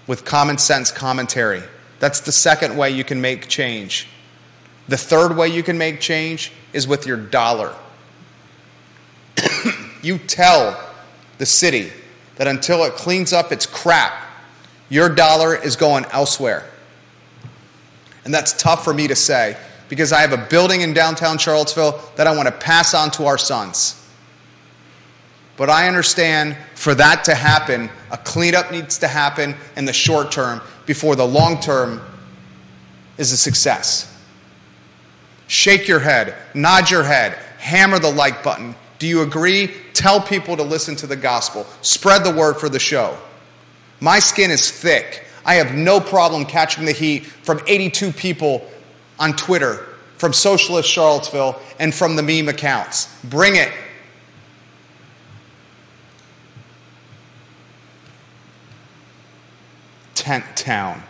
with 0.06 0.24
common 0.24 0.60
sense 0.60 0.92
commentary. 0.92 1.64
That's 1.98 2.20
the 2.20 2.32
second 2.32 2.78
way 2.78 2.92
you 2.92 3.04
can 3.04 3.20
make 3.20 3.48
change. 3.48 4.08
The 4.88 4.98
third 4.98 5.36
way 5.36 5.48
you 5.48 5.64
can 5.64 5.80
make 5.80 6.00
change 6.00 6.52
is 6.72 6.88
with 6.88 7.08
your 7.08 7.18
dollar. 7.18 7.74
you 10.04 10.20
tell 10.20 10.80
the 11.40 11.48
city 11.48 11.92
that 12.36 12.48
until 12.48 12.84
it 12.84 12.94
cleans 12.94 13.34
up 13.34 13.52
its 13.52 13.66
crap, 13.66 14.14
your 14.90 15.10
dollar 15.10 15.56
is 15.56 15.76
going 15.76 16.06
elsewhere. 16.12 16.70
And 18.26 18.34
that's 18.34 18.54
tough 18.54 18.84
for 18.84 18.94
me 18.94 19.08
to 19.08 19.16
say 19.16 19.58
because 19.90 20.12
I 20.12 20.22
have 20.22 20.34
a 20.34 20.48
building 20.50 20.82
in 20.82 20.94
downtown 20.94 21.38
Charlottesville 21.38 22.00
that 22.16 22.28
I 22.28 22.36
want 22.36 22.48
to 22.48 22.54
pass 22.54 22.94
on 22.94 23.12
to 23.12 23.26
our 23.26 23.38
sons. 23.38 24.00
But 25.56 25.70
I 25.70 25.88
understand 25.88 26.58
for 26.76 26.96
that 26.96 27.26
to 27.26 27.36
happen, 27.36 27.90
a 28.12 28.18
cleanup 28.18 28.72
needs 28.72 28.98
to 29.00 29.08
happen 29.08 29.56
in 29.76 29.86
the 29.86 29.94
short 29.94 30.32
term 30.32 30.62
before 30.86 31.16
the 31.16 31.28
long 31.28 31.60
term 31.60 32.02
is 33.18 33.32
a 33.32 33.38
success. 33.38 34.10
Shake 35.48 35.88
your 35.88 36.00
head, 36.00 36.36
nod 36.56 36.90
your 36.90 37.04
head, 37.04 37.34
hammer 37.60 38.00
the 38.00 38.12
like 38.12 38.44
button. 38.44 38.76
Do 39.04 39.10
you 39.10 39.22
agree? 39.22 39.70
Tell 39.92 40.22
people 40.22 40.56
to 40.56 40.64
listen 40.64 40.96
to 40.96 41.08
the 41.08 41.18
gospel. 41.18 41.68
Spread 41.82 42.24
the 42.24 42.32
word 42.32 42.54
for 42.54 42.70
the 42.70 42.80
show. 42.80 43.18
My 44.00 44.20
skin 44.20 44.50
is 44.50 44.72
thick. 44.72 45.26
I 45.46 45.56
have 45.56 45.76
no 45.76 46.00
problem 46.00 46.46
catching 46.46 46.86
the 46.86 46.94
heat 46.94 47.26
from 47.26 47.60
82 47.68 48.14
people 48.14 48.66
on 49.20 49.36
Twitter, 49.36 49.86
from 50.16 50.32
Socialist 50.32 50.90
Charlottesville, 50.90 51.60
and 51.82 51.94
from 51.94 52.16
the 52.16 52.24
meme 52.24 52.48
accounts. 52.48 53.14
Bring 53.26 53.58
it. 53.58 53.74
Tent 60.16 60.46
Town. 60.56 61.04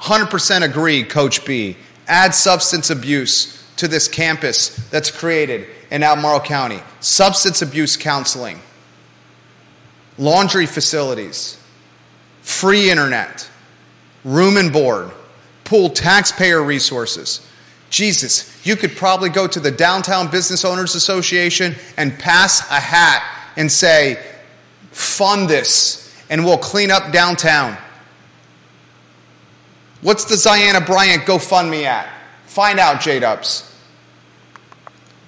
100% 0.00 0.62
agree, 0.62 1.04
Coach 1.04 1.44
B. 1.44 1.76
Add 2.08 2.34
substance 2.34 2.90
abuse 2.90 3.55
to 3.76 3.88
this 3.88 4.08
campus 4.08 4.76
that's 4.90 5.10
created 5.10 5.68
in 5.90 6.02
Albemarle 6.02 6.40
County. 6.40 6.80
Substance 7.00 7.62
abuse 7.62 7.96
counseling, 7.96 8.60
laundry 10.18 10.66
facilities, 10.66 11.58
free 12.42 12.90
internet, 12.90 13.48
room 14.24 14.56
and 14.56 14.72
board, 14.72 15.10
pool 15.64 15.90
taxpayer 15.90 16.62
resources. 16.62 17.46
Jesus, 17.90 18.66
you 18.66 18.76
could 18.76 18.96
probably 18.96 19.28
go 19.28 19.46
to 19.46 19.60
the 19.60 19.70
Downtown 19.70 20.30
Business 20.30 20.64
Owners 20.64 20.94
Association 20.94 21.74
and 21.96 22.18
pass 22.18 22.60
a 22.70 22.80
hat 22.80 23.22
and 23.56 23.70
say, 23.70 24.22
fund 24.90 25.48
this, 25.48 26.12
and 26.28 26.44
we'll 26.44 26.58
clean 26.58 26.90
up 26.90 27.12
downtown. 27.12 27.76
What's 30.00 30.24
the 30.24 30.34
Zyahna 30.34 30.84
Bryant 30.84 31.24
GoFundMe 31.24 31.84
at? 31.84 32.15
Find 32.56 32.78
out, 32.78 33.02
J 33.02 33.20
Dubs. 33.20 33.70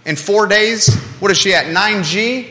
In 0.07 0.17
four 0.17 0.47
days, 0.47 0.95
what 1.21 1.31
is 1.31 1.37
she 1.37 1.53
at? 1.53 1.67
9G? 1.67 2.49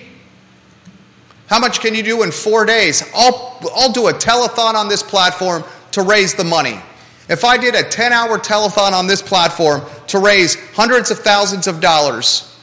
How 1.48 1.58
much 1.58 1.80
can 1.80 1.96
you 1.96 2.04
do 2.04 2.22
in 2.22 2.30
four 2.32 2.64
days? 2.64 3.04
I'll, 3.16 3.60
I'll 3.76 3.92
do 3.92 4.10
a 4.10 4.14
telethon 4.14 4.76
on 4.76 4.88
this 4.88 5.02
platform 5.02 5.64
to 5.94 6.04
raise 6.04 6.36
the 6.36 6.44
money. 6.44 6.80
If 7.28 7.44
I 7.44 7.58
did 7.58 7.74
a 7.74 7.82
10 7.82 8.14
hour 8.14 8.38
telethon 8.38 8.92
on 8.92 9.08
this 9.08 9.20
platform 9.20 9.82
to 10.10 10.20
raise 10.20 10.54
hundreds 10.76 11.10
of 11.10 11.18
thousands 11.18 11.66
of 11.66 11.82
dollars 11.82 12.56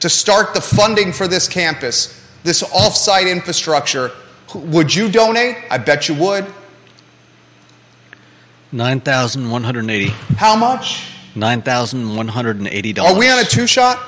to 0.00 0.08
start 0.08 0.54
the 0.54 0.60
funding 0.60 1.12
for 1.12 1.28
this 1.28 1.46
campus, 1.46 2.20
this 2.42 2.64
offsite 2.64 3.30
infrastructure, 3.30 4.10
would 4.56 4.92
you 4.92 5.08
donate? 5.08 5.56
I 5.70 5.78
bet 5.78 6.08
you 6.08 6.16
would. 6.16 6.52
Nine 8.72 9.00
thousand 9.00 9.48
one 9.48 9.62
hundred 9.62 9.88
eighty. 9.88 10.08
How 10.36 10.56
much? 10.56 11.14
Nine 11.38 11.62
thousand 11.62 12.16
one 12.16 12.26
hundred 12.28 12.56
and 12.58 12.66
eighty 12.68 12.92
dollars. 12.92 13.12
Are 13.14 13.18
we 13.18 13.30
on 13.30 13.38
a 13.38 13.44
two 13.44 13.66
shot? 13.68 13.98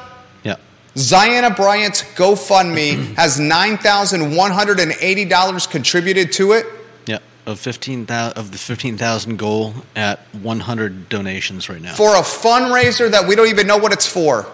Yeah. 0.43 0.57
Zyahna 0.97 1.55
Bryant's 1.55 2.03
GoFundMe 2.03 3.15
has 3.17 3.39
$9,180 3.39 5.71
contributed 5.71 6.33
to 6.33 6.53
it. 6.53 6.67
Yeah. 7.07 7.19
Of 7.47 7.61
fifteen 7.61 8.05
thousand 8.07 8.37
of 8.39 8.51
the 8.53 8.59
fifteen 8.59 8.97
thousand 8.99 9.37
goal 9.39 9.75
at 9.95 10.19
one 10.35 10.59
hundred 10.61 11.09
donations 11.09 11.69
right 11.69 11.81
now. 11.81 11.95
for 11.95 12.17
a 12.17 12.23
fundraiser 12.23 13.09
that 13.11 13.27
we 13.29 13.37
don't 13.37 13.49
even 13.49 13.67
know 13.69 13.79
what 13.79 13.93
it's 13.93 14.07
for. 14.07 14.47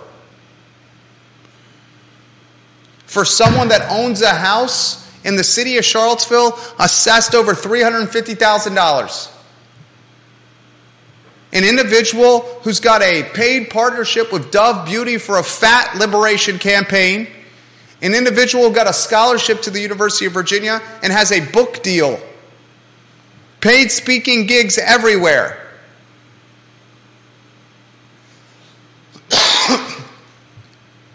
For 3.07 3.24
someone 3.24 3.68
that 3.68 3.91
owns 3.91 4.20
a 4.20 4.35
house 4.35 5.07
in 5.24 5.37
the 5.37 5.45
city 5.45 5.79
of 5.79 5.85
Charlottesville 5.85 6.59
assessed 6.79 7.35
over 7.35 7.53
$350,000. 7.55 9.33
An 11.57 11.64
individual 11.64 12.40
who's 12.64 12.80
got 12.80 13.00
a 13.00 13.22
paid 13.32 13.70
partnership 13.70 14.30
with 14.30 14.50
Dove 14.50 14.84
Beauty 14.84 15.16
for 15.16 15.38
a 15.38 15.42
fat 15.42 15.96
liberation 15.96 16.59
campaign. 16.59 17.28
An 18.02 18.14
individual 18.14 18.68
who 18.68 18.74
got 18.74 18.86
a 18.86 18.92
scholarship 18.92 19.62
to 19.62 19.70
the 19.70 19.80
University 19.80 20.26
of 20.26 20.34
Virginia 20.34 20.82
and 21.02 21.11
has 21.11 21.32
a 21.32 21.40
book 21.52 21.82
deal. 21.82 22.20
Paid 23.62 23.90
speaking 23.90 24.44
gigs 24.44 24.76
everywhere. 24.76 25.66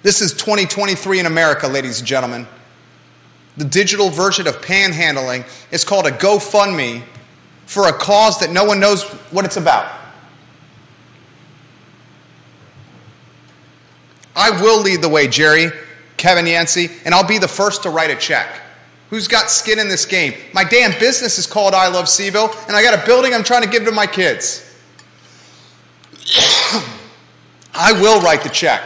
This 0.01 0.23
is 0.23 0.33
2023 0.33 1.19
in 1.19 1.27
America, 1.27 1.67
ladies 1.67 1.99
and 1.99 2.07
gentlemen. 2.07 2.47
The 3.57 3.65
digital 3.65 4.09
version 4.09 4.47
of 4.47 4.59
panhandling 4.59 5.45
is 5.69 5.83
called 5.83 6.07
a 6.07 6.11
GoFundMe 6.11 7.03
for 7.67 7.87
a 7.87 7.93
cause 7.93 8.39
that 8.39 8.49
no 8.49 8.63
one 8.63 8.79
knows 8.79 9.03
what 9.29 9.45
it's 9.45 9.57
about. 9.57 10.00
I 14.36 14.61
will 14.61 14.82
lead 14.82 15.01
the 15.01 15.09
way, 15.09 15.27
Jerry, 15.27 15.71
Kevin 16.17 16.45
Yancey, 16.45 16.89
and 17.05 17.13
I'll 17.13 17.27
be 17.27 17.38
the 17.38 17.47
first 17.47 17.84
to 17.84 17.89
write 17.89 18.11
a 18.11 18.15
check. 18.15 18.61
Who's 19.09 19.27
got 19.27 19.49
skin 19.49 19.77
in 19.79 19.89
this 19.89 20.05
game? 20.05 20.34
My 20.53 20.63
damn 20.63 20.97
business 20.97 21.38
is 21.38 21.45
called 21.45 21.73
I 21.73 21.88
Love 21.89 22.05
CVille, 22.05 22.67
and 22.67 22.75
I 22.75 22.82
got 22.82 23.01
a 23.01 23.05
building 23.05 23.34
I'm 23.34 23.43
trying 23.43 23.63
to 23.63 23.69
give 23.69 23.84
to 23.86 23.91
my 23.91 24.07
kids. 24.07 24.67
I 27.73 27.91
will 27.93 28.21
write 28.21 28.43
the 28.43 28.49
check. 28.49 28.82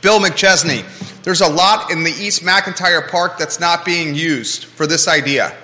Bill 0.00 0.20
McChesney, 0.20 0.84
there's 1.24 1.40
a 1.40 1.48
lot 1.48 1.90
in 1.90 2.04
the 2.04 2.12
East 2.12 2.42
McIntire 2.42 3.08
Park 3.10 3.36
that's 3.36 3.58
not 3.58 3.84
being 3.84 4.14
used 4.14 4.64
for 4.64 4.86
this 4.86 5.08
idea. 5.08 5.56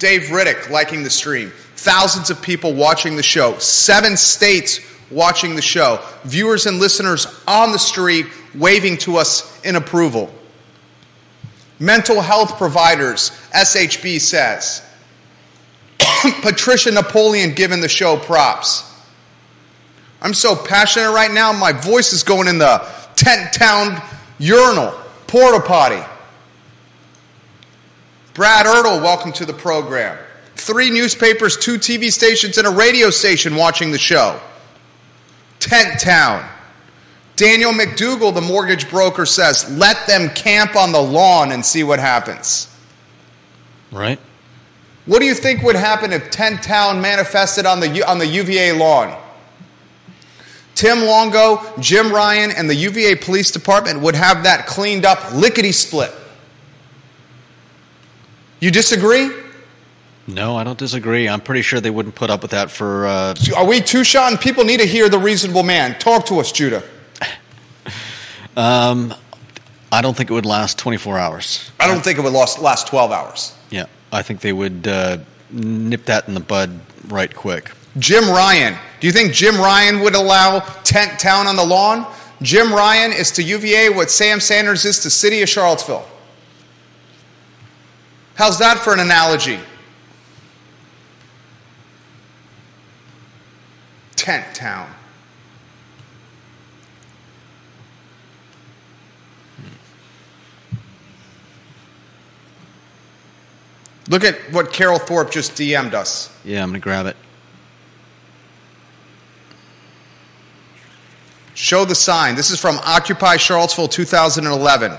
Dave 0.00 0.22
Riddick 0.22 0.70
liking 0.70 1.04
the 1.04 1.10
stream. 1.10 1.52
Thousands 1.76 2.30
of 2.30 2.42
people 2.42 2.74
watching 2.74 3.14
the 3.14 3.22
show. 3.22 3.56
Seven 3.58 4.16
states 4.16 4.80
watching 5.10 5.56
the 5.56 5.62
show. 5.62 6.00
Viewers 6.24 6.66
and 6.66 6.78
listeners 6.78 7.26
on 7.46 7.72
the 7.72 7.78
street 7.78 8.26
waving 8.54 8.98
to 8.98 9.16
us 9.16 9.60
in 9.64 9.76
approval. 9.76 10.32
Mental 11.78 12.20
health 12.20 12.56
providers, 12.56 13.30
SHB 13.54 14.20
says. 14.20 14.82
Patricia 16.42 16.90
Napoleon 16.90 17.54
giving 17.54 17.80
the 17.80 17.88
show 17.88 18.16
props. 18.16 18.90
I'm 20.22 20.34
so 20.34 20.56
passionate 20.56 21.12
right 21.12 21.30
now, 21.30 21.52
my 21.52 21.72
voice 21.72 22.12
is 22.12 22.22
going 22.22 22.48
in 22.48 22.58
the 22.58 22.86
tent 23.16 23.52
town 23.52 24.00
urinal, 24.38 24.98
porta 25.26 25.60
potty. 25.60 26.02
Brad 28.32 28.66
Ertl, 28.66 29.02
welcome 29.02 29.32
to 29.32 29.44
the 29.44 29.52
program. 29.52 30.18
Three 30.56 30.90
newspapers, 30.90 31.56
two 31.56 31.76
TV 31.76 32.10
stations, 32.10 32.58
and 32.58 32.66
a 32.66 32.70
radio 32.70 33.10
station 33.10 33.54
watching 33.54 33.90
the 33.90 33.98
show. 33.98 34.40
Tent 35.64 35.98
Town. 35.98 36.46
Daniel 37.36 37.72
McDougall, 37.72 38.34
the 38.34 38.40
mortgage 38.40 38.88
broker, 38.90 39.24
says, 39.24 39.68
let 39.76 40.06
them 40.06 40.28
camp 40.30 40.76
on 40.76 40.92
the 40.92 41.00
lawn 41.00 41.52
and 41.52 41.64
see 41.64 41.82
what 41.82 41.98
happens. 41.98 42.68
Right. 43.90 44.20
What 45.06 45.20
do 45.20 45.24
you 45.24 45.34
think 45.34 45.62
would 45.62 45.74
happen 45.74 46.12
if 46.12 46.30
Tent 46.30 46.62
Town 46.62 47.00
manifested 47.00 47.66
on 47.66 47.80
the, 47.80 48.02
on 48.08 48.18
the 48.18 48.26
UVA 48.26 48.72
lawn? 48.72 49.18
Tim 50.74 51.00
Longo, 51.00 51.60
Jim 51.80 52.12
Ryan, 52.12 52.50
and 52.50 52.68
the 52.68 52.74
UVA 52.74 53.16
Police 53.16 53.50
Department 53.50 54.00
would 54.00 54.14
have 54.14 54.44
that 54.44 54.66
cleaned 54.66 55.06
up 55.06 55.32
lickety 55.32 55.72
split. 55.72 56.12
You 58.60 58.70
disagree? 58.70 59.30
No, 60.26 60.56
I 60.56 60.64
don't 60.64 60.78
disagree. 60.78 61.28
I'm 61.28 61.40
pretty 61.40 61.62
sure 61.62 61.80
they 61.80 61.90
wouldn't 61.90 62.14
put 62.14 62.30
up 62.30 62.42
with 62.42 62.52
that 62.52 62.70
for. 62.70 63.06
Uh, 63.06 63.34
Are 63.56 63.66
we 63.66 63.80
too 63.80 64.04
shot? 64.04 64.40
People 64.40 64.64
need 64.64 64.80
to 64.80 64.86
hear 64.86 65.08
the 65.08 65.18
reasonable 65.18 65.62
man. 65.62 65.98
Talk 65.98 66.26
to 66.26 66.40
us, 66.40 66.50
Judah. 66.50 66.82
um, 68.56 69.14
I 69.92 70.00
don't 70.00 70.16
think 70.16 70.30
it 70.30 70.32
would 70.32 70.46
last 70.46 70.78
24 70.78 71.18
hours. 71.18 71.70
I 71.78 71.86
don't 71.86 72.02
think 72.02 72.18
it 72.18 72.22
would 72.22 72.32
last, 72.32 72.58
last 72.58 72.86
12 72.86 73.12
hours. 73.12 73.54
Yeah, 73.70 73.86
I 74.12 74.22
think 74.22 74.40
they 74.40 74.52
would 74.52 74.88
uh, 74.88 75.18
nip 75.50 76.06
that 76.06 76.26
in 76.26 76.34
the 76.34 76.40
bud 76.40 76.80
right 77.08 77.34
quick. 77.34 77.70
Jim 77.98 78.24
Ryan. 78.24 78.76
Do 79.00 79.06
you 79.06 79.12
think 79.12 79.32
Jim 79.32 79.56
Ryan 79.56 80.00
would 80.00 80.14
allow 80.14 80.60
Tent 80.84 81.20
Town 81.20 81.46
on 81.46 81.56
the 81.56 81.64
lawn? 81.64 82.12
Jim 82.42 82.72
Ryan 82.72 83.12
is 83.12 83.30
to 83.32 83.42
UVA 83.42 83.90
what 83.90 84.10
Sam 84.10 84.40
Sanders 84.40 84.84
is 84.84 85.00
to 85.00 85.10
City 85.10 85.42
of 85.42 85.48
Charlottesville. 85.48 86.06
How's 88.34 88.58
that 88.58 88.78
for 88.78 88.92
an 88.92 89.00
analogy? 89.00 89.60
Tent 94.24 94.54
Town. 94.54 94.88
Hmm. 99.58 99.66
Look 104.08 104.24
at 104.24 104.36
what 104.50 104.72
Carol 104.72 104.98
Thorpe 104.98 105.30
just 105.30 105.52
DM'd 105.52 105.94
us. 105.94 106.34
Yeah, 106.42 106.62
I'm 106.62 106.70
going 106.70 106.80
to 106.80 106.82
grab 106.82 107.04
it. 107.04 107.18
Show 111.52 111.84
the 111.84 111.94
sign. 111.94 112.34
This 112.34 112.50
is 112.50 112.58
from 112.58 112.78
Occupy 112.78 113.36
Charlottesville 113.36 113.88
2011. 113.88 114.96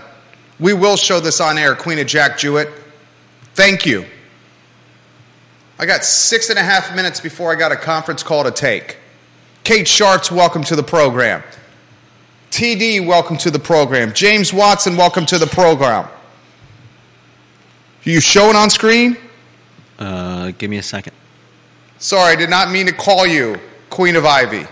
We 0.59 0.73
will 0.73 0.97
show 0.97 1.19
this 1.19 1.41
on 1.41 1.57
air, 1.57 1.73
Queen 1.75 1.97
of 1.97 2.05
Jack 2.05 2.37
Jewett. 2.37 2.69
Thank 3.55 3.87
you. 3.87 4.05
I 5.79 5.87
got 5.87 6.05
six 6.05 6.51
and 6.51 6.59
a 6.59 6.63
half 6.63 6.95
minutes 6.95 7.19
before 7.19 7.51
I 7.51 7.55
got 7.55 7.71
a 7.71 7.75
conference 7.75 8.21
call 8.21 8.43
to 8.43 8.51
take. 8.51 8.99
Kate 9.65 9.87
Sharts, 9.87 10.29
welcome 10.29 10.63
to 10.65 10.75
the 10.75 10.83
program. 10.83 11.41
TD, 12.51 13.03
welcome 13.03 13.35
to 13.37 13.49
the 13.49 13.57
program. 13.57 14.13
James 14.13 14.53
Watson, 14.53 14.95
welcome 14.95 15.25
to 15.25 15.39
the 15.39 15.47
program. 15.47 16.05
Are 16.05 16.11
you 18.03 18.19
showing 18.19 18.55
on 18.55 18.69
screen? 18.69 19.17
Uh, 19.97 20.51
give 20.59 20.69
me 20.69 20.77
a 20.77 20.83
second. 20.83 21.13
Sorry, 21.97 22.33
I 22.33 22.35
did 22.35 22.51
not 22.51 22.69
mean 22.69 22.85
to 22.85 22.93
call 22.93 23.25
you 23.25 23.59
Queen 23.89 24.15
of 24.15 24.23
Ivy. 24.23 24.67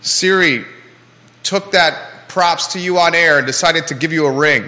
Siri 0.00 0.64
took 1.42 1.72
that 1.72 2.28
props 2.28 2.68
to 2.74 2.78
you 2.78 3.00
on 3.00 3.16
air 3.16 3.38
and 3.38 3.46
decided 3.48 3.88
to 3.88 3.96
give 3.96 4.12
you 4.12 4.26
a 4.26 4.32
ring. 4.32 4.64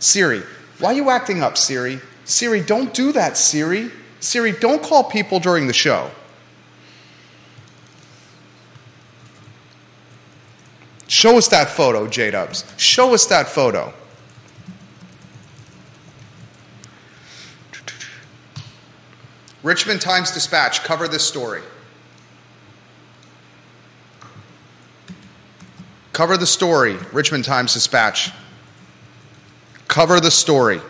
Siri, 0.00 0.42
why 0.80 0.88
are 0.88 0.94
you 0.94 1.10
acting 1.10 1.44
up, 1.44 1.56
Siri? 1.56 2.00
Siri, 2.24 2.60
don't 2.62 2.92
do 2.92 3.12
that, 3.12 3.36
Siri. 3.36 3.92
Siri, 4.18 4.50
don't 4.50 4.82
call 4.82 5.04
people 5.04 5.38
during 5.38 5.68
the 5.68 5.72
show. 5.72 6.10
Show 11.08 11.38
us 11.38 11.48
that 11.48 11.70
photo, 11.70 12.06
J 12.06 12.30
Dubs. 12.30 12.64
Show 12.76 13.14
us 13.14 13.26
that 13.26 13.48
photo. 13.48 13.92
Richmond 19.62 20.00
Times 20.00 20.30
Dispatch, 20.30 20.84
cover 20.84 21.08
this 21.08 21.26
story. 21.26 21.62
Cover 26.12 26.36
the 26.36 26.46
story, 26.46 26.96
Richmond 27.12 27.44
Times 27.44 27.72
Dispatch. 27.72 28.30
Cover 29.88 30.20
the 30.20 30.30
story. 30.30 30.80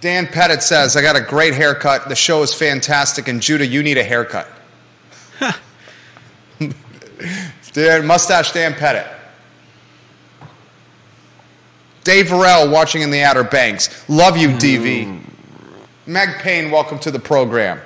Dan 0.00 0.26
Pettit 0.26 0.62
says, 0.62 0.96
I 0.96 1.02
got 1.02 1.16
a 1.16 1.20
great 1.20 1.54
haircut. 1.54 2.08
The 2.08 2.14
show 2.14 2.42
is 2.42 2.52
fantastic. 2.54 3.28
And 3.28 3.40
Judah, 3.40 3.66
you 3.66 3.82
need 3.82 3.98
a 3.98 4.04
haircut. 4.04 4.48
Dan, 7.72 8.06
mustache 8.06 8.52
Dan 8.52 8.74
Pettit. 8.74 9.06
Dave 12.04 12.26
Varell 12.26 12.70
watching 12.70 13.02
in 13.02 13.10
the 13.10 13.22
Outer 13.22 13.42
Banks. 13.42 14.08
Love 14.08 14.36
you, 14.36 14.50
DV. 14.50 15.04
Hmm. 15.04 15.18
Meg 16.06 16.38
Payne, 16.38 16.70
welcome 16.70 17.00
to 17.00 17.10
the 17.10 17.18
program. 17.18 17.80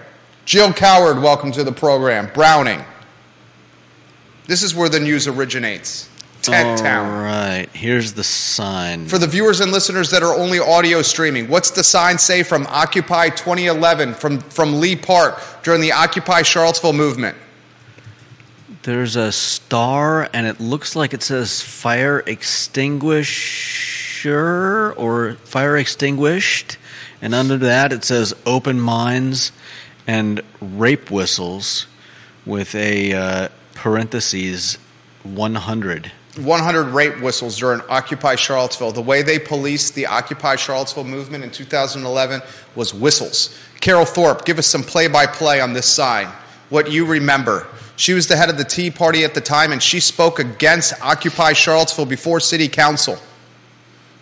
Jill 0.45 0.75
Coward, 0.75 1.23
welcome 1.23 1.53
to 1.53 1.65
the 1.65 1.73
program. 1.73 2.31
Browning. 2.35 2.85
This 4.47 4.63
is 4.63 4.75
where 4.75 4.91
the 4.91 5.01
news 5.01 5.27
originates. 5.27 6.10
Tent 6.43 6.69
All 6.69 6.77
Town. 6.77 7.23
right, 7.23 7.69
here's 7.73 8.13
the 8.15 8.25
sign. 8.25 9.07
For 9.07 9.19
the 9.19 9.27
viewers 9.27 9.61
and 9.61 9.73
listeners 9.73 10.11
that 10.11 10.23
are 10.23 10.35
only 10.35 10.59
audio 10.59 11.03
streaming, 11.03 11.49
what's 11.49 11.71
the 11.71 11.85
sign 11.85 12.19
say 12.19 12.43
from 12.43 12.67
Occupy 12.69 13.31
2011 13.31 14.15
from, 14.15 14.41
from 14.41 14.81
Lee 14.81 14.97
Park 14.97 15.41
during 15.63 15.81
the 15.81 15.93
Occupy 15.93 16.43
Charlottesville 16.43 16.93
movement? 16.93 17.37
There's 18.83 19.17
a 19.17 19.31
star, 19.31 20.31
and 20.33 20.47
it 20.47 20.59
looks 20.59 20.97
like 20.97 21.13
it 21.13 21.23
says 21.23 21.61
fire 21.61 22.23
extinguisher 22.27 24.95
or 24.97 25.35
fire 25.45 25.77
extinguished. 25.77 26.79
And 27.21 27.35
under 27.35 27.59
that, 27.59 27.93
it 27.93 28.05
says 28.05 28.33
open 28.47 28.81
minds 28.81 29.53
and 30.07 30.41
rape 30.63 31.11
whistles 31.11 31.87
with 32.47 32.75
a 32.75 33.13
uh, 33.13 33.49
parentheses 33.75 34.79
100. 35.25 36.11
100 36.45 36.85
rape 36.89 37.21
whistles 37.21 37.59
during 37.59 37.81
Occupy 37.89 38.35
Charlottesville. 38.37 38.93
The 38.93 39.01
way 39.01 39.23
they 39.23 39.39
policed 39.39 39.95
the 39.95 40.07
Occupy 40.07 40.57
Charlottesville 40.57 41.05
movement 41.05 41.45
in 41.45 41.51
2011 41.51 42.43
was 42.75 42.93
whistles. 42.93 43.57
Carol 43.81 44.05
Thorpe, 44.05 44.45
give 44.45 44.59
us 44.59 44.67
some 44.67 44.83
play 44.83 45.09
by 45.09 45.27
play 45.27 45.61
on 45.61 45.73
this 45.73 45.87
sign. 45.87 46.27
What 46.69 46.91
you 46.91 47.07
remember. 47.07 47.67
She 47.97 48.15
was 48.15 48.27
the 48.27 48.37
head 48.37 48.49
of 48.49 48.57
the 48.57 48.65
Tea 48.65 48.91
Party 48.91 49.25
at 49.25 49.35
the 49.35 49.41
time, 49.41 49.73
and 49.73 49.83
she 49.83 50.01
spoke 50.01 50.39
against 50.39 50.95
Occupy 51.03 51.53
Charlottesville 51.53 52.07
before 52.07 52.41
City 52.41 52.69
Council. 52.69 53.19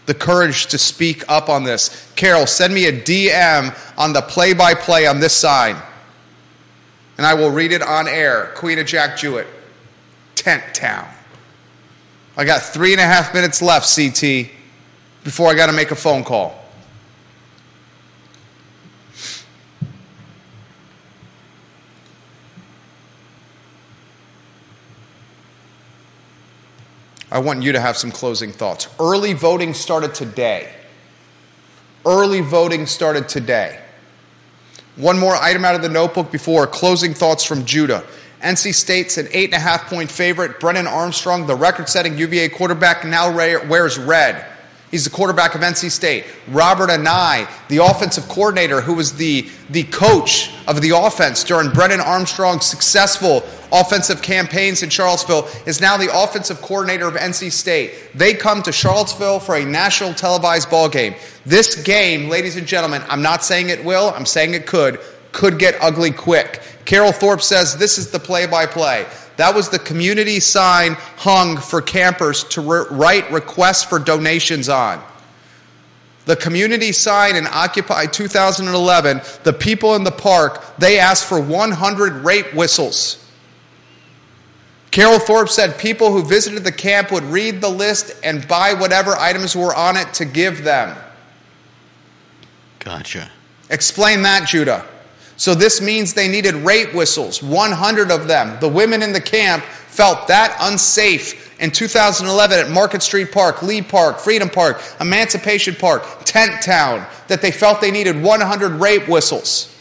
The 0.07 0.15
courage 0.15 0.67
to 0.69 0.79
speak 0.79 1.23
up 1.29 1.49
on 1.49 1.65
this. 1.65 2.11
Carol, 2.17 2.47
send 2.47 2.73
me 2.73 2.87
a 2.87 2.93
DM 2.93 3.77
on 3.99 4.13
the 4.13 4.23
play 4.23 4.53
by 4.53 4.75
play 4.75 5.07
on 5.07 5.21
this 5.21 5.37
sign, 5.37 5.77
and 7.19 7.27
I 7.27 7.35
will 7.35 7.51
read 7.51 7.73
it 7.73 7.83
on 7.83 8.09
air. 8.09 8.53
Queen 8.57 8.79
of 8.79 8.87
Jack 8.87 9.17
Jewett, 9.19 9.47
Tent 10.35 10.63
Town. 10.75 11.09
I 12.39 12.45
got 12.45 12.63
three 12.63 12.93
and 12.93 13.01
a 13.01 13.05
half 13.05 13.35
minutes 13.35 13.61
left, 13.61 13.93
CT, 13.93 14.49
before 15.25 15.51
I 15.51 15.55
got 15.55 15.67
to 15.67 15.73
make 15.73 15.91
a 15.91 15.97
phone 15.97 16.23
call. 16.23 16.55
I 27.33 27.41
want 27.41 27.65
you 27.65 27.73
to 27.73 27.81
have 27.81 27.97
some 27.97 28.13
closing 28.13 28.53
thoughts. 28.53 28.87
Early 29.01 29.33
voting 29.33 29.75
started 29.75 30.15
today. 30.15 30.73
Early 32.07 32.41
voting 32.41 32.87
started 32.87 33.29
today. 33.29 33.81
One 34.95 35.19
more 35.19 35.35
item 35.35 35.65
out 35.65 35.75
of 35.75 35.83
the 35.83 35.89
notebook 35.89 36.31
before 36.31 36.69
closing 36.69 37.15
thoughts 37.15 37.43
from 37.43 37.65
Judah. 37.65 38.05
NC 38.43 38.75
State's 38.75 39.19
an 39.19 39.29
eight 39.33 39.47
and 39.47 39.55
a 39.55 39.59
half 39.59 39.87
point 39.87 40.11
favorite. 40.11 40.61
Brennan 40.61 40.87
Armstrong, 40.87 41.47
the 41.47 41.57
record 41.57 41.89
setting 41.89 42.17
UVA 42.17 42.49
quarterback, 42.49 43.05
now 43.05 43.35
wears 43.35 43.99
red. 43.99 44.47
He's 44.91 45.05
the 45.05 45.11
quarterback 45.11 45.55
of 45.55 45.61
NC 45.61 45.91
State. 45.91 46.25
Robert 46.49 46.89
Anae, 46.89 47.47
the 47.69 47.85
offensive 47.85 48.27
coordinator 48.27 48.81
who 48.81 48.95
was 48.95 49.15
the, 49.15 49.49
the 49.69 49.83
coach 49.85 50.51
of 50.67 50.81
the 50.81 50.97
offense 50.97 51.45
during 51.45 51.71
Brennan 51.71 52.01
Armstrong's 52.01 52.65
successful 52.65 53.45
offensive 53.71 54.23
campaigns 54.23 54.83
in 54.83 54.89
Charlottesville, 54.89 55.47
is 55.67 55.83
now 55.83 55.99
the 55.99 56.09
offensive 56.11 56.63
coordinator 56.63 57.07
of 57.07 57.15
NC 57.15 57.53
State. 57.53 57.93
They 58.15 58.33
come 58.33 58.63
to 58.63 58.73
Charlottesville 58.73 59.41
for 59.41 59.57
a 59.57 59.65
national 59.65 60.15
televised 60.15 60.71
ball 60.71 60.89
game. 60.89 61.15
This 61.45 61.83
game, 61.83 62.31
ladies 62.31 62.57
and 62.57 62.67
gentlemen, 62.67 63.03
I'm 63.11 63.21
not 63.21 63.45
saying 63.45 63.69
it 63.69 63.85
will, 63.85 64.11
I'm 64.17 64.25
saying 64.25 64.55
it 64.55 64.67
could, 64.67 65.01
could 65.39 65.57
get 65.57 65.77
ugly 65.81 66.11
quick. 66.11 66.61
Carol 66.85 67.13
Thorpe 67.13 67.43
says 67.43 67.77
this 67.77 67.97
is 67.97 68.11
the 68.11 68.19
play 68.19 68.47
by 68.47 68.67
play. 68.67 69.07
That 69.37 69.55
was 69.55 69.69
the 69.69 69.79
community 69.79 70.41
sign 70.41 70.95
hung 71.17 71.59
for 71.59 71.81
campers 71.81 72.43
to 72.45 72.61
re- 72.61 72.87
write 72.91 73.31
requests 73.31 73.85
for 73.85 74.01
donations 74.01 74.69
on. 74.69 75.01
The 76.25 76.35
community 76.35 76.91
sign 76.91 77.37
in 77.37 77.47
Occupy 77.47 78.07
2011, 78.07 79.21
the 79.45 79.53
people 79.53 79.95
in 79.95 80.03
the 80.03 80.11
park, 80.11 80.77
they 80.77 80.99
asked 80.99 81.27
for 81.27 81.41
100 81.41 82.25
rape 82.25 82.53
whistles. 82.53 83.25
Carol 84.91 85.21
Thorpe 85.21 85.51
said 85.51 85.79
people 85.79 86.11
who 86.11 86.25
visited 86.25 86.65
the 86.65 86.73
camp 86.73 87.13
would 87.13 87.23
read 87.23 87.61
the 87.61 87.69
list 87.69 88.13
and 88.25 88.47
buy 88.49 88.75
whatever 88.75 89.13
items 89.13 89.55
were 89.55 89.73
on 89.73 89.97
it 89.97 90.13
to 90.15 90.25
give 90.25 90.65
them. 90.65 90.99
Gotcha. 92.81 93.31
Explain 93.71 94.23
that, 94.23 94.49
Judah. 94.49 94.85
So 95.39 95.55
this 95.55 95.81
means 95.81 96.15
they 96.15 96.29
needed 96.29 96.55
rape 96.57 96.93
whistles, 96.93 97.43
100 97.43 98.11
of 98.11 98.27
them. 98.27 98.59
The 98.61 98.69
women 98.69 99.03
in 99.03 99.13
the 99.13 99.21
camp 99.21 99.63
felt 99.63 100.29
that 100.29 100.57
unsafe 100.61 101.57
in 101.61 101.71
2011 101.71 102.59
at 102.59 102.71
Market 102.71 103.03
Street 103.03 103.33
Park, 103.33 103.63
Lee 103.63 103.81
Park, 103.81 104.19
Freedom 104.19 104.51
Park, 104.51 104.83
Emancipation 105.01 105.77
Park, 105.77 106.03
Tent 106.25 106.61
Town, 106.61 107.07
that 107.29 107.41
they 107.41 107.53
felt 107.53 107.81
they 107.81 107.93
needed 107.93 108.21
100 108.21 108.73
rape 108.73 109.09
whistles. 109.09 109.75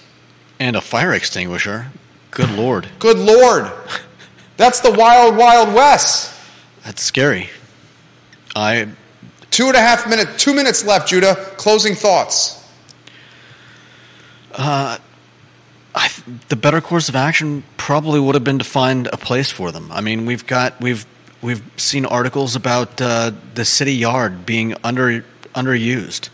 And 0.59 0.75
a 0.75 0.81
fire 0.81 1.13
extinguisher. 1.13 1.87
Good 2.31 2.51
lord. 2.51 2.87
Good 2.99 3.17
Lord. 3.17 3.71
That's 4.57 4.79
the 4.79 4.91
wild, 4.91 5.37
wild 5.37 5.73
west. 5.73 6.33
That's 6.83 7.01
scary. 7.01 7.49
I 8.55 8.87
Two 9.49 9.67
and 9.67 9.75
a 9.75 9.79
half 9.79 10.07
minutes, 10.07 10.43
two 10.43 10.53
minutes 10.53 10.85
left, 10.85 11.07
Judah. 11.07 11.33
Closing 11.57 11.95
thoughts. 11.95 12.63
Uh, 14.53 14.99
I, 15.97 16.09
the 16.49 16.55
better 16.55 16.79
course 16.79 17.09
of 17.09 17.15
action 17.15 17.63
probably 17.77 18.19
would 18.19 18.35
have 18.35 18.43
been 18.43 18.59
to 18.59 18.65
find 18.65 19.07
a 19.07 19.17
place 19.17 19.49
for 19.51 19.71
them. 19.71 19.91
I 19.91 20.01
mean, 20.01 20.25
we've 20.27 20.45
got 20.45 20.79
we've 20.79 21.05
we've 21.41 21.63
seen 21.75 22.05
articles 22.05 22.55
about 22.55 23.01
uh, 23.01 23.31
the 23.55 23.65
city 23.65 23.93
yard 23.95 24.45
being 24.45 24.75
under 24.83 25.25
underused 25.55 26.29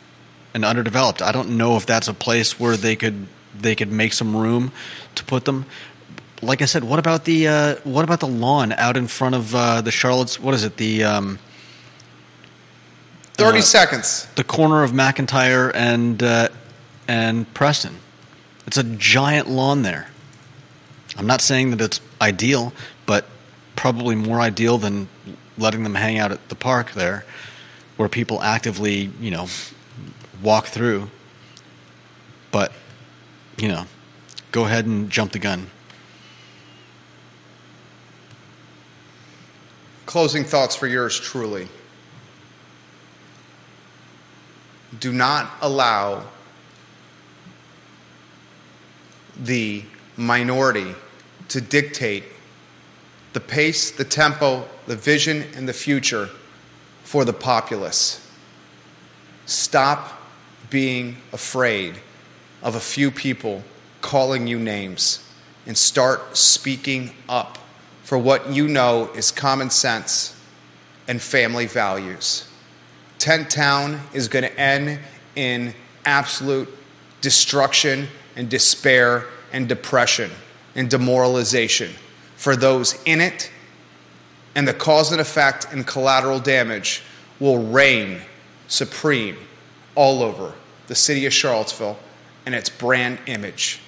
and 0.54 0.66
underdeveloped. 0.66 1.22
I 1.22 1.32
don't 1.32 1.56
know 1.58 1.78
if 1.78 1.86
that's 1.86 2.08
a 2.10 2.14
place 2.14 2.60
where 2.60 2.76
they 2.76 2.96
could 2.98 3.26
they 3.58 3.74
could 3.76 3.92
make 3.92 4.12
some 4.14 4.36
room 4.36 4.72
to 5.16 5.24
put 5.24 5.46
them. 5.46 5.66
Like 6.42 6.62
I 6.62 6.66
said, 6.66 6.84
what 6.84 7.00
about 7.00 7.24
the 7.24 7.48
uh, 7.48 7.76
what 7.86 8.04
about 8.04 8.20
the 8.20 8.28
lawn 8.28 8.74
out 8.74 8.98
in 8.98 9.08
front 9.08 9.34
of 9.36 9.56
uh, 9.56 9.80
the 9.82 9.92
Charlotte's? 9.92 10.40
What 10.42 10.54
is 10.54 10.66
it? 10.66 10.76
The 10.76 11.06
um, 11.06 11.40
30 13.36 13.60
Uh, 13.60 13.62
seconds. 13.62 14.28
the 14.36 14.44
corner 14.44 14.84
of 14.84 14.92
McIntire 14.92 15.72
and 15.74 16.22
uh, 16.22 16.50
and 17.08 17.52
Preston. 17.54 17.96
It's 18.66 18.78
a 18.78 18.84
giant 18.84 19.50
lawn 19.50 19.82
there. 19.82 20.08
I'm 21.18 21.28
not 21.28 21.42
saying 21.42 21.72
that 21.72 21.82
it's 21.82 22.02
ideal, 22.22 22.74
but 23.06 23.26
probably 23.76 24.16
more 24.16 24.40
ideal 24.40 24.78
than 24.78 25.08
letting 25.58 25.84
them 25.84 25.96
hang 25.96 26.18
out 26.18 26.32
at 26.32 26.50
the 26.50 26.56
park 26.56 26.94
there, 26.94 27.26
where 27.98 28.10
people 28.10 28.42
actively, 28.42 29.12
you 29.20 29.30
know, 29.30 29.48
walk 30.42 30.68
through. 30.68 31.10
But, 32.52 32.72
you 33.58 33.68
know, 33.68 33.86
go 34.52 34.66
ahead 34.66 34.86
and 34.86 35.10
jump 35.10 35.34
the 35.34 35.40
gun. 35.40 35.70
Closing 40.06 40.44
thoughts 40.44 40.76
for 40.76 40.88
yours 40.88 41.20
truly. 41.20 41.68
Do 45.00 45.12
not 45.12 45.52
allow 45.62 46.26
the 49.38 49.84
minority 50.18 50.96
to 51.50 51.62
dictate 51.62 52.24
the 53.34 53.40
pace, 53.40 53.92
the 53.92 54.06
tempo, 54.06 54.68
the 54.86 54.96
vision, 54.96 55.44
and 55.56 55.68
the 55.68 55.74
future 55.74 56.30
for 57.04 57.26
the 57.26 57.34
populace. 57.34 58.20
Stop 59.46 60.22
being 60.70 61.18
afraid 61.32 61.96
of 62.62 62.76
a 62.76 62.80
few 62.80 63.12
people 63.12 63.64
calling 64.02 64.48
you 64.48 64.60
names 64.60 65.28
and 65.66 65.78
start 65.78 66.38
speaking 66.38 67.12
up 67.28 67.58
for 68.04 68.18
what 68.18 68.50
you 68.50 68.68
know 68.68 69.10
is 69.16 69.32
common 69.32 69.70
sense 69.70 70.40
and 71.08 71.22
family 71.22 71.66
values. 71.66 72.48
Tent 73.18 73.50
Town 73.50 74.00
is 74.14 74.28
going 74.28 74.44
to 74.44 74.60
end 74.60 75.00
in 75.36 75.74
absolute 76.06 76.70
destruction 77.22 78.08
and 78.36 78.50
despair 78.50 79.26
and 79.52 79.70
depression 79.70 80.32
and 80.76 80.90
demoralization 80.90 81.92
for 82.36 82.56
those 82.56 83.02
in 83.06 83.22
it, 83.22 83.52
and 84.56 84.68
the 84.68 84.74
cause 84.74 85.12
and 85.12 85.22
effect 85.22 85.68
and 85.72 85.86
collateral 85.88 86.40
damage 86.40 87.02
will 87.40 87.64
reign 87.64 88.22
supreme 88.68 89.38
all 89.96 90.24
over 90.24 90.54
the 90.88 90.96
city 90.96 91.26
of 91.26 91.34
Charlottesville, 91.34 91.98
and 92.46 92.54
its 92.54 92.70
brand 92.70 93.20
image. 93.26 93.80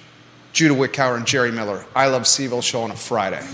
Judah 0.52 0.74
Wickower 0.74 1.16
and 1.16 1.26
Jerry 1.26 1.52
Miller. 1.52 1.84
I 1.94 2.06
Love 2.06 2.22
CVille 2.22 2.62
show 2.62 2.82
on 2.82 2.90
a 2.90 2.96
Friday. 2.96 3.46